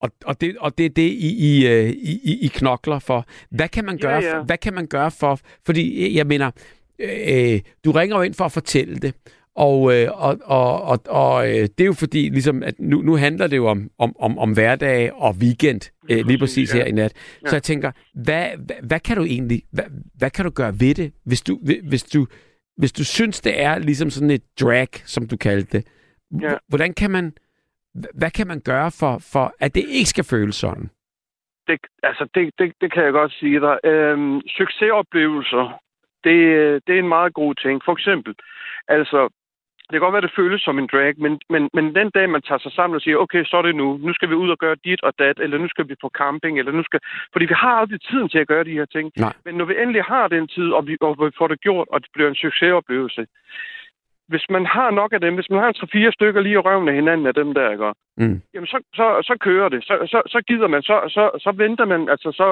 [0.05, 3.25] Og, og, det, og det er det, I, I, øh, I, I- knokler for.
[3.49, 4.43] Hvad kan man Ja, gøre, ja.
[4.43, 5.39] Hvad kan man gøre for...
[5.65, 6.51] Fordi, øh, jeg mener,
[6.99, 9.13] øh, du ringer jo ind for at fortælle det.
[9.55, 13.15] Og, øh, og, og, og, og øh, det er jo fordi, ligesom, at nu, nu
[13.15, 16.79] handler det jo om, om, om, om hverdag og weekend, øh, lige præcis ja.
[16.79, 17.13] her i nat.
[17.43, 17.49] Ja.
[17.49, 19.83] Så jeg tænker, hvad, hvad, hvad kan du egentlig, hvad,
[20.17, 22.27] hvad kan du gøre ved det, hvis du, hvis du,
[22.77, 25.87] hvis du synes, det er ligesom sådan et drag, som du kaldte det?
[26.41, 26.53] Ja.
[26.67, 27.33] Hvordan kan man,
[28.13, 30.89] hvad kan man gøre for, for, at det ikke skal føles sådan?
[31.67, 33.79] det, altså det, det, det kan jeg godt sige dig.
[33.83, 35.65] Øhm, succesoplevelser,
[36.23, 36.37] det,
[36.87, 37.81] det er en meget god ting.
[37.85, 38.33] For eksempel,
[38.87, 39.29] altså,
[39.85, 42.41] det kan godt være, det føles som en drag, men, men, men den dag, man
[42.41, 43.97] tager sig sammen og siger, okay, så er det nu.
[43.97, 46.59] Nu skal vi ud og gøre dit og dat, eller nu skal vi på camping,
[46.59, 46.99] eller nu skal...
[47.33, 49.11] Fordi vi har aldrig tiden til at gøre de her ting.
[49.17, 49.33] Nej.
[49.45, 52.01] Men når vi endelig har den tid, og vi, og vi får det gjort, og
[52.01, 53.27] det bliver en succesoplevelse,
[54.27, 56.87] hvis man har nok af dem, hvis man har en 3-4 stykker lige i røven
[56.89, 57.93] af hinanden af dem der, ikke?
[58.17, 58.41] Mm.
[58.53, 59.83] jamen så, så, så kører det.
[59.83, 62.47] Så, så, så gider man, så, så, så venter man, altså så,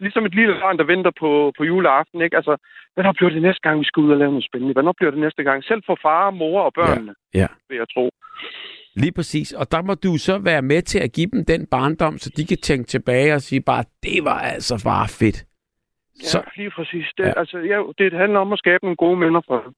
[0.00, 2.36] ligesom et lille barn, der venter på, på juleaften, ikke?
[2.36, 2.56] Altså,
[2.94, 4.72] hvornår bliver det næste gang, vi skal ud og lave noget spændende?
[4.72, 5.64] Hvornår bliver det næste gang?
[5.64, 7.46] Selv for far, mor og børnene, Ja, ja.
[7.68, 8.10] vil jeg tro.
[8.96, 9.52] Lige præcis.
[9.52, 12.46] Og der må du så være med til at give dem den barndom, så de
[12.46, 15.38] kan tænke tilbage og sige bare, det var altså bare fedt.
[16.22, 17.06] Ja, Så lige præcis.
[17.16, 17.28] Det, Ja.
[17.28, 17.38] ja.
[17.40, 19.72] altså, ja, det handler om at skabe nogle gode minder for dem.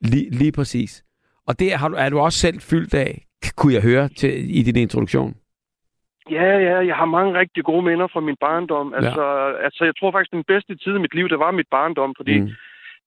[0.00, 1.04] Lige, lige præcis.
[1.46, 3.24] Og det har du, er du også selv fyldt af,
[3.56, 5.34] kunne jeg høre til, i din introduktion.
[6.30, 8.94] Ja, ja, jeg har mange rigtig gode minder fra min barndom.
[8.94, 9.64] Altså, ja.
[9.64, 12.40] altså jeg tror faktisk, den bedste tid i mit liv, det var mit barndom, fordi
[12.40, 12.50] mm.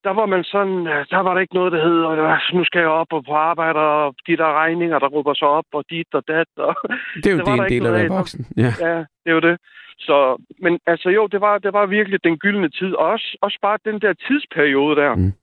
[0.08, 2.80] Der var man sådan, øh, der var der ikke noget, der hed, "Øh, nu skal
[2.80, 6.08] jeg op og på arbejde, og de der regninger, der råber sig op, og dit
[6.14, 6.48] og dat.
[6.58, 6.76] Og,
[7.16, 8.46] Det er jo Det en del af at være voksen.
[8.58, 8.72] Ja.
[8.88, 9.58] ja, det er jo det.
[9.98, 10.18] Så,
[10.60, 12.94] men altså jo, det var, det var virkelig den gyldne tid.
[12.96, 15.16] Og også, også bare den der tidsperiode der.
[15.16, 15.34] Mm.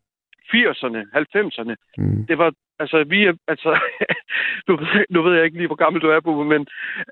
[0.55, 1.01] 80'erne,
[1.37, 1.75] 90'erne.
[1.99, 2.27] Mm.
[2.27, 3.71] Det var, altså vi er, altså,
[4.69, 6.67] nu, ved, nu ved jeg ikke lige, hvor gammel du er, Bubbe, men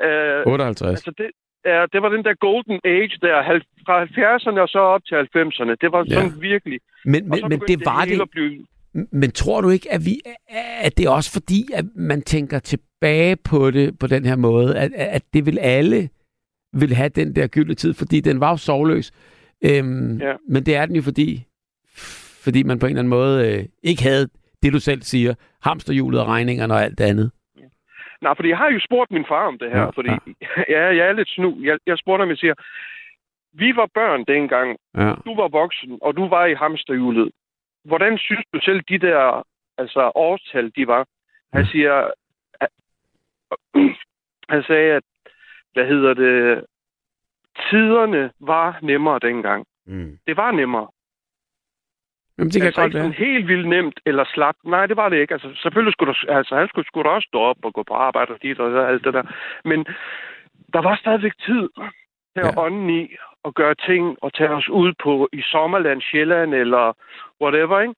[0.08, 0.90] øh, 58.
[0.90, 1.30] altså det,
[1.64, 5.74] ja, det var den der golden age der, fra 70'erne og så op til 90'erne.
[5.80, 6.14] Det var Ja.
[6.14, 6.80] sådan virkelig.
[7.04, 8.30] Men, men, men det var det.
[8.30, 8.66] Blive,
[9.12, 10.14] Men tror du ikke, at vi
[10.80, 14.76] at det er også fordi, at man tænker tilbage på det på den her måde,
[14.78, 16.08] at, at det vil alle
[16.72, 19.12] vil have den der gyldne tid, fordi den var jo sovløs.
[19.64, 20.34] Øhm, Ja.
[20.48, 21.44] Men det er den jo fordi,
[22.48, 24.28] fordi man på en eller anden måde øh, ikke havde
[24.62, 27.30] det, du selv siger, hamsterhjulet og regningerne og alt det andet.
[28.22, 30.10] nej, fordi jeg har jo spurgt min far om det her, Ja, ja, fordi
[30.74, 30.82] ja.
[30.98, 31.48] jeg er lidt snu.
[31.62, 32.54] Jeg, jeg spurgte ham, jeg siger,
[33.52, 35.14] vi var børn dengang, Ja.
[35.26, 37.30] du var voksen, og du var i hamsterhjulet.
[37.84, 39.46] Hvordan synes du selv, de der
[39.78, 41.06] altså, årstal, de var?
[41.52, 41.70] Han Ja.
[41.70, 42.10] siger,
[42.60, 42.68] at,
[44.52, 45.02] han sagde, at,
[45.72, 46.64] hvad hedder det,
[47.70, 49.66] tiderne var nemmere dengang.
[49.86, 50.18] Mm.
[50.26, 50.88] Det var nemmere.
[52.38, 53.12] Jamen, det kan altså godt ikke være.
[53.26, 54.54] helt vildt nemt eller slap.
[54.64, 55.34] Nej, det var det ikke.
[55.34, 57.94] Altså, selvfølgelig skulle der, altså, han skulle, skulle da også stå op og gå på
[57.94, 59.22] arbejde og dit og så alt det der.
[59.64, 59.86] Men
[60.72, 61.68] der var stadigvæk tid
[62.34, 62.62] til at Ja.
[62.64, 63.08] ånden i
[63.44, 66.92] og gøre ting og tage os ud på i Sommerland, Sjælland eller
[67.42, 67.94] whatever, ikke?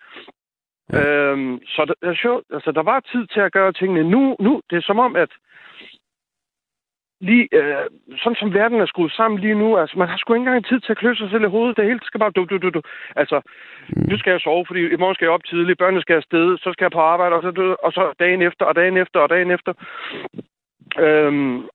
[0.93, 1.15] Ja.
[1.15, 4.11] Øhm, så der, der, altså, der var tid til at gøre tingene.
[4.11, 5.29] Nu, nu det er som om, at
[7.21, 7.85] lige, øh,
[8.23, 10.81] sådan som verden er skruet sammen lige nu, altså man har sgu ikke engang tid
[10.81, 11.77] til at klø sig selv i hovedet.
[11.77, 12.83] Det hele skal bare du, du, du, du.
[13.17, 13.41] Altså,
[13.97, 14.03] Mm.
[14.11, 16.73] nu skal jeg sove, fordi i morgen skal jeg op tidligt, børnene skal afsted, så
[16.73, 19.51] skal jeg på arbejde, og så, og så dagen efter, og dagen efter, og dagen
[19.51, 19.73] efter.
[20.99, 21.69] Øhm,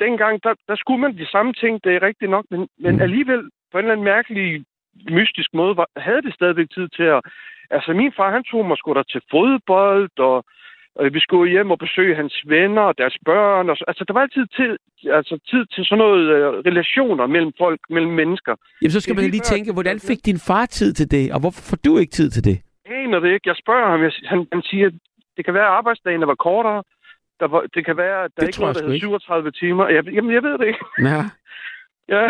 [0.00, 3.00] dengang, der, der skulle man de samme ting, det er rigtigt nok, men, men Mm.
[3.00, 4.64] alligevel på en eller anden mærkelig,
[5.10, 7.20] mystisk måde, var, havde det stadigvæk tid til at...
[7.70, 10.44] Altså, min far, han tog mig sgu da til fodbold, og Og
[11.16, 13.70] vi skulle hjem og besøge hans venner og deres børn.
[13.70, 14.72] Og så, altså, der var altid tid,
[15.18, 18.54] altså, tid til sådan noget øh, relationer mellem folk, mellem mennesker.
[18.82, 21.62] Jamen, så skal man lige tænke, hvordan fik din far tid til det, og hvorfor
[21.70, 22.56] får du ikke tid til det?
[22.88, 23.48] Jeg aner det ikke.
[23.48, 24.02] Jeg spørger ham.
[24.02, 24.92] Jeg, han, han siger, at
[25.36, 26.82] det kan være, at arbejdsdagen var kortere.
[27.40, 29.06] Der var, det kan være, at der Det ikke var jeg noget, sgu der ikke.
[29.06, 29.88] hedder 37 timer.
[29.88, 30.84] Jeg, jamen, jeg ved det ikke.
[31.10, 31.20] Ja.
[32.16, 32.26] Ja.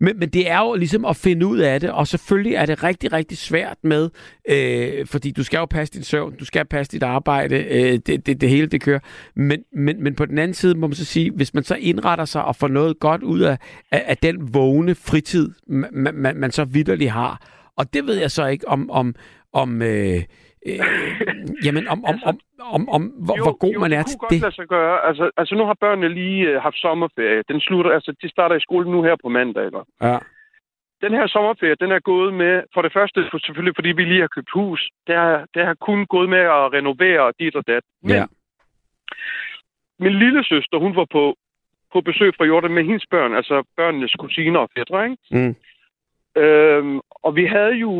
[0.00, 2.82] Men, men det er jo ligesom at finde ud af det, og selvfølgelig er det
[2.82, 4.10] rigtig, rigtig svært med,
[4.48, 8.26] øh, fordi du skal jo passe din søvn, du skal passe dit arbejde, øh, det,
[8.26, 9.00] det, det hele det kører.
[9.36, 12.24] Men, men, men på den anden side må man så sige, hvis man så indretter
[12.24, 13.58] sig og får noget godt ud af,
[13.90, 18.30] af, af den vågne fritid, man, man, man så vidderligt har, og det ved jeg
[18.30, 19.14] så ikke om, om,
[19.52, 20.22] om øh,
[20.66, 20.80] øh,
[21.64, 22.38] jamen om, om, om,
[22.76, 24.40] om, om hvor, hvor god man er det til kunne det.
[24.42, 25.06] godt lade sig gøre.
[25.08, 27.42] Altså, altså nu har børnene lige øh, haft sommerferie.
[27.48, 29.64] Den slutter, altså, de starter i skole nu her på mandag.
[29.66, 29.84] Eller?
[30.02, 30.18] Ja.
[31.04, 34.20] Den her sommerferie, den er gået med, for det første for, selvfølgelig, fordi vi lige
[34.20, 34.88] har købt hus.
[35.06, 37.82] Det har, det har kun gået med at renovere dit og dat.
[38.02, 38.24] Men Ja.
[39.98, 41.36] min lille søster, hun var på,
[41.92, 45.16] på besøg fra Jordan med hendes børn, altså børnenes kusiner og fædre, ikke?
[45.30, 45.54] Mm.
[46.42, 47.92] Øhm, og vi havde jo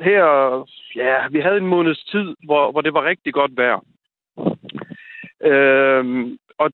[0.00, 0.24] her,
[0.96, 3.80] ja, vi havde en måneds tid, hvor, hvor det var rigtig godt vejr.
[5.44, 6.70] Øhm, og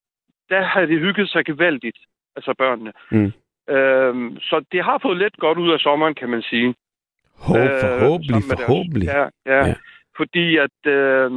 [0.50, 1.98] der havde de hygget sig gevaldigt,
[2.36, 2.92] altså børnene.
[3.10, 3.32] Mm.
[3.74, 6.74] Øhm, så det har fået lidt godt ud af sommeren, kan man sige.
[7.38, 9.06] Håb, Øh, forhåbentlig, deres- forhåbentlig.
[9.08, 9.74] Ja, ja, Ja.
[10.16, 10.90] Fordi at...
[10.92, 11.30] Øh,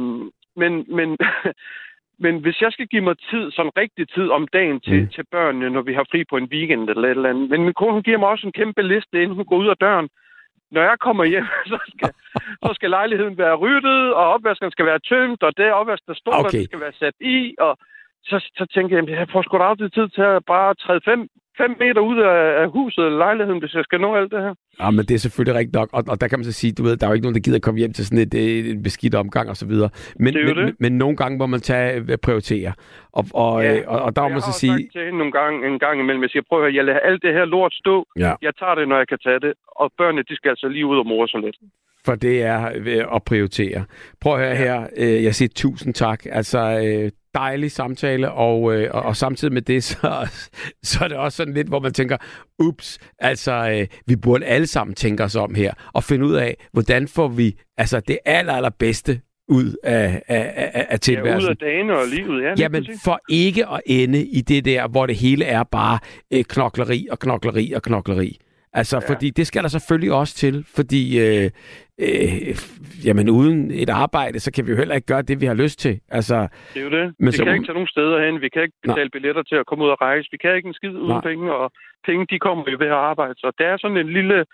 [0.56, 1.18] men, men,
[2.24, 5.08] men hvis jeg skal give mig tid, sådan rigtig tid om dagen til, mm.
[5.08, 7.50] til børnene, når vi har fri på en weekend eller et eller andet.
[7.50, 9.76] Men min kone hun giver mig også en kæmpe liste, inden hun går ud af
[9.76, 10.08] døren.
[10.70, 12.12] Når jeg kommer hjem, så skal,
[12.64, 16.32] så skal lejligheden være ryddet, og opvaskeren skal være tømt, og det opvask, der står,
[16.44, 16.64] Okay.
[16.64, 17.54] skal være sat i.
[17.58, 17.78] Og
[18.24, 21.20] så, så tænker jeg, jeg får sgu da aldrig tid til at bare træde fem,
[21.60, 24.54] fem meter ud af, af huset eller lejligheden, hvis jeg skal nå alt det her.
[24.80, 26.82] Ja, men det er selvfølgelig rigtigt nok, og, og der kan man så sige, du
[26.82, 29.14] ved, der er jo ikke nogen, der gider komme hjem til sådan et, et, beskidt
[29.14, 29.90] omgang og så videre.
[30.16, 30.74] Men, Det men, det.
[30.80, 32.72] men, nogle gange må man tage øh, prioritere,
[33.12, 35.04] og, og, Ja, ja, og, og der må jeg man har så sige, sagt til
[35.04, 37.32] hende nogle gange, en gang imellem, jeg siger, prøv at høre, jeg lader alt det
[37.32, 38.06] her lort stå.
[38.18, 38.32] Ja.
[38.42, 39.52] Jeg tager det, når jeg kan tage det.
[39.66, 41.56] Og børnene, de skal altså lige ud og more sig lidt.
[42.06, 43.84] for det er øh, at prioritere.
[44.20, 48.90] Prøv at høre her, øh, jeg siger tusind tak, altså øh, dejlig samtale, og, øh,
[48.94, 50.28] og, og samtidig med det, så,
[50.82, 52.16] så er det også sådan lidt, hvor man tænker,
[52.58, 56.56] ups, altså øh, vi burde alle sammen tænke os om her, og finde ud af,
[56.72, 61.50] hvordan får vi altså det aller, allerbedste ud af, af, af, af Ja, ud tilværelsen.
[61.50, 62.54] af dagene og livet, ja.
[62.58, 65.98] Jamen, for ikke at ende i det der, hvor det hele er bare
[66.32, 68.38] øh, knokleri og knokleri og knokleri.
[68.72, 69.14] Altså, ja.
[69.14, 71.50] fordi det skal der selvfølgelig også til, fordi øh,
[71.98, 72.56] øh,
[73.04, 75.78] jamen, uden et arbejde, så kan vi jo heller ikke gøre det, vi har lyst
[75.78, 76.00] til.
[76.08, 77.14] Altså, Det er jo det.
[77.18, 78.40] Men vi så- kan ikke tage nogen steder hen.
[78.40, 78.94] Vi kan ikke Nej.
[78.94, 80.28] betale billetter til at komme ud og rejse.
[80.32, 81.20] Vi kan ikke en skid uden Nej.
[81.20, 81.52] penge.
[81.54, 81.72] Og
[82.06, 83.34] penge, de kommer jo ved at arbejde.
[83.38, 84.44] Så det er sådan en lille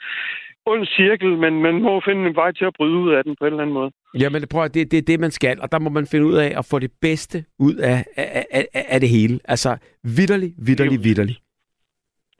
[0.67, 3.45] ond cirkel, men man må finde en vej til at bryde ud af den på
[3.45, 3.91] en eller anden måde.
[4.23, 6.35] jamen, prøv at, det, det er det, man skal, og der må man finde ud
[6.35, 9.41] af at få det bedste ud af, af, af, af det hele.
[9.45, 11.41] Altså, vidderligt, vidderligt, vidderligt.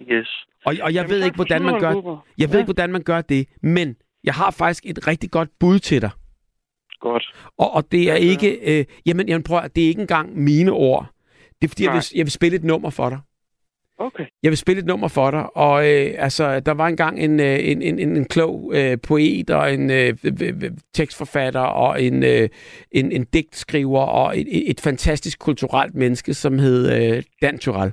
[0.03, 0.47] Yes.
[0.65, 2.59] Og, og jeg Jamen, ved ikke, hvordan man gør, jeg ved Ja.
[2.59, 6.11] ikke, hvordan man gør det, men jeg har faktisk et rigtig godt bud til dig.
[7.01, 7.35] Godt.
[7.59, 10.73] Og, og det er Ja, ikke, øh, jamen, jamen prøv, det er ikke engang mine
[10.73, 11.07] ord.
[11.63, 13.19] Det er fordi, jeg vil, jeg vil spille et nummer for dig.
[13.99, 14.27] Okay.
[14.43, 17.59] Jeg vil spille et nummer for dig, og øh, altså, der var engang en, øh,
[17.61, 20.15] en, en, en, en klog øh, poet og en øh,
[20.95, 22.49] tekstforfatter og en, øh,
[22.93, 27.93] en, en digtskriver og et, et, fantastisk kulturelt menneske, som hed øh, Dan Turell.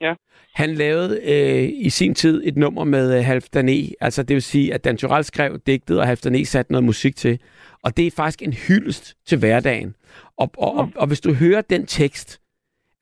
[0.00, 0.14] Ja.
[0.54, 3.92] Han lavede øh, i sin tid et nummer med øh, Halfdan E.
[4.00, 6.44] Altså det vil sige, at Dan Turell skrev digtet, og Halfdan E.
[6.44, 7.38] satte noget musik til.
[7.82, 9.94] Og det er faktisk en hyldest til hverdagen.
[10.36, 12.40] Og, og, og, og hvis du hører den tekst,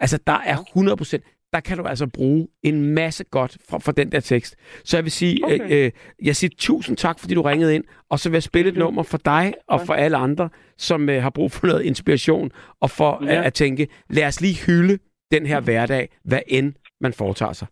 [0.00, 4.12] altså der er 100%, der kan du altså bruge en masse godt fra, fra den
[4.12, 4.56] der tekst.
[4.84, 5.54] Så jeg vil sige, okay.
[5.54, 5.70] Okay.
[5.70, 5.90] øh, øh,
[6.22, 9.02] jeg siger tusind tak, fordi du ringede ind, og så vil jeg spille et nummer
[9.02, 10.48] for dig og for alle andre,
[10.78, 12.50] som øh, har brug for noget inspiration,
[12.80, 13.32] og for ja.
[13.32, 13.38] Ja.
[13.38, 14.98] at, at tænke, lad os lige hylde
[15.30, 17.66] den her hverdag, hvad end man foretager sig.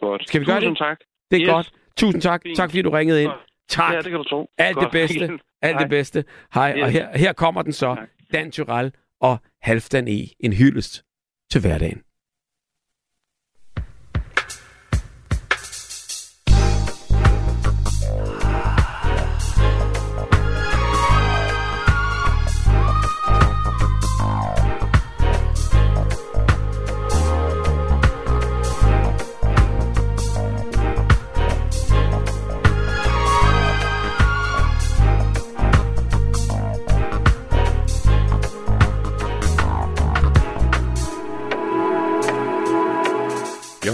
[0.00, 0.28] Godt.
[0.28, 0.78] Skal vi gøre Tusind det?
[0.78, 0.98] tak.
[1.30, 1.50] Det er Yes.
[1.50, 1.72] godt.
[1.96, 2.42] Tusind tak.
[2.42, 2.56] Fint.
[2.56, 3.32] Tak fordi du ringede ind.
[3.68, 3.92] Tak.
[3.92, 4.50] Ja, det kan du tro.
[4.58, 4.92] Alt det Godt.
[4.92, 5.24] bedste.
[5.62, 5.78] Alt Hej.
[5.78, 6.24] det bedste.
[6.54, 6.72] Hej.
[6.82, 6.92] Og Yes.
[6.92, 7.94] her, her kommer den så.
[7.94, 8.08] Tak.
[8.32, 10.26] Dan Tyrell og Halfdan E.
[10.40, 11.02] En hyldest
[11.50, 12.02] til hverdagen.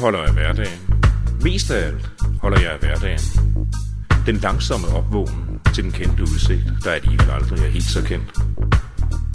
[0.01, 0.95] Holder af hverdagen.
[1.43, 2.11] Mest af alt
[2.41, 3.21] holder jeg af hverdagen.
[4.27, 8.39] Den langsomme opvågen til den kendte udsigt, der alligevel aldrig er helt så kendt.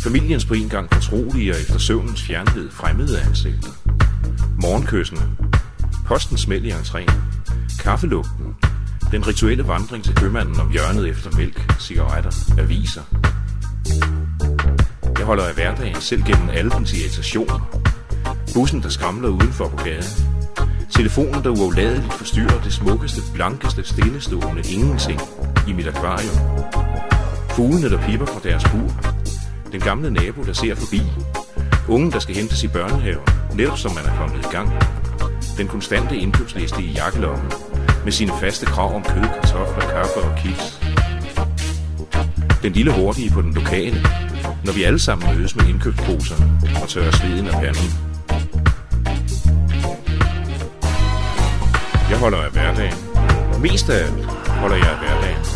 [0.01, 3.69] Familiens på en gang fortrolige og efter søvnens fjernhed fremmede ansigter.
[4.61, 5.21] Morgenkyssene.
[6.05, 7.13] Postens smæld i entréen.
[7.83, 8.55] Kaffelugten.
[9.11, 13.01] Den rituelle vandring til købmanden om hjørnet efter mælk, cigaretter, aviser.
[15.17, 17.81] Jeg holder af hverdagen selv gennem alle dens irritationer.
[18.53, 20.34] Bussen, der skramler udenfor på gaden.
[20.95, 25.19] Telefonen, der uafladeligt forstyrrer det smukkeste, blankeste, stillestående ingenting
[25.67, 26.37] i mit akvarium.
[27.49, 28.91] Fuglene, der pipper fra deres bur.
[29.71, 31.01] Den gamle nabo, der ser forbi.
[31.89, 34.69] Ungen, der skal hentes i børnehaven, netop som man er kommet i gang.
[35.57, 37.51] Den konstante indkøbsliste i jakkelommen,
[38.03, 40.81] med sine faste krav om kød, kartofler, kaffe og kiks.
[42.63, 43.97] Den lille hurtige på den lokale,
[44.65, 46.45] når vi alle sammen mødes med indkøbsposerne
[46.81, 48.14] og tørrer sveden af panden.
[52.09, 52.97] Jeg holder af hverdagen.
[53.61, 54.25] Mest af alt
[54.61, 55.54] holder jeg af hverdagen.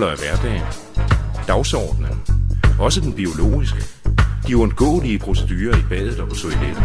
[0.00, 0.66] Indeholder af hverdagen.
[1.48, 2.22] Dagsordenen.
[2.78, 3.78] Også den biologiske.
[4.46, 6.82] De uundgåelige procedurer i badet og på toilettet.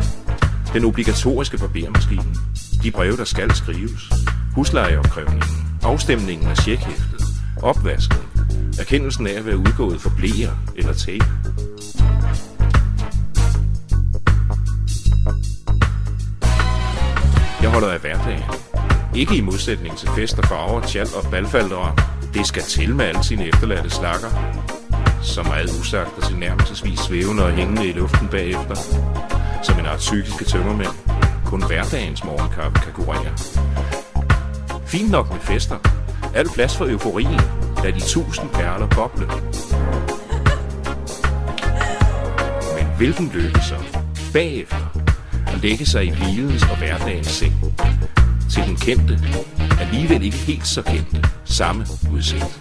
[0.74, 2.36] Den obligatoriske barbermaskine.
[2.84, 4.10] De breve, der skal skrives.
[4.56, 5.44] Huslejeopkrævningen.
[5.84, 7.22] Afstemningen af tjekhæftet.
[7.62, 8.18] Opvasken.
[8.80, 11.26] Erkendelsen af at være udgået for blæer eller tape.
[17.62, 18.44] Jeg holder af hverdagen.
[19.16, 22.15] Ikke i modsætning til fester, farver, tjal og balfaldere.
[22.36, 24.28] Det skal til med alle sine efterladte slakker.
[25.22, 28.76] Så meget usagt og tilnærmelsesvis svævende og hængende i luften bagefter.
[29.64, 30.96] Som en art psykiske tømmermænd.
[31.46, 33.38] Kun hverdagens morgenkaffe kan kurere.
[34.86, 35.78] Fint nok med fester.
[36.34, 37.42] alt plads for euforien.
[37.84, 39.28] da de tusind perler boble.
[42.78, 43.76] Men hvilken lykke så?
[44.34, 44.98] Bagefter.
[45.48, 47.54] At lægge sig i hvilens og hverdagens seng.
[48.52, 49.20] Til den kendte,
[49.80, 51.25] alligevel ikke helt så kendte,
[51.56, 52.60] samme udsigt.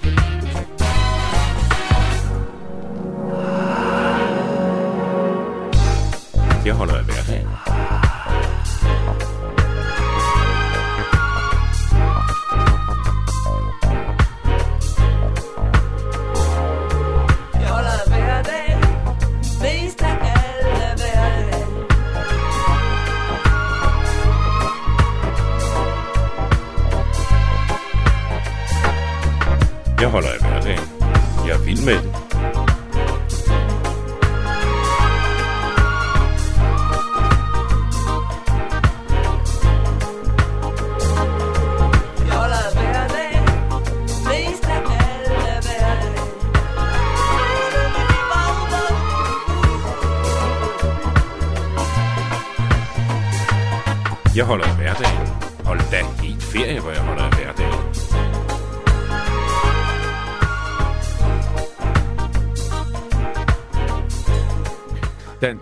[6.65, 7.64] Jeg holder af hverdagen.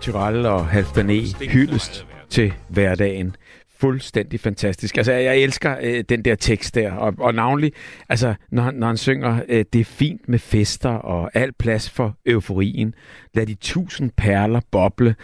[0.03, 1.21] Tyrell og Halfdan E.
[1.49, 3.35] hyldest til hverdagen.
[3.79, 4.97] Fuldstændig fantastisk.
[4.97, 7.73] Altså, jeg elsker øh, den der tekst der, og, og navnlig,
[8.09, 12.17] altså, når når han synger, øh, det er fint med fester og al plads for
[12.25, 12.93] euforien.
[13.33, 15.15] Lad de tusind perler boble.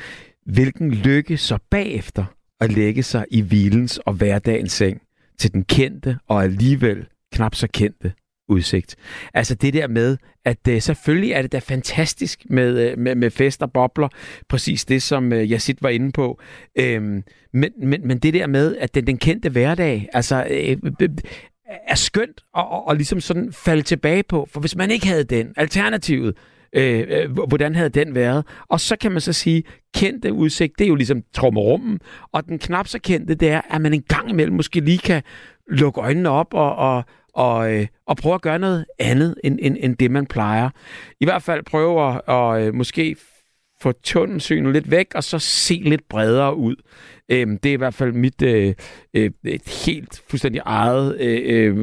[0.46, 2.26] Hvilken lykke så bagefter
[2.60, 5.02] at lægge sig i hvilens og hverdagens seng
[5.38, 8.14] til den kendte og alligevel knap så kendte
[8.50, 8.96] udsigt.
[9.34, 13.32] Altså det der med, at øh, selvfølgelig er det da fantastisk med, øh, med, med
[13.32, 14.08] fest og bobler,
[14.50, 16.40] præcis det, som øh, Yasid var inde på.
[16.76, 17.24] Øhm,
[17.54, 21.10] men, men, men det der med, at den, den kendte hverdag, altså øh, øh, øh
[21.88, 25.54] er skønt at, at, ligesom sådan falde tilbage på, for hvis man ikke havde den,
[25.58, 26.38] alternativet,
[26.74, 28.46] øh, øh, hvordan havde den været?
[28.68, 29.64] Og så kan man så sige,
[29.96, 32.00] kendte udsigt, det er jo ligesom trommerummen,
[32.32, 35.22] og den knap så kendte, det er, at man en gang imellem måske lige kan
[35.68, 37.04] lukke øjnene op og, og,
[37.34, 40.70] og, øh, og prøve at gøre noget andet, end, end, end det man plejer.
[41.20, 43.16] I hvert fald prøve at og, øh, måske
[43.82, 46.76] få tunnelsynet lidt væk, og så se lidt bredere ud.
[47.30, 48.74] Øhm, det er i hvert fald mit øh,
[49.14, 49.32] øh,
[49.86, 51.76] helt fuldstændig eget øh, øh,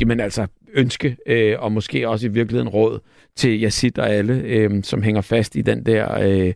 [0.00, 3.00] jamen altså ønske, øh, og måske også i virkeligheden råd
[3.36, 6.52] til Yazid og alle, øh, som hænger fast i den der øh,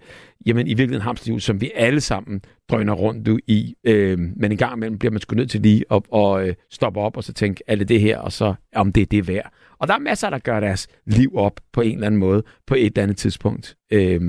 [0.46, 3.74] jamen i virkeligheden hamsterhjul, som vi alle sammen drøner rundt i.
[3.84, 7.00] Øh, men en gang imellem bliver man sgu nødt til lige at, og, øh, stoppe
[7.00, 9.52] op og så tænke, er det det her, og så om det er det værd.
[9.78, 12.74] Og der er masser, der gør deres liv op på en eller anden måde, på
[12.74, 13.76] et eller andet tidspunkt.
[13.92, 14.20] Øh,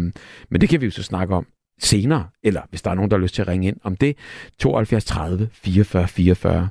[0.50, 1.48] men det kan vi jo så snakke om
[1.80, 4.18] senere, eller hvis der er nogen, der har lyst til at ringe ind om det,
[4.60, 6.70] 72 30 44 44.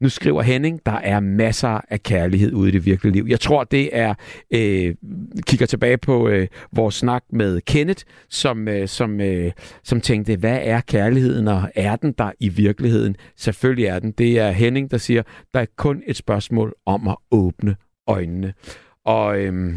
[0.00, 3.26] Nu skriver Henning, der er masser af kærlighed ude i det virkelige liv.
[3.28, 4.14] Jeg tror, det er,
[4.50, 4.94] øh,
[5.46, 9.52] kigger tilbage på øh, vores snak med Kenneth, som, øh, som, øh,
[9.84, 13.16] som tænkte, hvad er kærligheden, og er den der i virkeligheden?
[13.36, 14.12] Selvfølgelig er den.
[14.12, 15.22] Det er Henning, der siger,
[15.54, 17.76] der er kun et spørgsmål om at åbne
[18.06, 18.52] øjnene.
[19.04, 19.74] Og øh,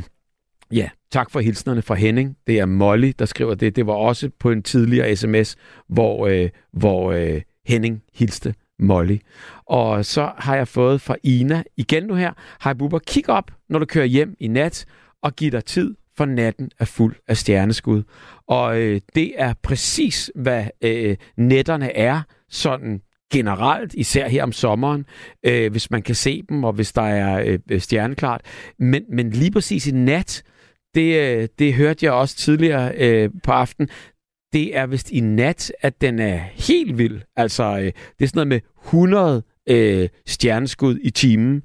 [0.71, 2.37] Ja, tak for hilsnerne fra Henning.
[2.47, 3.75] Det er Molly, der skriver det.
[3.75, 5.55] Det var også på en tidligere sms,
[5.87, 9.17] hvor, øh, hvor øh, Henning hilste Molly.
[9.65, 12.33] Og så har jeg fået fra Ina igen nu her.
[12.63, 14.85] Hej Bubber, kig op, når du kører hjem i nat,
[15.21, 18.03] og giv dig tid, for natten er fuld af stjerneskud.
[18.47, 23.01] Og øh, det er præcis, hvad øh, netterne er, sådan
[23.33, 25.05] generelt, især her om sommeren,
[25.43, 28.41] øh, hvis man kan se dem, og hvis der er øh, stjerneklart.
[28.79, 30.55] Men, men lige præcis i nat, øh,
[30.95, 33.89] det øh, det hørte jeg også tidligere øh, på aften.
[34.53, 37.22] Det er vist i nat, at den er helt vild.
[37.35, 41.63] Altså, øh, det er sådan noget med 100 øh, stjerneskud i timen.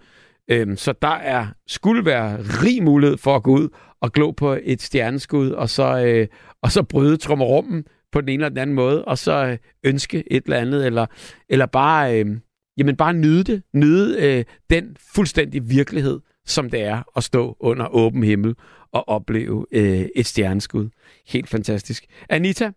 [0.50, 3.68] Øhm, så der er skulle være rig mulighed for at gå ud
[4.00, 6.26] og glo på et stjerneskud, og så, øh,
[6.62, 10.32] og så bryde trommerummen på den ene eller den anden måde, og så øh, ønske
[10.32, 11.06] et eller andet, eller,
[11.48, 12.26] eller bare, øh,
[12.78, 13.62] jamen bare nyde det.
[13.74, 18.54] Nyde øh, den fuldstændig virkelighed, som det er at stå under åben himmel
[18.92, 20.90] og opleve øh, et stjerneskud.
[21.28, 22.04] Helt fantastisk.
[22.28, 22.72] Anita,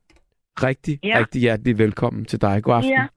[0.63, 1.19] rigtig, ja.
[1.19, 2.63] rigtig hjertelig velkommen til dig.
[2.63, 2.91] God aften.
[2.91, 3.07] Ja.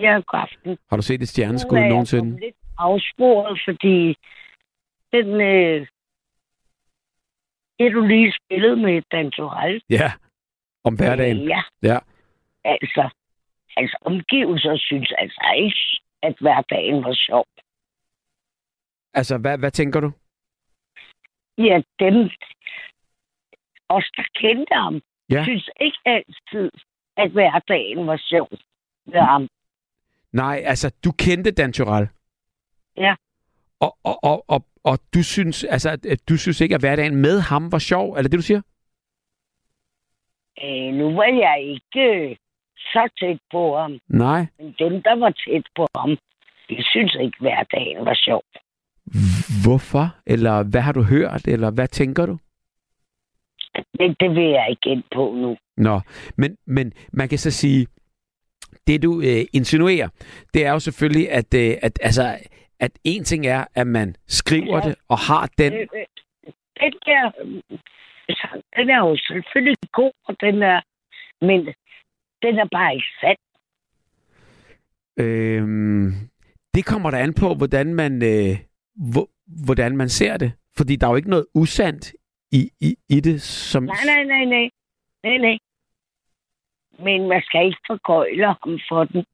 [0.00, 0.78] Ja, god aften.
[0.90, 2.22] Har du set et stjerneskud Nu er jeg nogensinde?
[2.22, 4.16] kommet lidt afsporet, fordi
[5.12, 5.86] den, øh,
[7.78, 10.12] det du lige spillede med Dan Torell, Ja,
[10.84, 11.48] om hverdagen.
[11.48, 11.98] Ja, Ja.
[12.64, 13.08] altså,
[13.76, 17.46] altså omgivelser synes altså ikke, at hverdagen var sjov.
[19.14, 20.12] Altså, hvad, hvad tænker du?
[21.58, 22.30] Ja, dem,
[23.88, 25.00] os der kendte ham,
[25.30, 25.42] Ja.
[25.44, 26.70] synes ikke altid,
[27.16, 28.48] at hverdagen var sjov
[29.06, 29.48] med ham.
[30.32, 32.08] Nej, altså, du kendte Dan Tyrell.
[32.96, 33.14] Ja.
[33.80, 37.16] Og, og, og, og, og du synes, altså, at- at du synes ikke, at hverdagen
[37.16, 38.12] med ham var sjov?
[38.12, 38.62] Er det det, du siger?
[40.64, 42.36] Øh, nu var jeg ikke øh,
[42.76, 44.46] så tæt på ham, Nej.
[44.58, 46.10] men dem, der var tæt på ham,
[46.68, 48.42] de synes ikke, hverdagen var sjov.
[49.64, 50.16] Hvorfor?
[50.26, 51.48] Eller hvad har du hørt?
[51.48, 52.38] Eller hvad tænker du?
[53.98, 55.56] Det, det vil jeg ikke ind på nu.
[55.76, 56.00] Nå,
[56.36, 57.86] men, men man kan så sige,
[58.86, 60.08] det du øh, insinuerer,
[60.54, 62.38] det er jo selvfølgelig, at, øh, at, altså,
[62.80, 64.88] at en ting er, at man skriver Ja.
[64.88, 65.72] det og har den.
[65.72, 66.06] Øh, øh,
[66.80, 67.32] Den der,
[68.28, 70.80] altså, den er jo selvfølgelig god, og den er,
[71.40, 71.60] men
[72.42, 73.38] den er bare ikke sand.
[75.18, 75.66] Øh,
[76.74, 78.58] det kommer der an på, hvordan man, øh,
[79.64, 80.52] hvordan man ser det.
[80.76, 82.12] Fordi der er jo ikke noget usandt
[82.52, 83.82] i, i, i det, som...
[83.82, 84.70] Nej, nej, nej, nej.
[85.24, 85.58] Nej, nej.
[87.04, 89.24] Men man skal ikke forgøjle ham for den.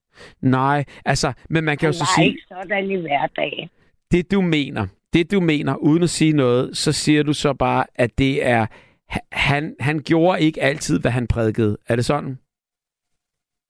[0.40, 3.68] Nej, altså, men man kan Han jo så sige, ikke sådan i hverdagen.
[4.10, 7.84] det du mener, det du mener, uden at sige noget, så siger du så bare,
[7.94, 8.66] at det er,
[9.08, 11.78] ha- han, han gjorde ikke altid, hvad han prædikede.
[11.88, 12.38] Er det sådan?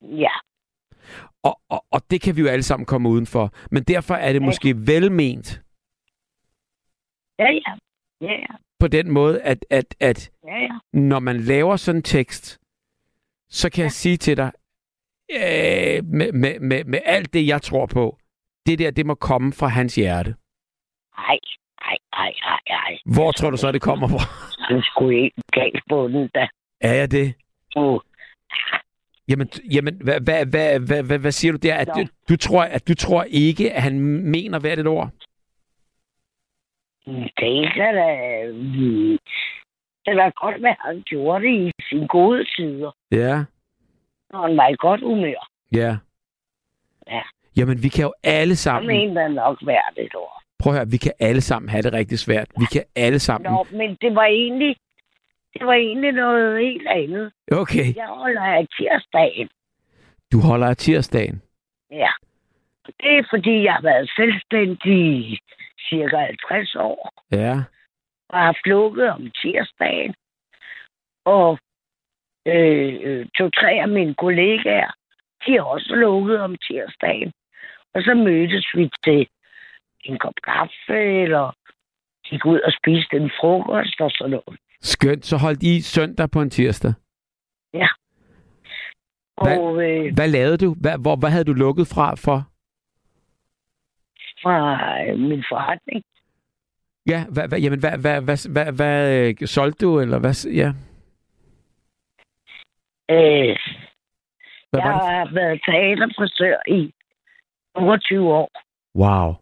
[0.02, 0.30] Ja,
[1.42, 3.52] Og, og, og det kan vi jo alle sammen komme udenfor.
[3.70, 4.44] Men derfor er det Ja.
[4.46, 5.61] måske velment
[7.38, 7.74] ja, ja.
[8.20, 8.54] Ja, ja.
[8.78, 10.78] på den måde, at, at, at Ja, ja.
[10.92, 12.60] når man laver sådan en tekst,
[13.48, 13.84] så kan ja.
[13.84, 14.52] jeg sige til dig,
[15.30, 18.18] øh, med, med, med, med alt det, jeg tror på,
[18.66, 20.34] det der, det må komme fra hans hjerte.
[21.18, 21.38] Ej,
[21.82, 22.98] ej, ej, ej, ej.
[23.14, 24.18] Hvor tror du så, det kommer fra?
[24.74, 26.48] Han skulle ikke galt på den, da.
[26.80, 27.34] Er jeg det?
[27.76, 28.00] Uh,
[29.28, 31.74] Jamen, jamen hvad, hvad, hvad, hvad, hvad, hvad siger du der?
[31.76, 34.00] At du, du, tror, at du tror ikke, at han
[34.30, 35.10] mener hvert et ord?
[37.06, 38.08] Det kan da...
[40.06, 43.44] Det kan godt at han gjorde det i sine gode tider, Ja,
[44.30, 45.48] når han var i godt humør.
[45.72, 45.96] ja.
[47.06, 47.22] Ja.
[47.56, 48.86] Jamen, vi kan jo alle sammen...
[48.86, 50.42] mener han nok hvert et år.
[50.58, 52.48] Prøv at høre, vi kan alle sammen have det rigtig svært.
[52.58, 53.52] Vi kan alle sammen...
[53.52, 54.76] Nå, men det var egentlig...
[55.54, 57.32] Det var egentlig noget helt andet.
[57.52, 59.48] Okay, Jeg holder af tirsdagen.
[60.32, 61.42] du holder af tirsdagen.
[61.90, 62.10] Ja.
[62.86, 65.38] Det er, fordi jeg har været selvstændig
[65.88, 67.12] cirka 50 år.
[67.32, 67.54] Ja,
[68.28, 70.14] og har lukket om tirsdagen.
[71.24, 71.58] Og
[72.46, 74.90] øh, øh, to-tre af mine kollegaer,
[75.46, 77.32] de har også lukket om tirsdagen.
[77.94, 79.28] Og så mødtes vi til
[80.04, 81.52] en kop kaffe, eller
[82.28, 84.58] gik ud og spiste en frokost og sådan noget.
[84.80, 85.24] skønt.
[85.26, 86.92] Så holdt I søndag på en tirsdag.
[89.42, 90.74] Hvad- Og øh, Hvad lavede du?
[90.80, 92.38] Hvad, hvor, hvad havde du lukket fra for?
[94.42, 94.56] Fra
[95.04, 96.02] øh, min forretning,
[97.06, 100.34] Ja, hvad, hvad, jamen, hvad, hvad, hvad, hvad, hvad øh, solgte du, eller hvad?
[100.60, 100.68] Ja,
[103.10, 103.56] øh,
[104.70, 106.94] hvad jeg har været teaterfrisør i
[107.76, 108.50] 22 år.
[108.94, 109.34] Wow.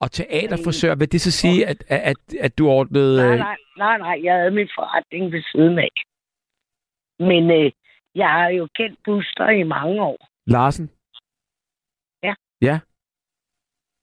[0.00, 3.16] Og teaterfrisør, vil det så sige, at, at, at, du ordnede...
[3.16, 5.94] Nej, øh, nej, nej, nej, jeg havde min forretning ved siden af.
[7.18, 7.72] Men øh,
[8.14, 10.90] jeg har jo kendt Buster i mange år, Larsen?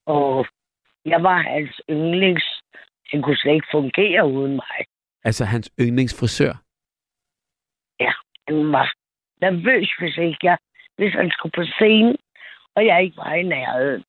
[0.06, 0.46] Og
[1.06, 2.44] jeg var hans yndlings.
[3.12, 4.78] Han kunne slet ikke fungere uden mig.
[5.24, 6.54] Altså hans yndlingsfrisør.
[8.48, 8.94] Han var
[9.42, 10.58] nervøs, hvis ikke jeg,
[10.98, 12.16] hvis han skulle på scenen,
[12.76, 14.04] og jeg ikke var i nærheden.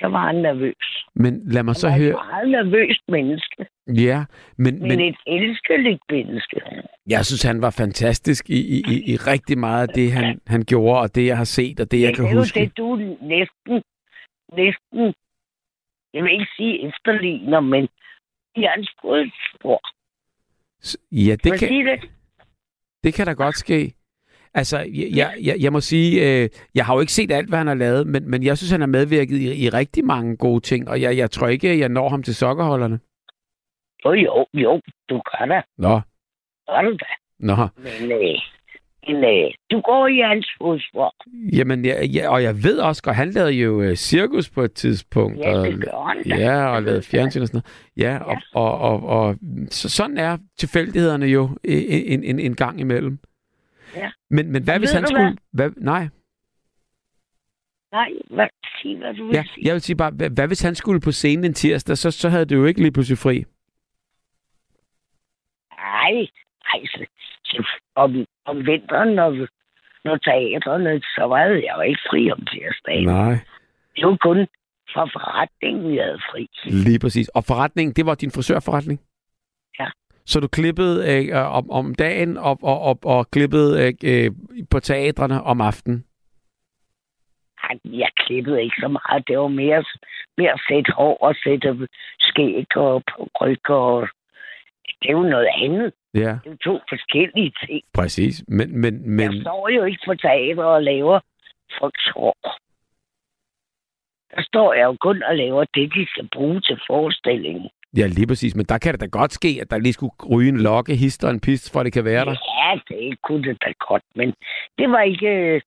[0.00, 1.06] Så var han nervøs.
[1.14, 2.12] Men lad mig Han så var et høre...
[2.12, 3.66] meget nervøst menneske,
[4.06, 4.24] Ja,
[4.58, 6.60] men, men, men et elskeligt menneske.
[7.08, 10.62] jeg synes, han var fantastisk i, i, i, i rigtig meget af det, han, han
[10.62, 12.60] gjorde, og det, jeg har set, og det, jeg Men kan det er jo huske.
[12.60, 12.96] det, du
[13.34, 13.74] næsten,
[14.52, 15.14] næsten,
[16.16, 17.88] jeg vil ikke sige efterligner, men
[18.56, 19.80] i hans fodspor.
[21.12, 22.10] Ja, det kan, sige det?
[23.04, 23.92] det kan da godt ske.
[24.54, 27.58] Altså, jeg, jeg, jeg, jeg må sige, øh, jeg har jo ikke set alt, hvad
[27.58, 30.60] han har lavet, men, men jeg synes, han har medvirket i, i rigtig mange gode
[30.60, 33.00] ting, og jeg, jeg tror ikke, jeg når ham til sokkerholderne.
[34.04, 35.62] Jo, jo, jo, du gør da.
[35.78, 36.00] Nå,
[36.68, 37.12] du da.
[37.38, 37.56] nå.
[37.76, 38.38] Men, øh,
[39.06, 41.14] men øh, du går i hans fodspor.
[41.52, 44.72] Jamen, jeg, jeg, og jeg ved også godt, han lavede jo øh, cirkus på et
[44.72, 45.38] tidspunkt.
[45.38, 46.36] Ja, det gør han da.
[46.36, 47.62] Ja, og lavede fjernsyn og sådan
[47.96, 48.12] noget.
[48.12, 49.36] Ja, og, og, og, og
[49.70, 53.18] så sådan er tilfældighederne jo en, en, en gang imellem.
[53.96, 54.10] Ja.
[54.30, 55.36] Men, men hvad hvis han skulle...
[55.52, 55.70] Hvad?
[55.76, 56.08] Nej,
[57.92, 58.46] Nej, hvad,
[58.82, 59.66] sig, hvad du vil ja, sige.
[59.66, 62.28] jeg vil sige bare, hvad, hvad hvis han skulle på scenen en tirsdag, så, så
[62.28, 63.44] havde du jo ikke lige pludselig fri.
[65.76, 66.26] Nej,
[66.66, 67.06] nej, så,
[67.44, 69.46] så, om, om vinteren, når,
[70.04, 73.04] når teaterne, så var jeg jo ikke fri om tirsdagen.
[73.04, 73.38] Nej.
[73.96, 74.46] Det var kun
[74.92, 76.48] fra forretningen, jeg havde fri.
[76.64, 77.28] Lige præcis.
[77.28, 79.00] Og forretningen, det var din frisørforretning?
[79.80, 79.88] Ja.
[80.26, 84.30] Så du klippede øh, om, om dagen og, og, og, og klippede øh, øh,
[84.70, 86.04] på teatrene om aftenen?
[87.84, 89.28] Jeg klippede ikke så meget.
[89.28, 89.84] Det var mere,
[90.38, 91.88] mere at sætte hår og sætte
[92.18, 93.02] skæg og
[93.40, 94.08] ryg og...
[95.02, 95.92] Det er jo noget andet.
[96.16, 97.82] Ja, Det er to forskellige ting.
[97.94, 98.44] præcis.
[98.48, 99.32] Men, men, Men...
[99.32, 101.20] Jeg står jo ikke på teater og laver
[101.80, 102.36] folks hår.
[104.36, 107.68] Der står jeg jo kun og laver det, de skal bruge til forestillingen.
[107.96, 108.56] ja, lige præcis.
[108.56, 111.28] Men der kan det da godt ske, at der lige skulle ryge en lokke, hister
[111.30, 112.36] en pist, for det kan være der.
[112.58, 114.34] Ja, det kunne det da godt, men
[114.78, 115.62] det var ikke...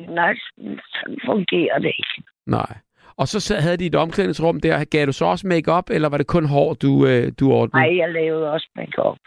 [0.00, 2.22] Nej, sådan fungerer det ikke.
[2.46, 2.76] Nej.
[3.16, 4.84] Og så havde de et omklædningsrum der.
[4.84, 7.76] Gav du så også make eller var det kun hår, du, øh, du ordnede?
[7.86, 9.18] Nej, jeg lavede også make-up.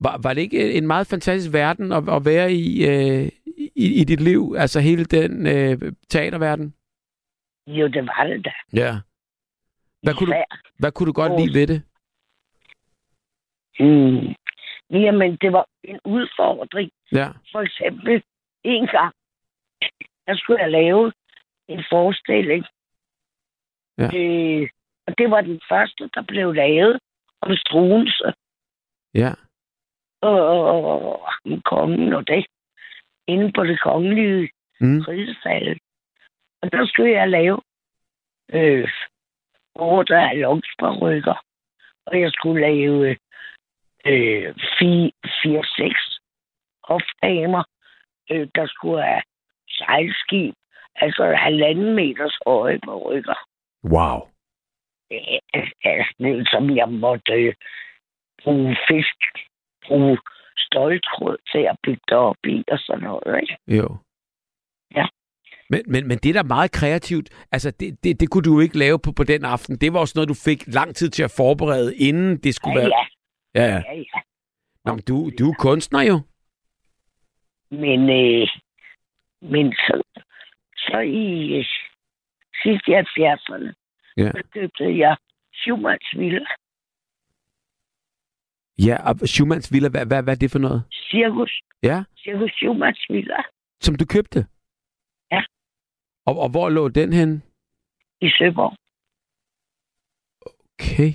[0.00, 3.28] Var, var det ikke en meget fantastisk verden at, at være i, øh,
[3.76, 4.54] i, i dit liv?
[4.58, 6.74] Altså hele den øh, teaterverden?
[7.66, 8.52] Jo, det var det da.
[8.72, 8.92] Ja.
[10.02, 10.44] Hvad kunne, du,
[10.78, 11.82] hvad kunne du godt lide ved det?
[13.80, 14.34] Mm.
[14.90, 16.90] Jamen, det var en udfordring.
[17.12, 17.28] Ja.
[17.52, 18.22] For eksempel,
[18.64, 19.14] en gang,
[20.26, 21.12] der skulle jeg lave
[21.68, 22.64] en forestilling.
[23.98, 24.10] Ja.
[24.16, 24.68] Øh,
[25.06, 26.98] og det var den første, der blev lavet
[27.42, 28.32] om Struense
[29.14, 29.32] Ja.
[30.20, 31.30] Og, og
[31.64, 32.46] kongen og det.
[33.26, 34.50] Inde på det kongelige
[34.82, 35.00] Mm.
[35.00, 35.78] ridesal.
[36.62, 37.60] Og der skulle jeg lave
[38.52, 38.88] øh,
[39.74, 41.44] otte allonsparykker.
[42.06, 43.16] Og jeg skulle lave
[44.06, 45.10] øh, fire,
[45.42, 46.20] fire, seks
[46.84, 47.64] hofdamer,
[48.30, 49.22] øh, der skulle have
[49.68, 50.54] sejlskib.
[50.96, 53.38] Altså halvanden meters høje parykker.
[53.84, 54.28] Wow.
[55.12, 55.40] Øh,
[55.84, 57.54] altså, som jeg måtte øh,
[58.42, 59.18] bruge fisk,
[59.86, 60.18] bruge
[60.56, 63.40] stoltråd til at bygge det op i og sådan noget.
[63.42, 63.56] Ikke?
[63.68, 63.96] Jo.
[64.94, 65.06] Ja.
[65.70, 67.46] Men, men, men det er da meget kreativt.
[67.52, 69.76] Altså, det, det, det kunne du ikke lave på, på den aften.
[69.76, 72.84] Det var også noget, du fik lang tid til at forberede, inden det skulle Ja,
[72.86, 73.06] være...
[73.54, 73.82] ja, Ja, ja.
[73.92, 74.20] ja, ja.
[74.84, 76.20] Nå, men du, du er kunstner jo.
[77.70, 78.48] Men, øh,
[79.42, 80.02] men så,
[80.76, 81.64] så i øh,
[82.62, 83.72] sidst i 70'erne,
[84.16, 84.30] Ja.
[84.30, 85.16] så købte jeg
[85.54, 86.46] Schumanns Villa,
[88.86, 90.82] Ja, og Schumanns Villa, hvad, hvad, hvad er det for noget?
[91.10, 91.52] Cirkus,
[91.82, 93.36] Ja, Cirkus Schumanns Villa
[93.82, 94.46] som du købte?
[95.32, 95.42] Ja.
[96.26, 97.42] Og, og hvor lå den hen?
[98.20, 98.72] i Søborg.
[100.74, 101.12] Okay.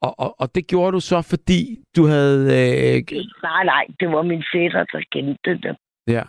[0.00, 2.40] Og, og, og det gjorde du så, fordi du havde...
[2.44, 3.02] Øh,
[3.42, 5.76] Nej, nej, det var min fætter, der kendte det.
[6.06, 6.22] ja.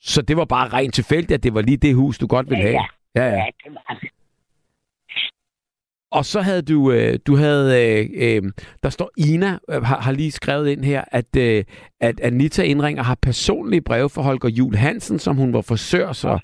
[0.00, 2.64] Så det var bare rent tilfældigt, at det var lige det hus, du godt ville
[2.64, 2.88] Ja, have?
[3.14, 3.36] Ja, ja.
[3.36, 4.10] Ja, det var det.
[6.18, 8.42] Og så havde du, øh, du havde, øh, øh,
[8.82, 11.64] der står Ina, øh, har, har lige skrevet ind her, at, øh,
[12.00, 16.38] at Anita Indringer har personlige breve for Holger Jul Hansen, som hun var forsør, så.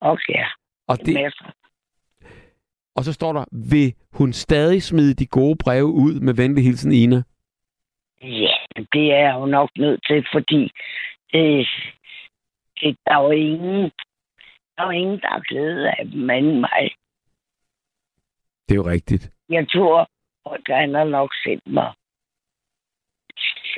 [0.00, 0.44] Okay,
[0.88, 1.34] Og, det,
[2.96, 6.92] og så står der, vil hun stadig smide de gode breve ud med venlig hilsen
[6.92, 7.22] Ina?
[8.22, 8.56] Ja,
[8.92, 10.62] det er jeg jo nok nødt til, fordi
[11.34, 11.66] øh,
[12.80, 13.82] det, der er jo ingen,
[14.76, 16.90] der er jo ingen, der er glæde af dem anden mig.
[18.68, 19.30] Det er jo rigtigt.
[19.48, 20.10] Jeg tror,
[20.54, 21.92] at han har nok sendt mig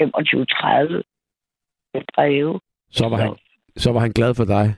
[0.00, 1.02] 25-30
[2.14, 2.60] breve.
[2.90, 3.36] Så var, han,
[3.76, 4.74] så var han glad for dig.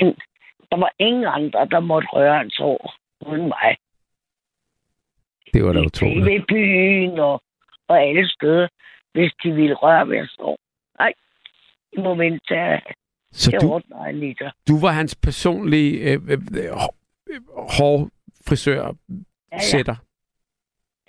[0.00, 0.14] Men
[0.70, 2.94] der var ingen andre, der måtte røre hans hår
[3.26, 3.76] uden mig.
[5.52, 6.24] Det var da utroligt.
[6.26, 7.42] Ved byen og,
[7.88, 8.68] og alle steder,
[9.12, 10.58] hvis de ville røre ved hans hår.
[10.98, 11.12] Nej,
[11.92, 11.96] i
[12.48, 12.80] til,
[13.32, 14.50] Så til du, Anita.
[14.68, 16.72] du var hans personlige øh, øh, øh,
[17.78, 18.10] hår-
[18.46, 18.82] hårfrisør,
[19.52, 19.70] Ja, ja.
[19.70, 19.96] sætter.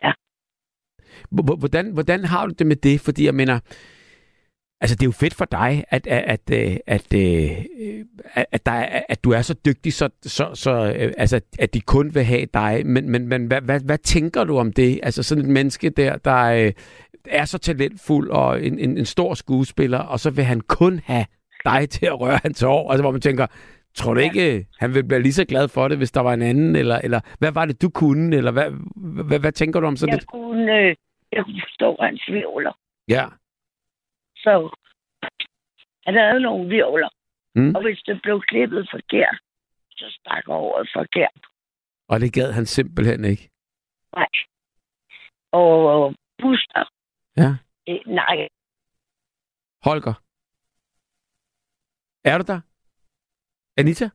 [0.04, 0.12] Ja.
[1.32, 3.02] Hvordan, hvordan har du det med det?
[3.02, 3.60] Fordi jeg mener,
[4.82, 7.66] altså det er jo fedt for dig, at, at, at, øh, at, øh,
[8.34, 11.74] at, at, der er, at du er så dygtig, så, så, så øh, altså, at
[11.74, 12.86] de kun vil have dig.
[12.86, 15.00] Men, men, men hvad, hvad, hvad tænker du om det?
[15.04, 16.72] Altså sådan et menneske der, der
[17.26, 21.26] er så talentfuld og en, en, en stor skuespiller, og så vil han kun have
[21.66, 22.92] dig til at røre hans hår.
[22.92, 23.48] Altså hvor man tænker,
[23.98, 26.42] tror du ikke, han ville blive lige så glad for det, hvis der var en
[26.42, 26.76] anden?
[26.76, 28.36] Eller, eller hvad var det, du kunne?
[28.40, 28.70] Eller hvad,
[29.28, 30.28] hvad, hvad tænker du om sådan Jeg det?
[30.30, 30.96] kunne, øh,
[31.32, 32.74] jeg kunne forstå hans virvler.
[33.08, 33.26] Ja.
[34.44, 34.52] Så
[36.06, 37.10] han havde nogle virvler.
[37.56, 37.76] Mm.
[37.76, 39.38] Og hvis det blev klippet forkert,
[39.92, 41.42] så stak året forkert.
[42.10, 43.50] Og det gad han simpelthen ikke.
[44.16, 44.28] Nej.
[45.52, 46.84] Og Buster,
[47.38, 47.50] Ja.
[47.90, 48.48] øh, nej,
[49.84, 50.14] Holger.
[52.24, 52.60] Er du der?
[53.78, 54.10] Anita?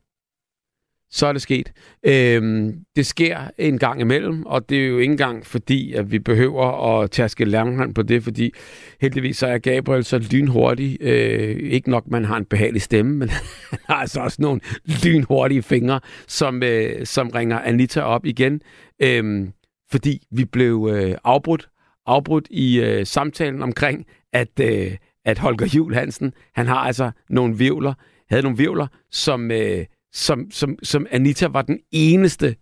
[1.13, 1.71] Så er det sket.
[2.03, 6.19] Øhm, det sker en gang imellem, og det er jo ikke engang fordi, at vi
[6.19, 8.53] behøver at taske langhånd på det, fordi
[9.01, 10.97] heldigvis så er Gabriel så lynhurtig.
[11.01, 13.29] Øh, ikke nok, man har en behagelig stemme, men
[13.71, 14.61] han har altså også nogle
[15.03, 18.61] lynhurtige fingre, som, øh, som ringer Anita op igen,
[18.99, 19.47] øh,
[19.91, 21.69] fordi vi blev øh, afbrudt,
[22.05, 24.91] afbrudt i øh, samtalen omkring, at, øh,
[25.25, 27.93] at Holger Juhl Hansen, han har altså nogle vivler,
[28.33, 32.55] havde nogle vivler, som, øh, som, som, som Anita var den eneste,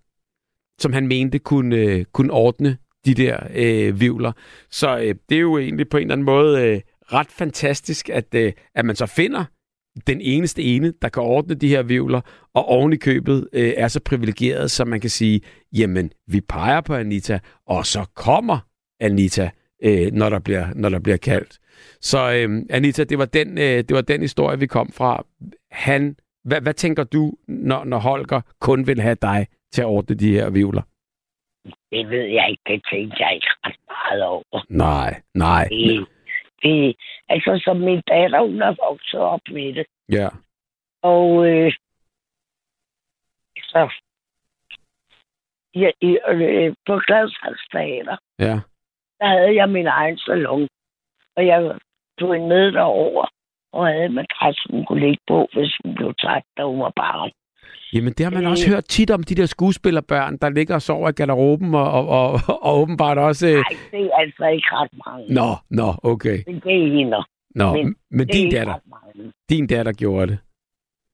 [0.79, 4.31] som han mente kunne, øh, kunne ordne de der øh, vivler.
[4.71, 6.81] Så øh, det er jo egentlig på en eller anden måde øh,
[7.13, 9.45] ret fantastisk, at, øh, at man så finder
[10.07, 12.21] den eneste ene, der kan ordne de her vivler,
[12.53, 15.41] og oven i købet øh, er så privilegeret, så man kan sige,
[15.73, 18.59] jamen, vi peger på Anita, og så kommer
[18.99, 19.49] Anita,
[19.83, 21.59] øh, når, der bliver, når der bliver kaldt.
[22.01, 25.25] Så øh, Anita, det var, den, øh, det var den historie, vi kom fra.
[25.71, 30.15] Han, hvad, hvad tænker du, når, når Holger kun vil have dig til at ordne
[30.15, 30.81] de her vivler?
[31.91, 32.63] det ved jeg ikke.
[32.67, 34.65] Det tænkte jeg ikke ret meget over.
[34.69, 35.67] Nej, nej.
[35.69, 36.07] Det,
[36.63, 36.95] det,
[37.29, 39.85] altså, som min datter, hun har vokset op med det.
[40.09, 40.29] Ja,
[41.01, 41.73] Og øh,
[43.57, 43.89] så
[45.75, 48.59] ja, i, øh, på Gladsaxteater, ja.
[49.19, 50.67] der havde jeg min egen salon.
[51.35, 51.79] Og jeg
[52.19, 53.25] tog en med derover
[53.73, 57.31] og havde madras, hun kunne ligge på, hvis hun blev træt, da hun var barn.
[57.93, 58.49] Jamen, det har man Øh.
[58.51, 62.07] også hørt tit om de der skuespillerbørn, der ligger og sover i garderoben, og, og,
[62.09, 62.31] og,
[62.61, 63.47] og åbenbart også...
[63.47, 63.53] Øh...
[63.53, 65.33] Nej, det er altså ikke ret mange.
[65.33, 66.37] Nå, nå, okay.
[66.47, 67.17] Det er hende.
[67.55, 68.75] Nå, Men men, din datter,
[69.49, 70.39] din datter gjorde det.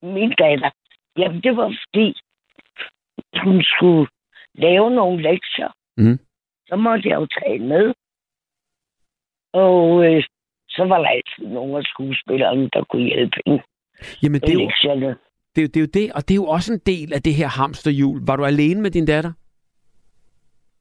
[0.01, 0.69] Min datter,
[1.17, 2.07] jamen det var fordi,
[3.43, 4.07] hun skulle
[4.55, 5.71] lave nogle lektier.
[5.97, 6.19] Mhm.
[6.69, 7.93] Så måtte jeg jo tage med.
[9.53, 10.23] Og øh,
[10.77, 13.63] så var der altid nogle af skuespillerne, der kunne hjælpe hende
[14.23, 14.71] Jamen, det er, jo,
[15.55, 17.21] det, er jo, det er jo det, og det er jo også en del af
[17.21, 18.21] det her hamsterhjul.
[18.27, 19.31] Var du alene med din datter?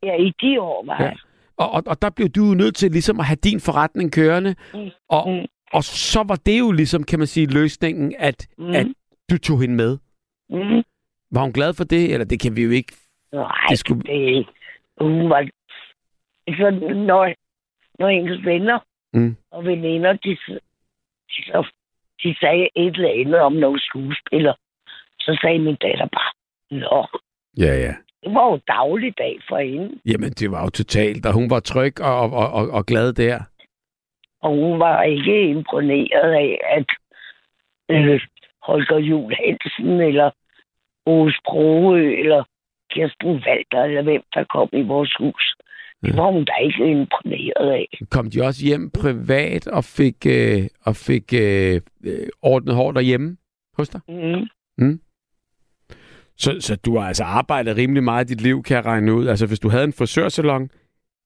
[0.02, 1.08] Ja, i de år var Ja.
[1.08, 1.16] jeg.
[1.56, 4.54] Og, og, og der blev du jo nødt til ligesom at have din forretning kørende,
[4.74, 4.90] Mm.
[5.08, 5.46] og, Mm.
[5.72, 8.70] og så var det jo ligesom, kan man sige, løsningen, at, Mm.
[8.70, 8.86] at
[9.30, 9.98] du tog hende med.
[10.50, 10.82] Mm.
[11.30, 12.92] Var hun glad for det, eller det kan vi jo ikke?
[13.32, 14.46] Nej, Det skulle- det,
[15.00, 15.48] hun var...
[16.48, 17.34] Så når,
[18.02, 18.78] når hendes venner
[19.12, 19.36] Mm.
[19.50, 20.36] og veninder, de,
[21.30, 21.64] de,
[22.22, 24.54] de sagde et eller andet om nogle skuespillere,
[25.20, 26.32] så sagde min datter bare,
[26.70, 27.06] Nå,
[27.58, 27.94] Ja, ja.
[28.22, 30.00] det var jo dagligdag for hende.
[30.06, 33.40] Jamen, det var jo totalt, og hun var tryg og, og, og, og glad der.
[34.42, 36.86] Og hun var ikke imponeret af, at
[37.88, 38.20] øh,
[38.62, 40.30] Holger Jul Hansen eller
[41.06, 42.44] Ove Sprogø eller
[42.90, 45.54] Kirsten Walter eller hvem der kom i vores hus.
[46.04, 47.98] Det var hun da ikke imponeret af.
[48.10, 53.36] Kom de også hjem privat og fik, øh, og fik øh, øh, ordnet hår derhjemme
[53.78, 54.00] hos dig?
[54.78, 55.00] Mm.
[56.38, 59.26] Så, så du har altså arbejdet rimelig meget i dit liv, kan jeg regne ud.
[59.26, 60.70] Altså hvis du havde en frisørsalon,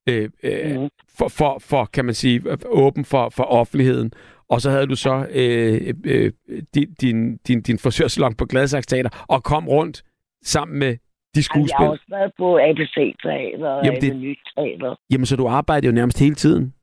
[0.09, 0.89] øh, øh, Mm.
[1.19, 4.13] for, for, for, kan man sige, åben for, for offentligheden,
[4.49, 6.33] og så havde du så øh, øh,
[6.75, 10.03] din, din, din, din frisørsalon på Gladsaxe Teater, og kom rundt
[10.45, 10.97] sammen med
[11.35, 11.85] de Altså, jeg skuespil.
[11.87, 14.39] har også været på ABC-teater og Jamen, det- det...
[14.57, 14.95] Teater.
[15.11, 16.75] Jamen, så du arbejdede jo nærmest hele tiden.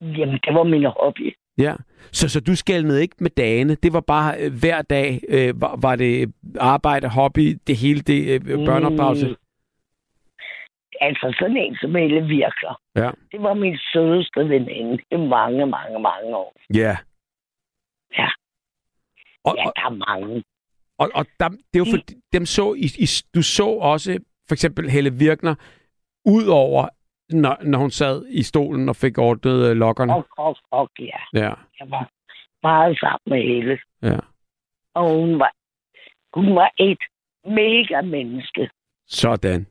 [0.00, 1.36] Jamen, det var min hobby.
[1.58, 1.74] Ja.
[2.12, 3.74] Så, så du skældnede ikke med dagene.
[3.74, 8.18] Det var bare øh, hver dag, øh, var, var det arbejde, hobby, det hele, det
[8.34, 9.28] øh, børneopdragelse.
[9.28, 9.34] Mm.
[11.00, 12.80] Altså sådan en som Elle Virkler.
[12.96, 13.10] Ja.
[13.32, 16.56] Det var min sødeste veninde i mange, mange, mange år.
[16.74, 16.96] Ja.
[18.18, 18.28] Ja.
[19.44, 20.44] Og, Ja, der er mange.
[20.98, 22.02] Og, og der, det er jo for,
[22.32, 24.18] dem så, i, i, du så også
[24.48, 25.54] for eksempel Helle Virkner,
[26.24, 26.88] ud over,
[27.30, 30.14] når, når hun sad i stolen og fik ordnet øh, lokkerne.
[30.14, 31.18] Og, og, og, ja.
[31.40, 32.10] Ja, Jeg var
[32.62, 33.78] meget sammen med Helle.
[34.02, 34.18] ja.
[34.94, 35.52] Og hun var,
[36.34, 36.98] hun var et
[37.44, 38.70] mega menneske.
[39.06, 39.66] Sådan.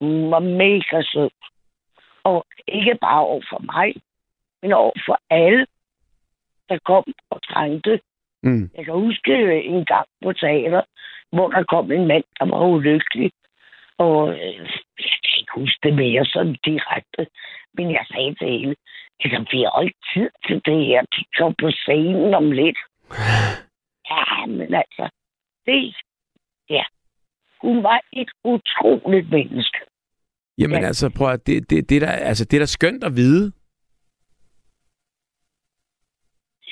[0.00, 1.30] Hun var mega sød.
[2.24, 3.94] Og ikke bare over for mig,
[4.62, 5.66] men over for alle,
[6.68, 8.00] der kom og trængte.
[8.44, 8.70] Mm.
[8.76, 10.82] Jeg kan huske øh, en gang på teater,
[11.32, 13.30] hvor der kom en mand, der var ulykkelig.
[13.98, 14.56] Og øh,
[15.06, 17.22] jeg kan ikke huske det mere sådan direkte.
[17.76, 18.74] Men jeg sagde til hende,
[19.52, 21.00] vi har jo ikke tid til det her.
[21.16, 22.78] De går på scenen om lidt.
[24.10, 25.10] Ja, men altså,
[25.66, 25.96] det,
[26.70, 26.84] ja.
[27.60, 29.78] Hun var et utroligt menneske.
[30.58, 30.86] Jamen Ja.
[30.86, 33.52] altså, prøv at, det, det, det, der, altså, det er da skønt at vide.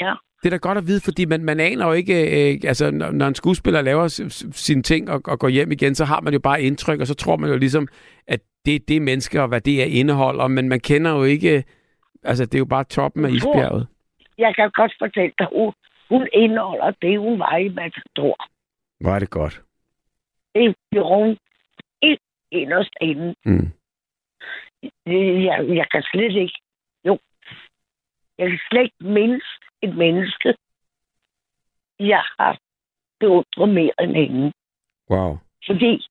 [0.00, 0.14] Ja.
[0.42, 3.10] Det er da godt at vide, fordi man, man aner jo ikke, øh, altså når,
[3.10, 4.08] når en skuespiller laver
[4.52, 7.14] sine ting og, og går hjem igen, så har man jo bare indtryk, og så
[7.14, 7.88] tror man jo ligesom,
[8.26, 11.64] at det er det menneske, og hvad det er indeholder, men man kender jo ikke,
[12.22, 13.86] altså det er jo bare toppen af isbjerget.
[14.38, 15.72] Jeg kan godt fortælle dig, hun,
[16.08, 18.36] hun indeholder det, hun var i Matador.
[19.04, 19.62] Er det godt.
[20.54, 21.36] Det gjorde hun
[22.02, 22.20] helt
[22.50, 23.34] inderst inde.
[23.44, 23.68] Mm.
[25.06, 26.58] Jeg, jeg kan slet ikke...
[27.04, 27.18] Jo.
[28.38, 29.44] Jeg kan slet ikke mindes
[29.82, 30.54] et menneske,
[32.00, 32.58] jeg har
[33.20, 34.52] beundret mere end hende.
[35.10, 35.38] Wow.
[35.66, 36.06] Fordi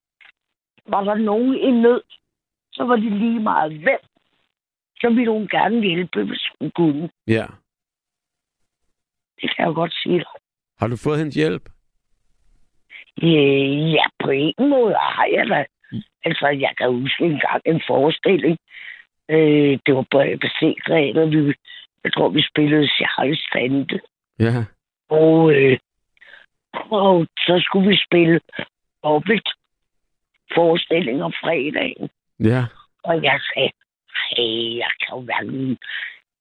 [0.87, 2.01] var der nogen i nød,
[2.71, 3.99] så var det lige meget hvem.
[4.99, 7.09] Så ville hun gerne hjælpe, hvis hun kunne.
[7.27, 7.45] Ja.
[9.41, 10.35] Det kan jeg godt sige dig.
[10.79, 11.69] Har du fået hendes hjælp?
[13.23, 15.65] Øh, Ja, på en måde har jeg da.
[16.25, 18.57] Altså, jeg kan huske en gang en forestilling.
[19.29, 20.59] Øh, det var på ABC.
[21.31, 21.53] Vi,
[22.03, 23.99] jeg tror, vi spillede Charles Tante.
[24.39, 24.65] Ja.
[25.09, 25.77] Og, øh,
[26.73, 28.39] og så skulle vi spille
[29.03, 29.49] dobbelt
[30.55, 32.09] forestilling om fredagen.
[32.39, 32.63] Ja.
[33.03, 33.71] Og jeg sagde,
[34.29, 35.77] hey, jeg kan jo hverken,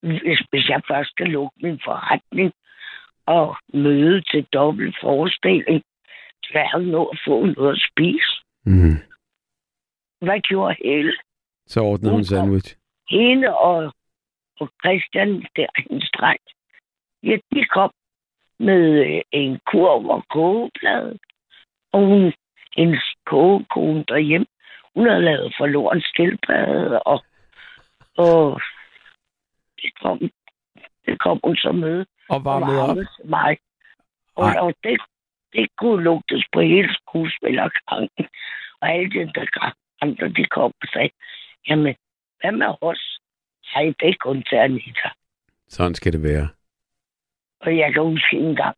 [0.01, 2.53] hvis, hvis jeg først skal lukke min forretning
[3.27, 5.83] og møde til dobbelt forestilling,
[6.43, 8.33] så kan jeg nå at få noget at spise.
[8.65, 8.99] Mm.
[10.21, 11.13] Hvad gjorde Helle?
[11.67, 12.77] Så ordnede hun Hun sandwich.
[13.11, 13.93] Hende og,
[14.61, 15.47] og Christian,
[16.19, 16.41] dreng,
[17.23, 17.93] ja, de kom
[18.59, 21.19] med øh, en kurv og kogeplade.
[21.93, 22.33] Og hun,
[22.77, 24.47] hendes kogekone derhjemme,
[24.95, 27.25] hun havde lavet forloren skildpadde, og,
[28.17, 28.61] og
[29.83, 30.19] det, kom,
[31.07, 32.07] det kom hun så med.
[32.29, 32.89] Og varmede op.
[32.89, 33.59] varmede til mig.
[34.37, 34.57] Og, Ej.
[34.61, 35.01] og det,
[35.53, 38.29] det kunne lugtes på hele skuespillergangen.
[38.81, 41.11] Og alle de der andre, de kom og sagde,
[41.69, 41.95] jamen,
[42.41, 43.20] hvad med os?
[43.75, 45.11] Ej, det er kun Anita.
[45.69, 46.49] Sådan skal det være.
[47.61, 48.77] Og jeg kan huske en gang,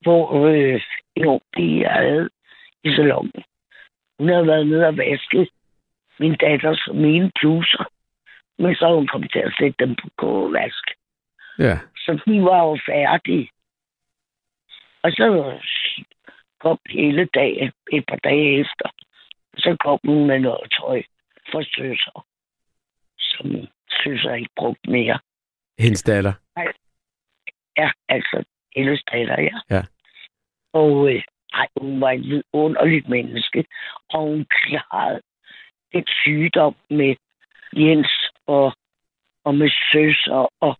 [0.00, 0.82] hvor øh,
[1.16, 2.30] en ung pige, jeg havde
[2.84, 3.44] i salongen,
[4.18, 5.48] hun havde været nede og vaske
[6.18, 7.84] min datters mine bluser.
[8.58, 10.84] Men så hun kom til at sætte dem på kogevask.
[11.58, 11.78] Ja.
[11.96, 13.50] Så de var jo færdige.
[15.02, 15.58] Og så
[16.60, 18.88] kom hele dagen, et par dage efter,
[19.56, 21.02] så kom hun med noget tøj
[21.50, 22.26] for søsser,
[23.18, 23.46] som
[24.04, 25.18] søsser ikke brugte mere.
[25.78, 26.32] Hendes datter.
[27.76, 28.44] Ja, altså
[28.76, 29.76] illustrator, ja.
[29.76, 29.82] Ja.
[30.72, 31.22] Og øh,
[31.52, 33.64] ej, hun var et vidunderligt menneske,
[34.10, 35.20] og hun klarede
[35.92, 37.14] et sygdom med
[37.76, 38.72] Jens og,
[39.44, 40.76] og med søsser og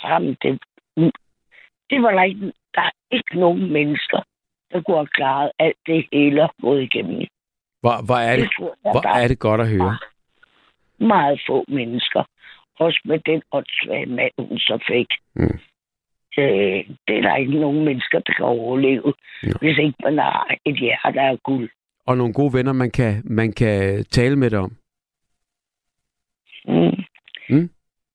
[0.00, 0.36] sammen.
[0.42, 0.60] Det,
[1.90, 4.20] det var der ikke, der er ikke nogen mennesker,
[4.72, 7.26] der kunne have klaret alt det hele gået igennem.
[7.80, 9.98] Hvor, hvor, er det, Det tror jeg, hvor er det godt at høre.
[10.98, 12.22] Meget få mennesker.
[12.78, 15.06] Også med den åndssvage mand, hun så fik.
[15.34, 15.58] Mm.
[16.38, 19.48] Øh, det er der ikke nogen mennesker, der kan overleve, Ja.
[19.60, 21.70] hvis ikke man har et hjerte, der er guld.
[22.06, 24.76] Og nogle gode venner, man kan, man kan tale med dig om.
[26.68, 27.02] Mm.
[27.48, 27.70] Mm.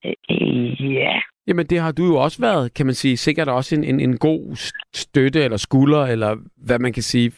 [0.06, 3.84] Øh, ja, Jamen, det har du jo også været, kan man sige, sikkert også en,
[3.84, 4.56] en, en god
[4.94, 7.32] støtte eller skulder, eller hvad man kan sige,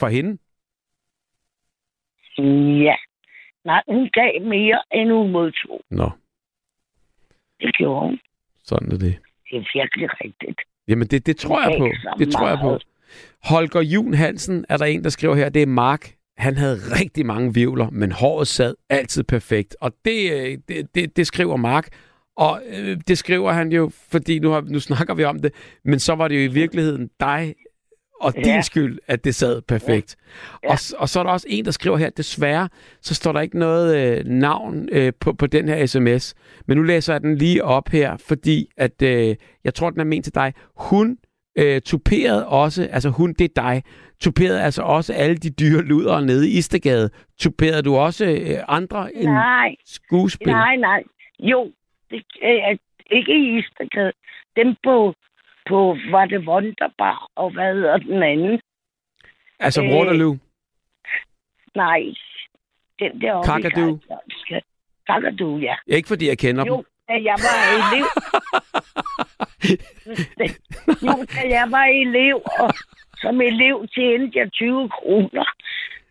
[0.00, 0.38] for hende?
[2.84, 2.94] Ja.
[3.64, 5.80] Nej, hun gav mere, end hun modtog.
[5.90, 6.10] Nå,
[7.60, 8.20] Det gjorde hun.
[8.64, 9.18] sådan er det.
[9.50, 10.60] Det er virkelig rigtigt.
[10.88, 11.88] Jamen, det, det tror jeg på.
[12.18, 12.66] Det tror jeg på.
[12.66, 12.82] meget.
[13.44, 15.48] Holger Jun Hansen er der en, der skriver her.
[15.48, 16.14] Det er Mark.
[16.38, 19.76] Han havde rigtig mange vivler, men håret sad altid perfekt.
[19.80, 21.88] Og det, øh, det, det, det skriver Mark.
[22.36, 25.52] Og øh, det skriver han jo, fordi nu, har, nu snakker vi om det,
[25.84, 27.54] men så var det jo i virkeligheden dig
[28.20, 28.60] og din Ja.
[28.60, 30.16] skyld, at det sad perfekt.
[30.64, 30.70] Ja.
[30.70, 32.68] Og, s- og så er der også en, der skriver her, desværre,
[33.02, 36.34] så står der ikke noget øh, navn øh, på, på den her sms.
[36.66, 40.04] Men nu læser jeg den lige op her, fordi at øh, jeg tror, den er
[40.04, 40.52] ment til dig.
[40.76, 41.18] Hun
[41.58, 43.82] øh, tuperede også, altså hun, det er dig,
[44.20, 47.10] tuperede altså også alle de dyre luder nede i Istegade.
[47.40, 50.56] Tuperede du også øh, andre end Nej, skuespillere?
[50.58, 51.02] nej, nej.
[51.38, 51.70] Jo,
[52.10, 52.76] det er
[53.10, 54.12] ikke i Istergade.
[54.56, 55.14] Dem på,
[55.70, 58.60] på, var det Wonderbar, og hvad hedder den anden?
[59.60, 60.36] Altså Øh, Waterloo?
[61.74, 62.00] Nej,
[62.98, 63.98] den der oppe i Kakadu.
[64.08, 64.62] Karlslunde.
[65.06, 65.74] Kakadu, ja.
[65.86, 66.84] Ikke fordi jeg kender Jo, dem.
[67.08, 68.06] da jeg var elev.
[71.06, 72.70] jo, da jeg var elev, og
[73.22, 75.44] som elev tjente jeg 20 kroner.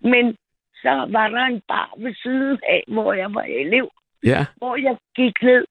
[0.02, 0.38] Men
[0.82, 3.92] så var der en bar ved siden af, hvor jeg var elev,
[4.24, 4.46] Ja.
[4.58, 5.66] hvor jeg gik ned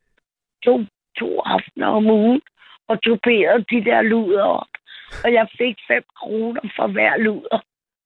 [0.64, 0.84] to,
[1.18, 2.40] to aftener om ugen
[2.88, 4.72] og tuberede de der luder op.
[5.24, 7.58] Og jeg fik 5 kroner for hver luder,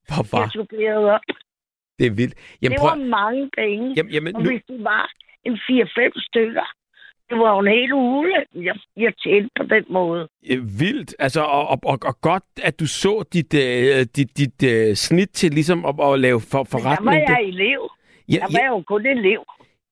[0.08, 1.20] Hvor var jeg tuberede op.
[1.98, 2.34] det er vildt.
[2.62, 3.94] Jamen, Det prøv, var mange penge.
[3.96, 5.10] jamen, jamen, Og nu, hvis det var
[5.44, 6.66] en 4-5 stykker,
[7.30, 10.28] det var jo en hel uge, jeg, jeg tjente på den måde.
[10.80, 11.14] vildt.
[11.18, 15.30] Altså, og, og, og, og godt, at du så dit, øh, dit, dit øh, snit
[15.30, 17.06] til ligesom at, at lave for, Men der forretning.
[17.06, 17.90] var Det- jeg elev.
[18.28, 19.42] ja, Der var jo kun elev.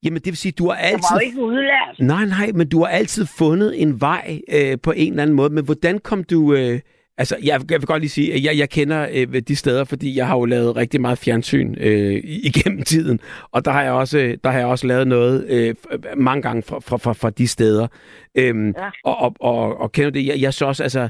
[0.04, 1.02] Jamen, det vil sige, du har Jeg altid...
[1.12, 1.96] var jo ikke udlært.
[1.98, 5.50] Nej, nej, men du har altid fundet en vej øh, på en eller anden måde.
[5.50, 6.54] Men hvordan kom du...
[6.54, 6.80] Øh,
[7.20, 10.16] altså, jeg, jeg vil godt lige sige, at jeg, jeg kender øh, de steder, fordi
[10.16, 13.20] jeg har jo lavet rigtig meget fjernsyn øh, igennem tiden.
[13.52, 16.62] Og der har jeg også, der har jeg også lavet noget øh, f- mange gange
[16.62, 17.86] fra, fra, fra, fra de steder.
[18.34, 18.90] Øhm, Ja.
[19.04, 20.26] og, og, og, og kender det?
[20.26, 21.08] Jeg, jeg så også, altså,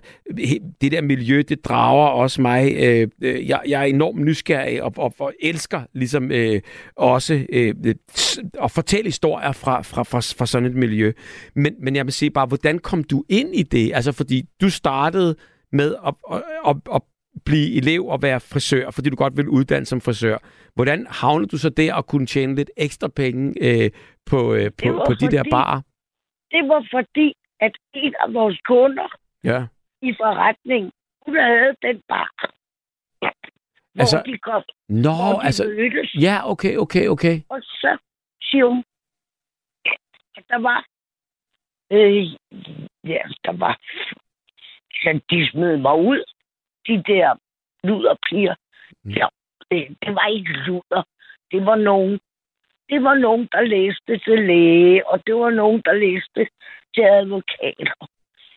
[0.81, 2.74] det der miljø, det drager også mig.
[2.78, 6.61] Øh, øh, jeg, jeg er enormt nysgerrig og, og, og elsker ligesom øh,
[6.97, 7.74] også øh,
[8.62, 11.12] at fortælle historier fra, fra, fra, fra sådan et miljø.
[11.57, 13.93] Men, men jeg vil sige bare, hvordan kom du ind i det?
[13.95, 15.35] Altså, fordi du startede
[15.72, 17.02] med at, at, at, at
[17.44, 20.38] blive elev og være frisør, fordi du godt vil uddanne som frisør.
[20.74, 23.90] Hvordan havnede du så der og kunne tjene lidt ekstra penge øh,
[24.26, 25.80] på, øh, på, på de der fordi- barer?
[26.51, 29.09] Det var fordi, at en af vores kunder
[29.44, 29.66] Ja.
[30.02, 30.90] i forretningen,
[31.26, 32.30] hun havde den bar.
[33.94, 35.64] Hvor altså, de kom, Nå, hvor de altså...
[35.64, 36.14] mødtes.
[36.22, 37.40] Ja, okay, okay, okay.
[37.48, 37.98] Og så
[38.42, 38.84] siger hun,
[40.36, 40.84] at der var...
[41.92, 42.24] Øh,
[43.12, 43.74] ja, der var...
[45.02, 46.24] Så de smed mig ud,
[46.89, 47.35] de der
[47.85, 48.55] luderpiger.
[49.05, 49.10] Mm.
[49.10, 49.27] Ja,
[49.70, 51.02] det, det var ikke luder.
[51.52, 52.20] Det var nogen,
[52.89, 56.47] det var nogen, der læste til læge, og det var nogen, der læste
[56.94, 57.94] til advokater.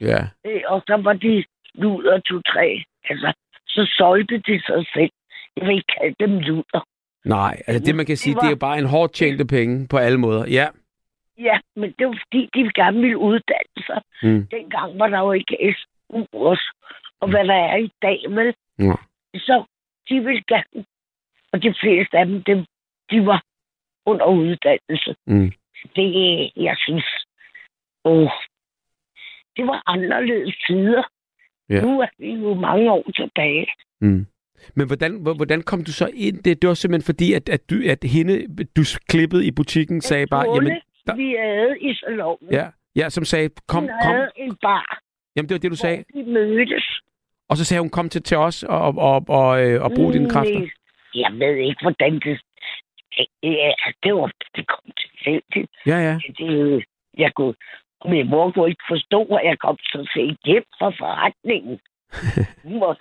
[0.01, 0.19] Ja.
[0.45, 1.43] Øh, og så var de
[1.73, 2.83] luder to-tre.
[3.09, 3.33] Altså,
[3.67, 5.11] så solgte de sig selv.
[5.55, 6.87] Jeg vil ikke kalde dem luder.
[7.25, 9.87] Nej, altså det man kan Det sige, var- det er bare en hårdt tjente penge
[9.87, 10.45] på alle måder.
[10.47, 10.67] Ja.
[11.37, 14.01] Ja, men det var fordi, de gerne ville uddanne sig.
[14.23, 14.47] Mm.
[14.51, 15.57] Dengang var der jo ikke
[16.33, 16.67] Også.
[17.19, 18.53] Og hvad der er i dag, vel?
[18.79, 18.93] Ja.
[19.35, 19.63] Så
[20.09, 20.85] de ville gerne.
[21.51, 22.65] Og de fleste af dem, dem
[23.11, 23.43] de var
[24.05, 25.15] under uddannelse.
[25.27, 25.51] Mm.
[25.95, 27.05] Det, jeg synes,
[28.05, 28.29] åh,
[29.57, 31.03] det var anderledes tider.
[31.69, 31.81] Ja.
[31.81, 33.67] Nu er vi jo mange år tilbage.
[34.01, 34.25] Mm.
[34.75, 36.43] Men hvordan, hvor- hvordan kom du så ind?
[36.43, 40.27] Det, det var simpelthen fordi, at, at, du, at hende, du klippede i butikken, sagde
[40.27, 42.51] bare, jamen, der- vi havde i salonen.
[42.51, 44.11] ja, ja, som sagde, kom, Hun kom.
[44.13, 44.99] havde en bar,
[45.35, 46.03] Jamen, det var det, du sagde.
[46.09, 46.85] hvor de mødtes.
[47.49, 50.13] Og så sagde hun, kom til, til os og, og, og, og, øh, og brug
[50.13, 50.69] dine kræfter.
[51.15, 52.41] Jeg ved ikke, hvordan det...
[54.03, 54.31] Det var...
[54.55, 55.71] Det kom tilfældigt.
[55.85, 56.19] Ja, ja.
[56.37, 56.85] Det,
[57.17, 57.53] jeg kunne...
[58.05, 61.79] Min mor kunne ikke forstå, at jeg kom så sent hjem fra forretningen.
[62.63, 62.93] Hun var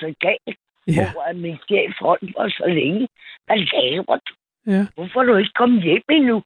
[0.00, 0.56] så gal
[0.96, 3.08] Ja, at min chef holdt mig så længe.
[3.46, 4.32] Hvad laver du?
[4.72, 4.86] ja.
[4.94, 6.42] Hvorfor er du ikke kommet hjem endnu?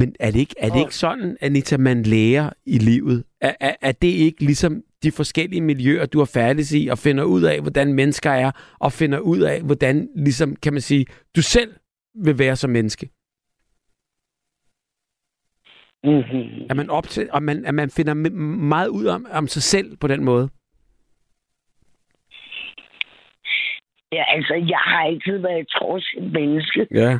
[0.00, 3.24] Men er det ikke, er det ikke sådan, Anita, man lærer i livet?
[3.40, 7.24] Er, er, er det ikke ligesom de forskellige miljøer, du har færdig i, og finder
[7.24, 11.06] ud af, hvordan mennesker er, og finder ud af, hvordan, ligesom, kan man sige,
[11.36, 11.74] du selv
[12.14, 13.06] vil være som menneske?
[16.04, 16.66] Mm-hmm.
[16.70, 18.38] Er man op til, og man, at man finder me-
[18.74, 20.48] meget ud om, om sig selv på den måde?
[24.12, 26.86] Ja, altså, jeg har altid været et trodsind menneske.
[26.90, 27.18] Ja.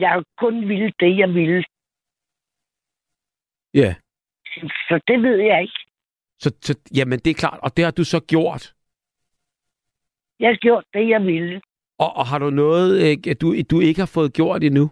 [0.00, 1.64] Jeg kun ville det, jeg ville.
[3.74, 3.94] Ja.
[4.88, 5.80] Så det ved jeg ikke.
[6.38, 8.74] Så, så, jamen, det er klart, og det har du så gjort.
[10.40, 11.60] Jeg har gjort det, jeg ville.
[11.98, 14.90] Og, og har du noget, du, du ikke har fået gjort endnu?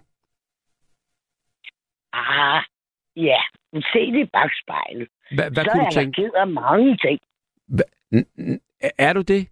[2.13, 2.63] Ah,
[3.17, 3.41] ja.
[3.73, 5.09] Men se det i bagspejlet.
[5.35, 6.23] Hva, hvad så kunne er du jeg tænke?
[6.23, 7.19] ked af mange ting.
[8.15, 9.49] N- er du det?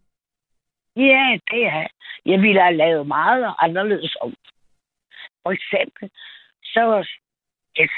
[0.96, 1.86] Ja, det er.
[2.26, 4.34] Jeg ville have lavet meget anderledes om.
[5.46, 6.10] For eksempel,
[6.74, 6.82] så
[7.80, 7.94] yes,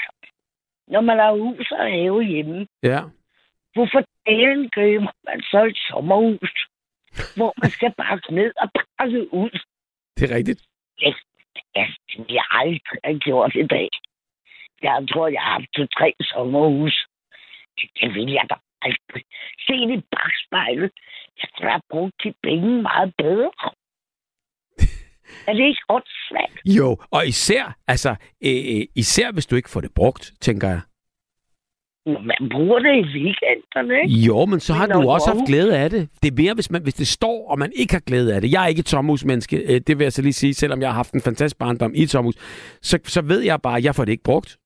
[0.87, 2.99] når man har hus og have hjemme, Ja.
[3.73, 6.53] hvorfor delen køber man så et sommerhus,
[7.37, 8.67] hvor man skal bakke ned og
[8.97, 9.53] pakke ud?
[10.17, 10.61] Det er rigtigt.
[11.75, 11.85] Ja,
[12.17, 13.89] vil jeg aldrig have gjort i dag.
[14.81, 16.95] Jeg tror, jeg har haft to-tre sommerhus.
[17.77, 19.23] Det, det vil jeg da aldrig.
[19.65, 20.91] Se det i bagspejlet.
[21.39, 23.51] Jeg skulle have brugt de penge meget bedre.
[25.47, 26.61] Er det ikke åndssvagt?
[26.65, 28.09] Jo, og især, altså,
[28.43, 30.81] øh, øh, især hvis du ikke får det brugt, tænker jeg.
[32.05, 34.15] Man bruger det i weekenderne, ikke?
[34.15, 36.09] Jo, men så har Men du også haft glæde af det.
[36.23, 38.51] Det er mere, hvis, man, hvis det står, og man ikke har glæde af det.
[38.51, 40.95] Jeg er ikke et sommerhusmenneske, øh, det vil jeg så lige sige, selvom jeg har
[40.95, 42.35] haft en fantastisk barndom i et sommerhus.
[42.81, 44.57] Så, så ved jeg bare, at jeg får det ikke brugt.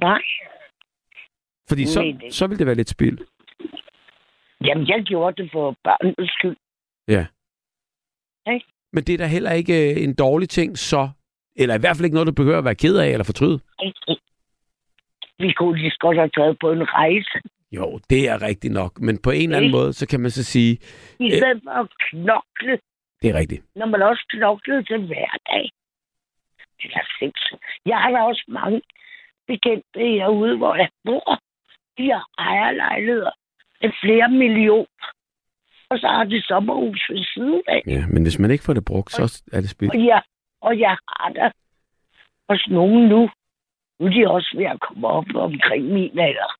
[0.00, 0.22] Nej.
[1.68, 3.18] Fordi så, det- så vil det være lidt spild.
[4.64, 6.56] Jamen, jeg gjorde det for børnenes skyld.
[8.92, 11.08] Men det er da heller ikke øh, en dårlig ting, så...
[11.56, 13.60] Eller i hvert fald ikke noget, du behøver at være ked af eller fortryde.
[15.38, 17.38] Vi kunne lige godt have taget på en rejse.
[17.72, 19.00] Jo, det er rigtigt nok.
[19.00, 20.72] Men på en eller anden måde, så kan man så sige,
[21.20, 21.30] I Øh.
[21.38, 22.78] stedet for at knokle,
[23.22, 23.62] det er rigtigt.
[23.76, 25.70] når man også knoklede til hverdag.
[26.82, 27.60] Det er sindssygt.
[27.86, 28.80] Jeg har da også mange
[29.46, 31.40] bekendte herude, hvor jeg bor.
[31.98, 33.30] De har ejerlejligheder
[33.82, 35.06] med flere millioner.
[35.90, 37.82] Og så har de sommerhus ved siden af.
[37.86, 39.90] Ja, men hvis man ikke får det brugt, så er det spild.
[39.90, 40.22] Og jeg,
[40.62, 41.50] og jeg har da
[42.50, 43.30] hos nogen nu.
[44.00, 46.50] Nu er de også ved at komme op omkring min alder.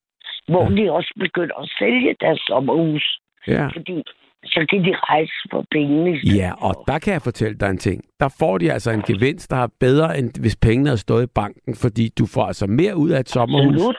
[0.48, 0.76] Hvor Ja.
[0.82, 3.18] de også begynder at sælge deres sommerhus.
[3.46, 3.66] Ja.
[3.66, 4.02] Fordi
[4.44, 6.18] så kan de rejse for pengene.
[6.36, 8.04] Ja, og der kan jeg fortælle dig en ting.
[8.20, 11.32] Der får de altså en gevinst, der er bedre, end hvis pengene havde stået i
[11.34, 13.96] banken, fordi du får altså mere ud af et sommerhus, Absolut.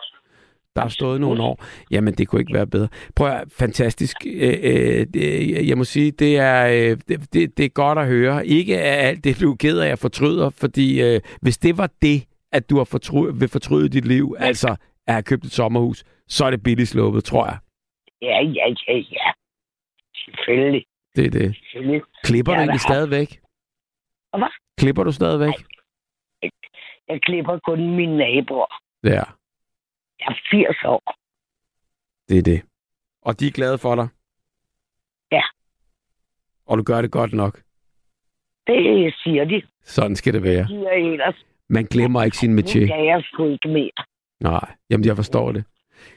[0.76, 1.66] Der har stået nogle år.
[1.92, 2.88] Jamen, det kunne ikke være bedre.
[3.16, 4.16] Prøv at, fantastisk.
[4.26, 6.98] Øh, øh, jeg må sige, det er, øh,
[7.34, 8.48] det, det, er godt at høre.
[8.48, 11.90] Ikke af alt det, du er ked af at fortryder, fordi øh, hvis det var
[12.02, 14.76] det, at du har fortry- vil fortryde dit liv, altså
[15.08, 17.58] at have købt et sommerhus, så er det billigt sluppet, tror jeg.
[18.22, 19.32] Ja, ja, ja, ja.
[20.16, 20.86] Selvfølgelig.
[21.16, 21.56] Det er det.
[21.56, 22.02] Selvfølgelig.
[22.24, 23.40] Klipper Jeg du egentlig stadigvæk?
[24.38, 24.48] Hvad?
[24.78, 25.54] Klipper du stadigvæk?
[27.08, 28.74] Jeg klipper kun mine naboer.
[29.04, 29.24] Ja,
[30.20, 31.16] Jeg er 80 år.
[32.30, 32.62] det er det.
[33.22, 34.08] Og de er glade for dig?
[35.32, 35.42] Ja.
[36.66, 37.62] Og du gør det godt nok?
[38.68, 39.62] Det siger de.
[39.84, 40.68] Sådan skal det være.
[40.68, 41.36] De er ellers.
[41.70, 42.88] Man glemmer ikke sin Nu métier.
[42.88, 43.92] kan jeg sgu ikke mere.
[44.40, 45.64] Nej, jamen jeg forstår det.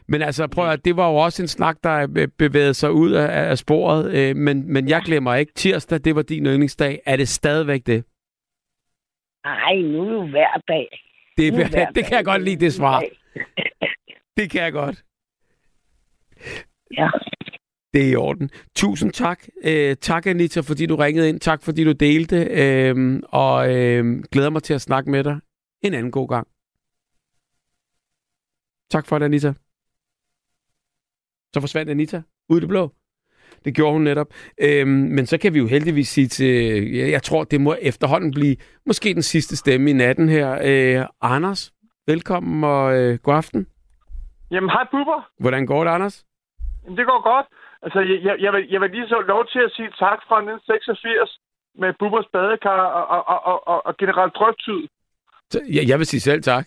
[0.09, 3.11] Men altså, prøv at det var jo også en snak, der be- bevægede sig ud
[3.13, 4.15] af, af sporet.
[4.19, 5.53] Øh, men, men jeg glemmer ikke.
[5.55, 7.01] Tirsdag, det var din yndlingsdag.
[7.07, 8.05] Er det stadigvæk det?
[9.45, 10.89] Nej, nu er det jo hver dag.
[11.37, 13.03] Det, er er, hver det kan jeg godt lide, det svar.
[14.37, 15.05] Det kan jeg godt.
[16.91, 17.09] Ja.
[17.93, 18.51] Det er i orden.
[18.77, 19.47] Tusind tak.
[19.65, 21.41] Øh, tak, Anita, fordi du ringede ind.
[21.41, 22.37] Tak, fordi du delte.
[22.51, 25.41] Øh, og øh, glæder mig til at snakke med dig
[25.83, 26.49] en anden god gang.
[28.91, 29.53] Tak for det, Anita.
[31.55, 32.93] Så forsvandt Anita ud i det blå.
[33.65, 34.27] Det gjorde hun netop.
[34.61, 36.47] Øhm, men så kan vi jo heldigvis sige til,
[36.93, 38.57] jeg, jeg tror, det må efterhånden blive
[38.87, 40.59] måske den sidste stemme i natten her.
[40.65, 41.73] Øh, Anders,
[42.07, 43.67] velkommen og øh, god aften.
[44.53, 45.21] Jamen, hej Bubber.
[45.41, 46.25] Hvordan går det, Anders?
[46.85, 47.47] Jamen, det går godt.
[47.83, 50.37] Altså, jeg, jeg, jeg, vil, jeg vil lige så lov til at sige tak fra
[50.37, 51.39] 1986
[51.75, 54.81] med Bubbers badekar og, og, og, og, og, og generelt drøgtid.
[55.51, 56.67] Så, jeg, jeg vil sige selv tak.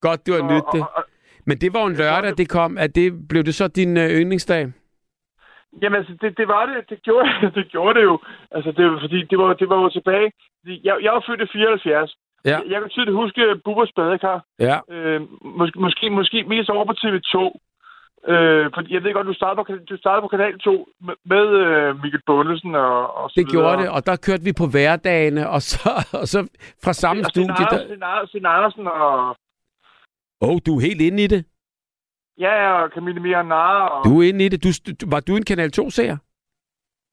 [0.00, 0.80] Godt, du har Og, nydt det.
[0.96, 1.04] og,
[1.46, 2.78] Men det var en lørdag, det kom.
[2.78, 4.72] At det, blev det så din øh, yndlingsdag?
[5.82, 6.90] jamen, altså, det, det var det.
[6.90, 8.18] Det gjorde, det gjorde det jo.
[8.50, 10.32] Altså, det, var, fordi det var, det var jo tilbage.
[10.66, 12.16] Jeg, jeg var født i 74.
[12.44, 12.50] Ja.
[12.50, 14.44] Jeg, jeg kan tydeligt huske Bubbers badekar.
[14.58, 14.76] Ja.
[14.90, 17.36] Øh, måske, måske, måske mest over på TV2.
[18.32, 21.46] Øh, fordi jeg ved godt, du startede på, du startede på Kanal 2 med, med
[21.48, 23.62] øh, Mikkel Bundesen og, og så Det videre.
[23.62, 25.90] gjorde det, og der kørte vi på hverdagene, og så,
[26.20, 26.48] og så
[26.84, 27.54] fra samme Og studie.
[27.56, 28.48] Sten Der...
[28.48, 29.36] Andersen, og
[30.42, 31.44] Åh, oh, du er helt inde i det.
[32.38, 33.86] Ja, ja, og Camille Mianar.
[33.88, 34.04] Og...
[34.04, 34.64] Du er inde i det.
[34.64, 34.68] Du,
[35.00, 36.16] du, var du en Kanal 2-seer?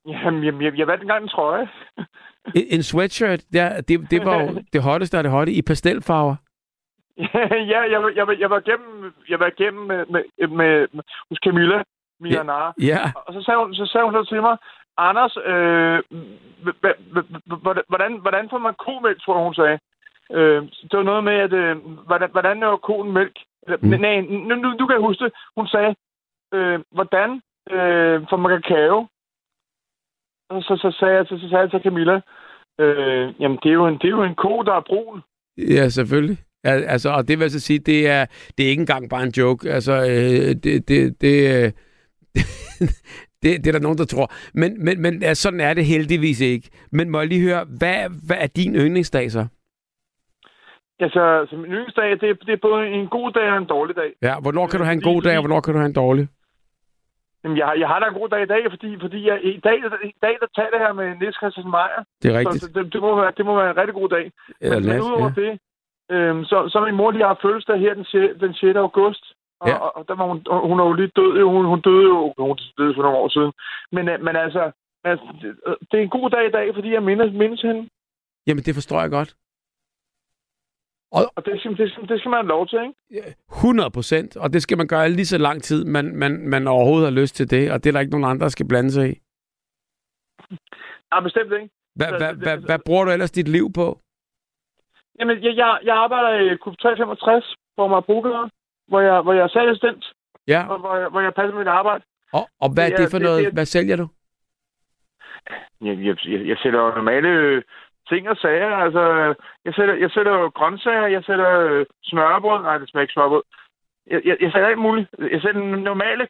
[0.08, 1.68] Jamen, jeg, jeg, jeg valgte engang en trøje.
[2.56, 6.36] En, en sweatshirt, der, det, det var jo det hotteste af det hotte i pastelfarver.
[7.74, 11.04] ja, jeg, var- jeg, var- jeg var igennem, jeg var igennem med, med, med, med,
[11.30, 11.84] hos Camilla
[12.20, 12.74] Mianar.
[12.82, 14.58] Ja, Og så sagde, hun, så sagde hun så til mig,
[14.98, 16.00] Anders, øh,
[17.90, 19.80] hvordan, hvordan får man komælk, tror jeg, hun sagde.
[20.32, 23.38] Øh, det var noget med, at øh, hvordan, hvordan laver koen mælk?
[23.82, 23.90] Mm.
[23.90, 25.34] Nej, nu, nu, nu kan jeg huske det.
[25.58, 25.96] Hun sagde,
[26.54, 27.30] øh, hvordan
[27.72, 29.08] øh, får man kakao?
[30.52, 32.20] Så, så, sagde, jeg, så, så sagde jeg til Camilla,
[32.80, 35.22] øh, jamen det er, jo en, det er jo en ko, der er brun.
[35.58, 36.38] Ja, selvfølgelig.
[36.64, 38.26] Altså, og det vil altså sige, det er,
[38.58, 39.70] det er ikke engang bare en joke.
[39.72, 41.72] Altså, øh, det, det, det, øh,
[43.44, 44.32] det, det er der nogen, der tror.
[44.54, 46.70] Men, men, men ja, sådan er det heldigvis ikke.
[46.92, 49.46] Men må jeg lige høre, hvad, hvad er din yndlingsdag så?
[51.00, 53.96] Altså, så min yndlingsdag, det, er- det er både en god dag og en dårlig
[53.96, 54.12] dag.
[54.22, 56.28] Ja, hvornår kan du have en god dag, og hvornår kan du have en dårlig?
[57.44, 59.60] Jamen, jeg, har- jeg har da en god dag i dag, fordi, fordi jeg, i
[59.68, 59.78] dag,
[60.12, 62.02] i dag der taler jeg med Niels Christian Meier.
[62.22, 62.64] Det er rigtigt.
[62.64, 64.26] Så det, det, må være, det må være en rigtig god dag.
[64.62, 65.42] Eller men, udover ja.
[65.42, 65.52] det,
[66.16, 68.76] øhm, så, så har min mor lige haft fødselsdag her den, 6, den 6.
[68.88, 69.24] august.
[69.62, 69.74] Og, Ja.
[69.74, 69.80] ja.
[69.86, 70.38] og, og der var hun,
[70.70, 71.44] hun er jo lige død.
[71.44, 73.52] Hun, hun døde jo hun døde for nogle år siden.
[73.96, 74.72] Men, øh, men altså,
[75.04, 75.50] altså det,
[75.92, 77.90] det er en god dag i dag, fordi jeg mindes, mindes hende.
[78.48, 79.32] Jamen, det forstår jeg godt.
[81.12, 82.80] Og det skal, det, skal, det skal man have lov til,
[83.12, 83.36] ikke?
[83.52, 87.14] 100 procent, og det skal man gøre lige så lang tid, man, man, man overhovedet
[87.14, 89.10] har lyst til det, og det er der ikke nogen andre, der skal blande sig
[89.10, 89.16] i.
[91.12, 91.70] Nej, bestemt ikke.
[91.96, 94.00] Hvad, Så hvad, det- hvad, bruger du ellers dit liv på?
[95.20, 98.50] Jamen, jeg, jeg, jeg arbejder i Kub 365 på Marbrugade,
[98.88, 100.06] hvor jeg, hvor jeg er salassistent,
[100.48, 102.04] Ja, og hvor jeg, hvor jeg passer mit arbejde.
[102.34, 103.54] og, og hvad er Det for noget?
[103.54, 104.08] Hvad sælger du?
[105.82, 107.64] Jeg, jeg, jeg, jeg sætter jo normale
[108.10, 108.72] ting og sager.
[108.86, 109.04] Altså,
[109.66, 112.62] jeg sætter, jeg sætter jo grøntsager, jeg sætter øh, smørbrød.
[112.64, 113.44] Nej, det smager ikke smørbrød.
[114.12, 115.08] Jeg, jeg, jeg sætter alt muligt.
[115.32, 115.62] Jeg sætter
[115.92, 116.28] normale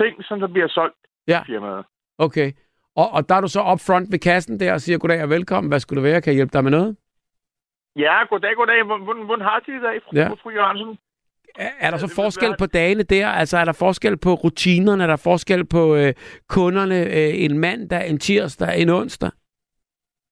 [0.00, 0.96] ting, som der bliver solgt
[1.28, 1.40] Ja.
[1.42, 1.84] i firmaet.
[2.18, 2.52] Okay.
[2.96, 5.30] Og, og der er du så up front ved kassen der og siger, goddag og
[5.30, 6.20] velkommen, hvad skulle det være?
[6.22, 6.96] Kan jeg hjælpe dig med noget?
[7.96, 8.82] Ja, goddag, goddag.
[8.84, 10.28] Hvordan, hvordan, har de det i dag, fru, Ja.
[10.42, 10.98] fru Jørgensen?
[11.58, 13.28] Er, er der så forskel på dagene der?
[13.28, 15.02] Altså er der forskel på rutinerne?
[15.02, 16.14] Er der forskel på øh,
[16.48, 19.30] kunderne øh, en mandag, en tirsdag, en onsdag?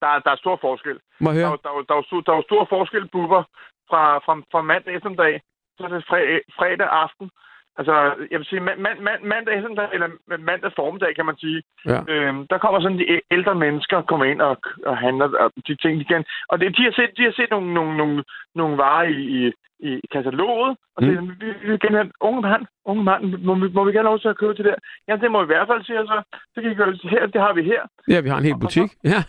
[0.06, 0.96] Der, er- der er stor forskel.
[1.20, 1.58] Må jeg Der, høre?
[1.64, 3.42] der, er der, er jo stor- der er jo stor forskel, Bubber,
[3.90, 5.34] fra, fra, fra mandag eftermiddag,
[5.78, 7.30] så fredag, fredag aften.
[7.78, 7.94] Altså,
[8.31, 10.09] jeg vil sige, man, man, man, mandag eftermiddag, eller
[10.51, 11.62] mandag formiddag, kan man sige.
[11.86, 12.01] Ja.
[12.09, 16.07] Øhm, der kommer sådan de ældre mennesker kommer ind og, og handler og de ting,
[16.09, 16.24] kan.
[16.48, 18.24] Og det, de har set, de har set nogle, nogle, nogle,
[18.55, 19.53] nogle varer i, i,
[19.89, 21.09] i kataloget, og Mm.
[21.09, 21.31] mm.
[21.40, 24.19] vi, vi vil gerne have, unge mand, unge mand, må, vi, må vi gerne lov
[24.20, 24.74] til at købe det der?
[25.09, 26.23] Ja, det må vi i hvert fald, siger jeg så.
[26.55, 27.82] Det kan I gøre her, det har vi her.
[28.09, 28.90] Ja, vi har en hel butik.
[29.05, 29.20] Ja.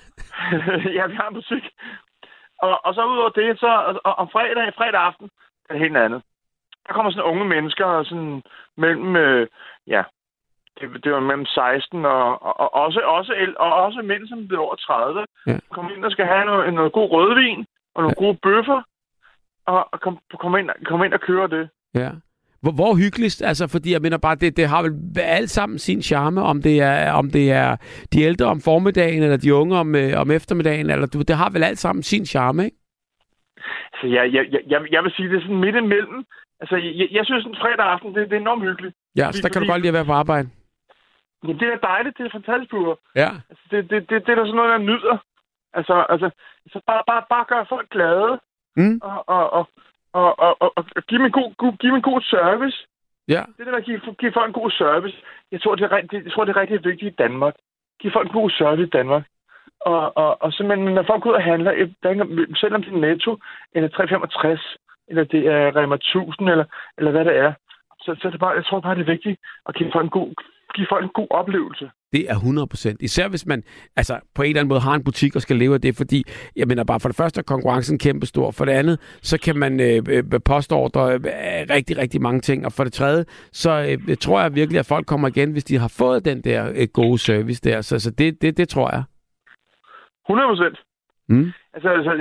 [0.98, 1.64] ja, vi har en musik.
[2.66, 5.30] Og, og så udover det, så og, og, om fredag, fredag aften,
[5.70, 6.22] er det helt andet.
[6.88, 8.44] Der kommer sådan unge mennesker, sådan
[8.78, 9.48] mellem, øh,
[9.88, 10.04] ja,
[10.80, 14.62] det, det var mellem 16 og, og, og også, også, og også mænd, som bliver
[14.62, 15.26] over 30.
[15.48, 15.58] Ja.
[15.72, 17.66] Kommer ind og skal have noget, noget god rødvin
[17.96, 18.24] og nogle ja.
[18.26, 18.82] gode bøffer,
[19.66, 21.70] og, og kom, kom, ind, kom ind og køre det.
[21.96, 22.10] Ja.
[22.62, 23.42] Hvor, hvor hyggeligst?
[23.42, 26.82] Altså, fordi jeg mener bare, det, det har vel alt sammen sin charme, om det
[26.82, 27.76] er, om det er
[28.14, 31.50] de ældre om formiddagen, eller de unge om, øh, om eftermiddagen, eller du, det har
[31.50, 32.78] vel alt sammen sin charme, ikke?
[34.02, 36.26] Så jeg, jeg, jeg, jeg vil sige, det er sådan midt imellem.
[36.60, 38.96] Altså, jeg, jeg synes, en fredag aften, det, det er enormt hyggeligt.
[39.16, 40.50] Ja, så der kan du godt lide at være på arbejde.
[41.48, 42.74] Ja, det er dejligt, det er fantastisk.
[43.16, 43.30] Ja.
[43.50, 45.18] Altså, det, det, det, det er der sådan noget, jeg nyder.
[45.74, 46.30] Altså, altså
[46.74, 48.40] så bare, bare, bare gøre folk glade,
[48.80, 49.00] Mm.
[49.04, 49.66] og, og, og,
[50.14, 52.78] og, og, og, og give, dem en god, god, give dem en god service.
[53.28, 53.44] Ja.
[53.58, 55.18] Det er det, der giver, giver folk en god service.
[55.52, 57.56] Jeg tror, det er, rigtig- jeg tror, det er rigtig vigtigt i Danmark.
[58.00, 59.24] Giv folk en god service i Danmark.
[59.80, 61.72] Og, og, og simpelthen, når folk går ud og handler,
[62.04, 63.38] der selvom det er Netto,
[63.76, 64.78] eller 365,
[65.10, 66.66] eller det er Rema 1000, eller,
[66.98, 67.54] eller hvad det er,
[68.08, 70.34] så, så det bare, jeg tror bare, det er vigtigt at give folk en god,
[70.76, 71.90] give folk en god oplevelse.
[72.12, 73.02] Det er 100 procent.
[73.02, 73.64] Især hvis man
[73.96, 76.24] altså, på en eller anden måde har en butik og skal leve af det, fordi
[76.56, 78.52] jeg mener bare, for det første er konkurrencen kæmpestor.
[78.52, 81.22] For det andet, så kan man øh, øh, postordre øh,
[81.76, 82.66] rigtig, rigtig mange ting.
[82.66, 85.78] Og for det tredje, så øh, tror jeg virkelig, at folk kommer igen, hvis de
[85.78, 87.82] har fået den der øh, gode service der.
[87.82, 89.04] Så, så det, det, det tror jeg.
[90.30, 90.87] 100 procent.
[91.30, 91.52] Mm.
[91.74, 92.12] Altså, altså,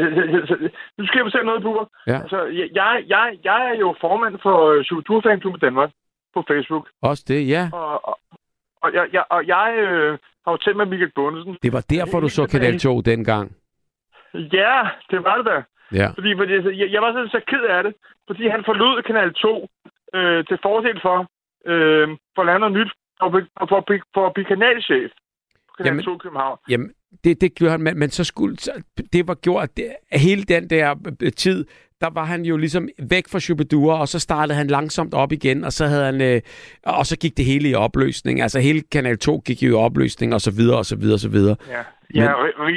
[0.40, 0.56] altså,
[0.98, 1.86] nu skal jeg fortælle noget, Bubber.
[2.06, 2.18] Ja.
[2.22, 2.68] Altså, jeg,
[3.08, 5.90] jeg, jeg er jo formand for Superturfanklubben Danmark
[6.34, 6.88] på Facebook.
[7.02, 7.70] Også det, ja.
[7.72, 8.18] Og, og,
[8.82, 11.58] og jeg, jeg, og jeg øh, har jo talt med Michael Bundesen.
[11.62, 13.56] Det var derfor, du så Kanal 2 dengang.
[14.34, 15.62] Ja, det var det da.
[16.00, 16.08] Ja.
[16.16, 17.94] Fordi, fordi altså, jeg, jeg var sådan så ked af det,
[18.26, 19.68] fordi han forlod Kanal 2
[20.14, 21.18] øh, til fordel for,
[21.66, 25.10] øh, for at lave noget nyt for, for, for, for, for at blive kanalchef
[25.76, 26.58] Kanal Jamen- 2 i København.
[26.68, 26.90] Jamen,
[27.24, 28.70] det, det gjorde han, men, men så skulle, så,
[29.12, 31.64] det var gjort, det, hele den der øh, tid,
[32.00, 35.64] der var han jo ligesom væk fra Shubidua, og så startede han langsomt op igen,
[35.64, 36.40] og så havde han, øh,
[36.86, 38.40] og så gik det hele i opløsning.
[38.42, 41.20] Altså hele Kanal 2 gik jo i opløsning, og så videre, og så videre, og
[41.20, 41.56] så videre.
[41.68, 41.82] Ja,
[42.14, 42.32] ja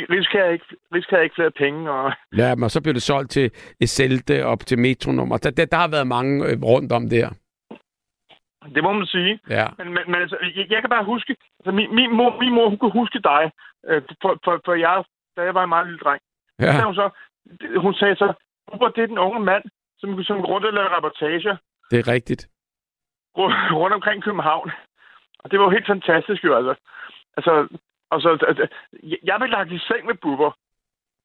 [0.10, 3.32] Risk havde ikke, Risk havde ikke flere penge, og Ja, men så blev det solgt
[3.32, 3.52] til
[3.82, 5.38] Eselte og til Metronummer.
[5.38, 7.30] Der, der, der har været mange øh, rundt om der.
[8.76, 9.40] Det må man sige.
[9.49, 9.65] Ja.
[9.77, 12.69] Men, men, men altså, jeg, jeg kan bare huske, altså min, min, mor, min mor,
[12.69, 13.52] hun kunne huske dig,
[13.88, 15.03] øh, for, for, for jeg,
[15.38, 16.22] da jeg var en meget lille dreng.
[16.60, 16.72] Så Ja.
[16.72, 17.10] sagde hun, så,
[17.77, 18.34] hun sagde så,
[18.73, 19.64] Robert, det er den unge mand,
[19.99, 21.57] som, som rundt og laver reportager
[21.91, 22.49] Det er rigtigt.
[23.38, 24.72] rundt rundt omkring København.
[25.40, 26.76] Og det var jo helt fantastisk jo, altså.
[27.38, 27.68] Altså,
[28.10, 28.57] og så, at,
[29.23, 30.52] jeg blev lagt i seng med Bubber.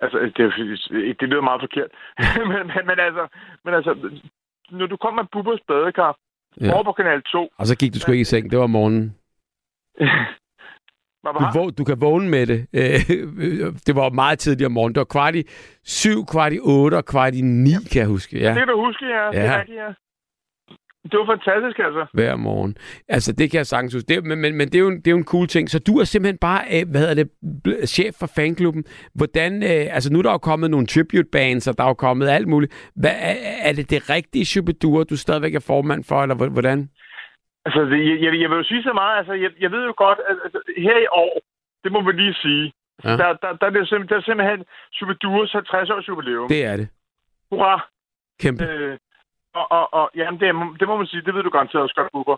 [0.01, 1.91] Altså, det, det lyder meget forkert.
[2.51, 3.27] men, men, men, altså,
[3.65, 4.11] men altså,
[4.71, 6.17] når du kom med Bubbers badekar
[6.61, 6.73] Ja.
[6.75, 8.51] over på kanal 2, Og så gik du sgu ikke i seng.
[8.51, 9.15] Det var morgenen.
[11.25, 12.67] Du, vå- du kan vågne med det.
[12.73, 13.01] Øh,
[13.87, 14.95] det var meget tidligt om morgenen.
[14.95, 15.43] Det var kvart i
[15.85, 18.39] syv, kvart i otte og kvart i ni, kan jeg huske.
[18.41, 19.27] Ja, det kan du huske, ja.
[19.33, 19.45] Det Ja.
[19.45, 19.89] er rigtigt, ja.
[21.11, 22.07] Det var fantastisk, altså.
[22.13, 22.77] hver morgen.
[23.09, 24.09] Altså, det kan jeg sagtens huske.
[24.15, 25.71] Det, men, men, men det, er jo en, det er jo en cool ting.
[25.71, 28.85] Så du er simpelthen bare, øh, hvad hedder det, chef for fanklubben.
[29.15, 31.95] Hvordan, øh, altså nu er der jo kommet nogle tribute bands, og der er jo
[32.07, 32.91] kommet alt muligt.
[32.97, 33.35] Hvad, er,
[33.69, 36.89] er det det rigtige Chubadur, du stadigvæk er formand for, eller hvor- hvordan?
[37.67, 39.19] Altså, det, jeg, jeg, vil jo sige så meget.
[39.19, 41.41] Altså, jeg, jeg ved jo godt, at altså, her i år,
[41.85, 42.73] det må vi lige sige,
[43.05, 43.11] Ja.
[43.11, 46.49] der, der, der, er det simpelthen, der er simpelthen Superdurs 50 års jubilæum.
[46.49, 46.89] Det er det.
[47.51, 47.89] Hurra!
[48.41, 48.65] Kæmpe.
[48.65, 48.99] Øh,
[49.55, 50.49] og, og, og jamen, det,
[50.81, 52.37] det må man sige, det ved du garanteret også godt, Bubber.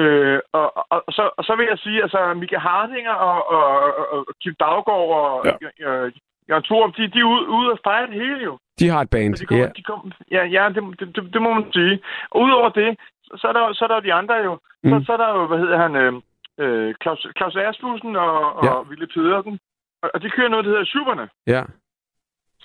[0.00, 3.64] Øh, og, og, og, så, og så vil jeg sige, altså, Mika Hardinger og, og,
[3.98, 5.90] og, og Kim Daggaard og ja.
[5.90, 6.12] øh,
[6.48, 8.58] Jørgen Thorup, de, de er ude, ude og fejre det hele jo.
[8.80, 9.34] De har et band.
[9.36, 9.70] Så de kommer, Ja.
[9.76, 12.00] de kommer, ja, ja det, det, det, det, må man sige.
[12.30, 12.96] Og udover det,
[13.40, 14.58] så, er, der, så er der de andre jo.
[14.84, 14.90] Mm.
[14.90, 16.12] Så, så er der jo, hvad hedder han, øh,
[16.62, 18.74] øh, Claus, Claus Asmussen og, og Ja.
[18.76, 18.82] ja.
[18.88, 19.58] Ville Pedersen.
[20.02, 21.28] Og, og de kører noget, der hedder Schuberne.
[21.46, 21.62] ja.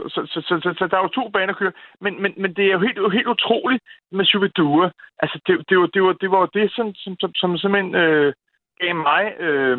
[0.10, 1.72] Så, så, så, så, så, der er jo to baner kører.
[2.02, 4.92] Men, men, men det er jo helt, helt utroligt med Shubidua.
[5.20, 7.96] Altså, det, det, var, det, var, det var jo det, som, som, som, som simpelthen
[7.96, 8.34] øh,
[8.80, 9.78] gav mig øh,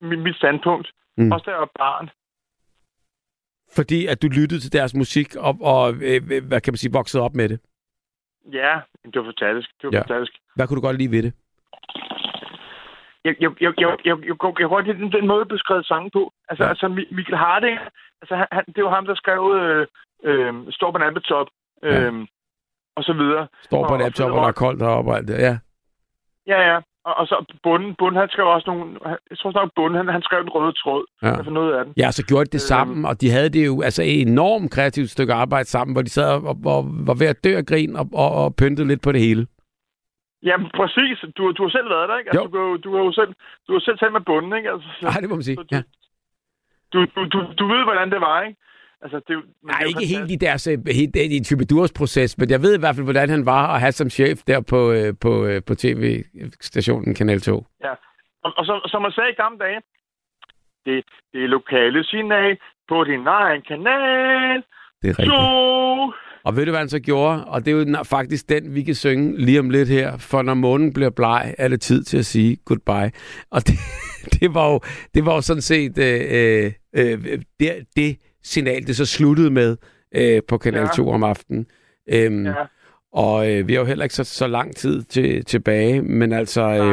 [0.00, 0.90] mit, mit standpunkt.
[1.16, 1.32] Mm.
[1.32, 2.10] Også da jeg var barn.
[3.76, 7.22] Fordi at du lyttede til deres musik, og, og øh, hvad kan man sige, voksede
[7.22, 7.60] op med det.
[8.52, 9.70] Ja, det var fantastisk.
[9.82, 10.00] Det var ja.
[10.00, 10.38] fantastisk.
[10.56, 11.32] Hvad kunne du godt lide ved det?
[13.24, 16.32] Jeg, jeg, jeg, jeg, jeg, jeg, jeg, godt lide den, den måde, du sangen på.
[16.48, 16.70] Altså, Ja.
[16.70, 17.78] altså Mi- Mikkel Harding,
[18.22, 19.86] altså, han, det var ham, der skrev øh,
[20.28, 21.46] øh, Står på en appetop,
[21.84, 22.00] øh, Ja.
[22.02, 22.10] ja.
[22.96, 23.46] og så videre.
[23.62, 25.38] Står på Og- en og laptop, så- og der er koldt heroppe og alt det.
[25.38, 25.58] Ja.
[26.46, 26.78] Ja, ja.
[27.04, 28.84] Og, og så bunden, bunden, han skrev også nogle...
[29.30, 31.04] Jeg tror snart, bunden, han, han skrev den røde tråd.
[31.22, 31.34] Ja.
[31.40, 31.94] For noget af den.
[31.96, 32.72] Ja, så gjorde de det Øhm.
[32.74, 36.10] sammen, og de havde det jo altså et enormt kreativt stykke arbejde sammen, hvor de
[36.10, 39.12] sad og, og var ved at dø af grin og, og, og pyntede lidt på
[39.12, 39.46] det hele.
[40.48, 41.18] Jamen, præcis.
[41.36, 42.30] Du, du har selv været der, ikke?
[42.30, 42.56] Altså, Jo.
[42.56, 43.32] du, du, har jo selv,
[43.68, 44.70] du har selv talt med bunden, ikke?
[44.70, 45.56] Altså, så, Nej, det må man sige.
[45.56, 45.82] så du, Ja.
[46.92, 48.58] du, du, du, du ved, hvordan det var, ikke?
[49.04, 52.62] Altså, det, Nej, det ikke helt i deres øh, helt, i Tybidurs proces, men jeg
[52.62, 55.44] ved i hvert fald, hvordan han var at have som chef der på, øh, på,
[55.46, 57.66] øh, på tv-stationen Kanal 2.
[57.84, 57.92] Ja.
[58.44, 59.80] Og, og som, som man sagde i gamle dage,
[60.86, 62.58] det, det er lokale signal
[62.88, 64.62] på din egen kanal.
[65.02, 65.32] Det er rigtigt.
[66.44, 67.44] Og ved du, hvad han så gjorde?
[67.44, 70.16] Og det er jo faktisk den, vi kan synge lige om lidt her.
[70.16, 73.10] For når månen bliver bleg, er det tid til at sige goodbye.
[73.50, 73.74] Og det,
[74.40, 74.80] det, var, jo,
[75.14, 79.76] det var jo sådan set øh, øh, det, det signal, det så sluttede med
[80.14, 80.86] øh, på Kanal Ja.
[80.96, 81.66] 2 om aftenen.
[82.10, 82.54] Øhm, Ja.
[83.12, 86.60] Og øh, vi har jo heller ikke så, så lang tid til, tilbage, men altså...
[86.60, 86.84] Øh, Nej,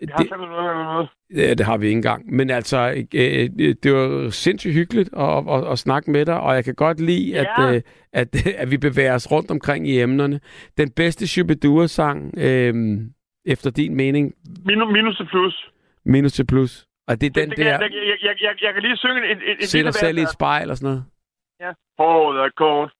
[0.00, 1.08] Jeg har det, noget, noget.
[1.36, 2.34] Ja, det har vi ikke engang.
[2.34, 2.78] Men altså,
[3.14, 6.74] øh, øh, det var sindssygt hyggeligt at, at, at snakke med dig, og jeg kan
[6.74, 7.74] godt lide, at, Ja.
[7.74, 7.82] øh,
[8.12, 8.28] at,
[8.62, 10.40] at vi bevæger os rundt omkring i emnerne.
[10.78, 12.74] Den bedste Shubidua-sang, øh,
[13.46, 14.34] efter din mening,
[14.64, 15.70] Minus, minus til plus.
[16.04, 16.86] minus til plus.
[17.08, 18.96] Og det er den det, det, der, kan, jeg, jeg, jeg, jeg, jeg kan lige
[18.96, 21.04] synge en, en, en se dig lille selv i et spejl og sådan noget.
[21.60, 21.70] Ja.
[21.98, 22.90] Håret er kort.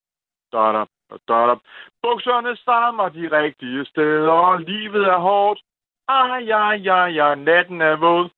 [0.52, 0.82] Da-da,
[1.28, 1.54] da-da.
[2.02, 5.60] Bukserne strammer de rigtige steder, og livet er hårdt.
[6.10, 8.28] Ej, ja, ja, ja, natten er våd.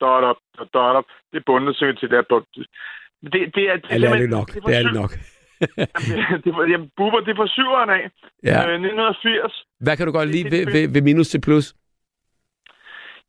[0.00, 0.30] Da-da,
[0.74, 1.00] da-da.
[1.30, 2.22] Det er bundet til der.
[3.22, 4.48] Men Det, det er, det, Ja, det er det nok.
[4.54, 5.12] Det Det er det nok.
[5.78, 8.04] Jamen, det, er- jamen, Bubber, det er fra syveren af.
[8.50, 8.58] Ja.
[8.68, 9.64] Øh, 1980.
[9.84, 11.66] Hvad kan du godt lide det- ved, det- ved, ved minus til plus?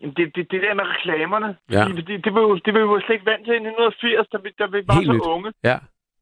[0.01, 1.49] Jamen, det, det, det der med reklamerne.
[1.71, 1.83] Ja.
[1.97, 4.37] Det, det, det, var jo, det var jo slet ikke vant til i 1980, da
[4.43, 5.21] vi, da vi var Helt så nyt.
[5.35, 5.49] unge.
[5.69, 5.77] Ja.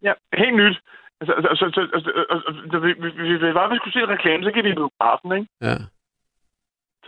[0.08, 0.78] Ja, helt nyt.
[1.22, 4.00] Altså, altså, altså, altså, altså, altså da vi, vi, vi, vi, var, vi skulle se
[4.08, 5.48] en reklame, så gik vi i biografen, ikke?
[5.68, 5.76] Ja.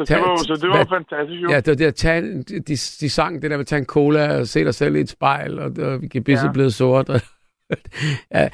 [0.06, 1.50] Så Tag- det var, så det var hvad- fantastisk, jo.
[1.50, 3.86] Ja, det var det at tage, de, de sang det der med at tage en
[3.86, 6.52] cola og se dig selv i et spejl, og, og gebisset Ja.
[6.52, 7.10] blevet sort.
[7.10, 7.22] Og,
[8.36, 8.50] ja,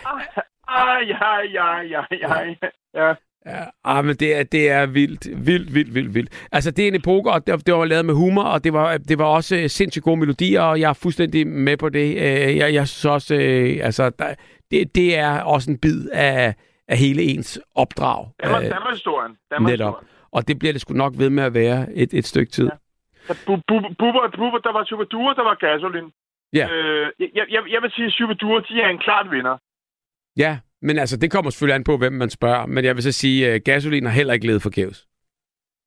[0.69, 2.55] Ah, ja, ja, ja, ja,
[2.95, 3.13] ja.
[3.45, 3.63] ja.
[3.83, 6.47] Ah, men det er, det er vildt, vildt, vildt, vildt, vildt.
[6.51, 8.97] Altså, det er en epoke, og det, det var lavet med humor, og det var,
[8.97, 12.09] det var også øh, sindssygt gode melodier, og jeg er fuldstændig med på det.
[12.09, 14.33] Øh, Jeg, jeg synes også, øh, altså, der,
[14.71, 16.55] det, det er også en bid af,
[16.87, 18.27] af hele ens opdrag.
[18.43, 19.31] Danmark, Øh, Danmarks historien.
[19.51, 19.93] Danmarks netop.
[19.93, 20.07] historien.
[20.31, 22.69] Og det bliver det sgu nok ved med at være et, et stykke tid.
[23.27, 26.11] Så Bu- Bu- Bubber, Bubber, der var Superdure, der var Gasolin.
[26.53, 26.67] Ja.
[26.71, 29.57] Øh, jeg, jeg, jeg vil sige, at Superdure, de er en klart vinder.
[30.37, 32.65] Ja, men altså, det kommer selvfølgelig an på, hvem man spørger.
[32.65, 35.07] Men jeg vil så sige, at gasolin har heller ikke levet forgæves.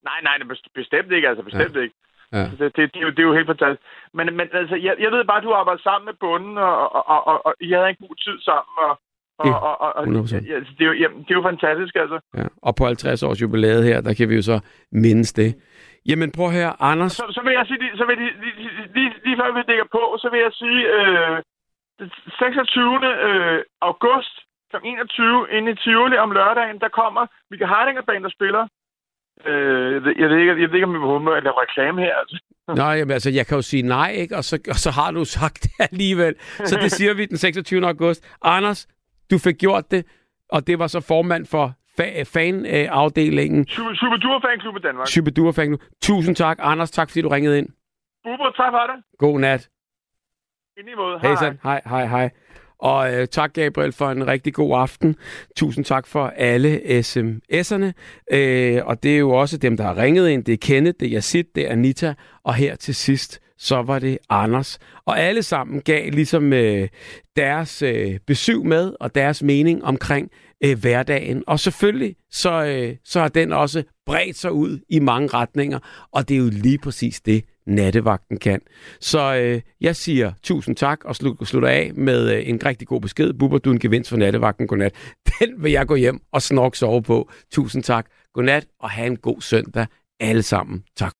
[0.05, 1.81] Nej, nej, det best- bestemt ikke, altså bestemt ja.
[1.81, 1.95] ikke.
[2.33, 2.45] Ja.
[2.59, 3.83] Det, det, det, er jo, det er jo helt fantastisk.
[4.15, 7.09] Men, men altså, jeg, jeg ved bare, at du arbejder sammen med bunden, og, og,
[7.09, 8.93] og, og, og I havde en god tid sammen, og,
[9.41, 10.09] og, og, og, og 100%.
[10.51, 12.19] ja, altså, det, er jo, jamen, det er jo fantastisk, altså.
[12.39, 12.47] Ja.
[12.63, 14.61] Og på 50 års jubilæet her, der kan vi jo så
[14.93, 15.51] mindes det.
[16.09, 17.13] Jamen prøv høre, Anders.
[17.13, 19.89] Så, så vil jeg sige, så vil jeg, lige, lige, lige, lige før vi dækker
[19.97, 21.37] på, så vil jeg sige, øh,
[21.99, 22.09] den
[22.39, 22.95] 26.
[23.29, 24.35] Øh, august
[24.71, 24.77] kl.
[24.85, 28.65] 21 inde i Tivoli om lørdagen, der kommer Michael Hardinger Band, der spiller.
[29.47, 32.15] Øh, jeg, ved, ikke, jeg ved ikke, om vi må at lave reklame her.
[32.23, 32.37] Altså.
[32.81, 34.37] Nå, jamen, altså, jeg kan jo sige nej, ikke?
[34.37, 36.35] Og så, og så har du sagt det alligevel.
[36.41, 37.87] Så det siger vi den 26.
[37.87, 38.21] august.
[38.43, 38.89] Anders,
[39.31, 40.05] du fik gjort det,
[40.49, 45.09] og det var så formand for fa- fanafdelingen Super, Super Fanklub i Danmark.
[45.09, 45.79] Superdur Fan.
[46.03, 46.91] Tusind tak, Anders.
[46.91, 47.69] Tak, fordi du ringede ind.
[48.25, 49.05] Bubber, tak for det.
[49.19, 49.69] God nat.
[50.77, 51.19] I lige måde.
[51.21, 52.07] Hej, hej, hej, hej.
[52.07, 52.31] hej.
[52.79, 55.17] Og øh, tak, Gabriel, for en rigtig god aften.
[55.57, 57.93] Tusind tak for alle sms'erne.
[58.37, 60.45] Øh, og det er jo også dem, der har ringet ind.
[60.45, 62.15] Det er Kenneth, det er Yasid, det er Anita.
[62.45, 64.79] Og her til sidst, så var det Anders.
[65.05, 66.89] Og alle sammen gav ligesom øh,
[67.37, 70.31] deres øh, besøg med og deres mening omkring
[70.65, 71.45] øh, hverdagen.
[71.47, 75.79] Og selvfølgelig, så, øh, så har den også bredt sig ud i mange retninger.
[76.13, 78.61] Og det er jo lige præcis det, nattevagten kan.
[79.01, 83.01] Så øh, jeg siger tusind tak og slut, slutter af med øh, en rigtig god
[83.01, 83.33] besked.
[83.33, 84.67] Bubber, du er en gevinst for nattevagten.
[84.67, 84.95] Godnat.
[85.41, 87.31] Den vil jeg gå hjem og snork sove på.
[87.53, 88.07] Tusind tak.
[88.35, 89.87] Godnat og have en god søndag
[90.21, 90.85] alle sammen.
[90.97, 91.20] Tak.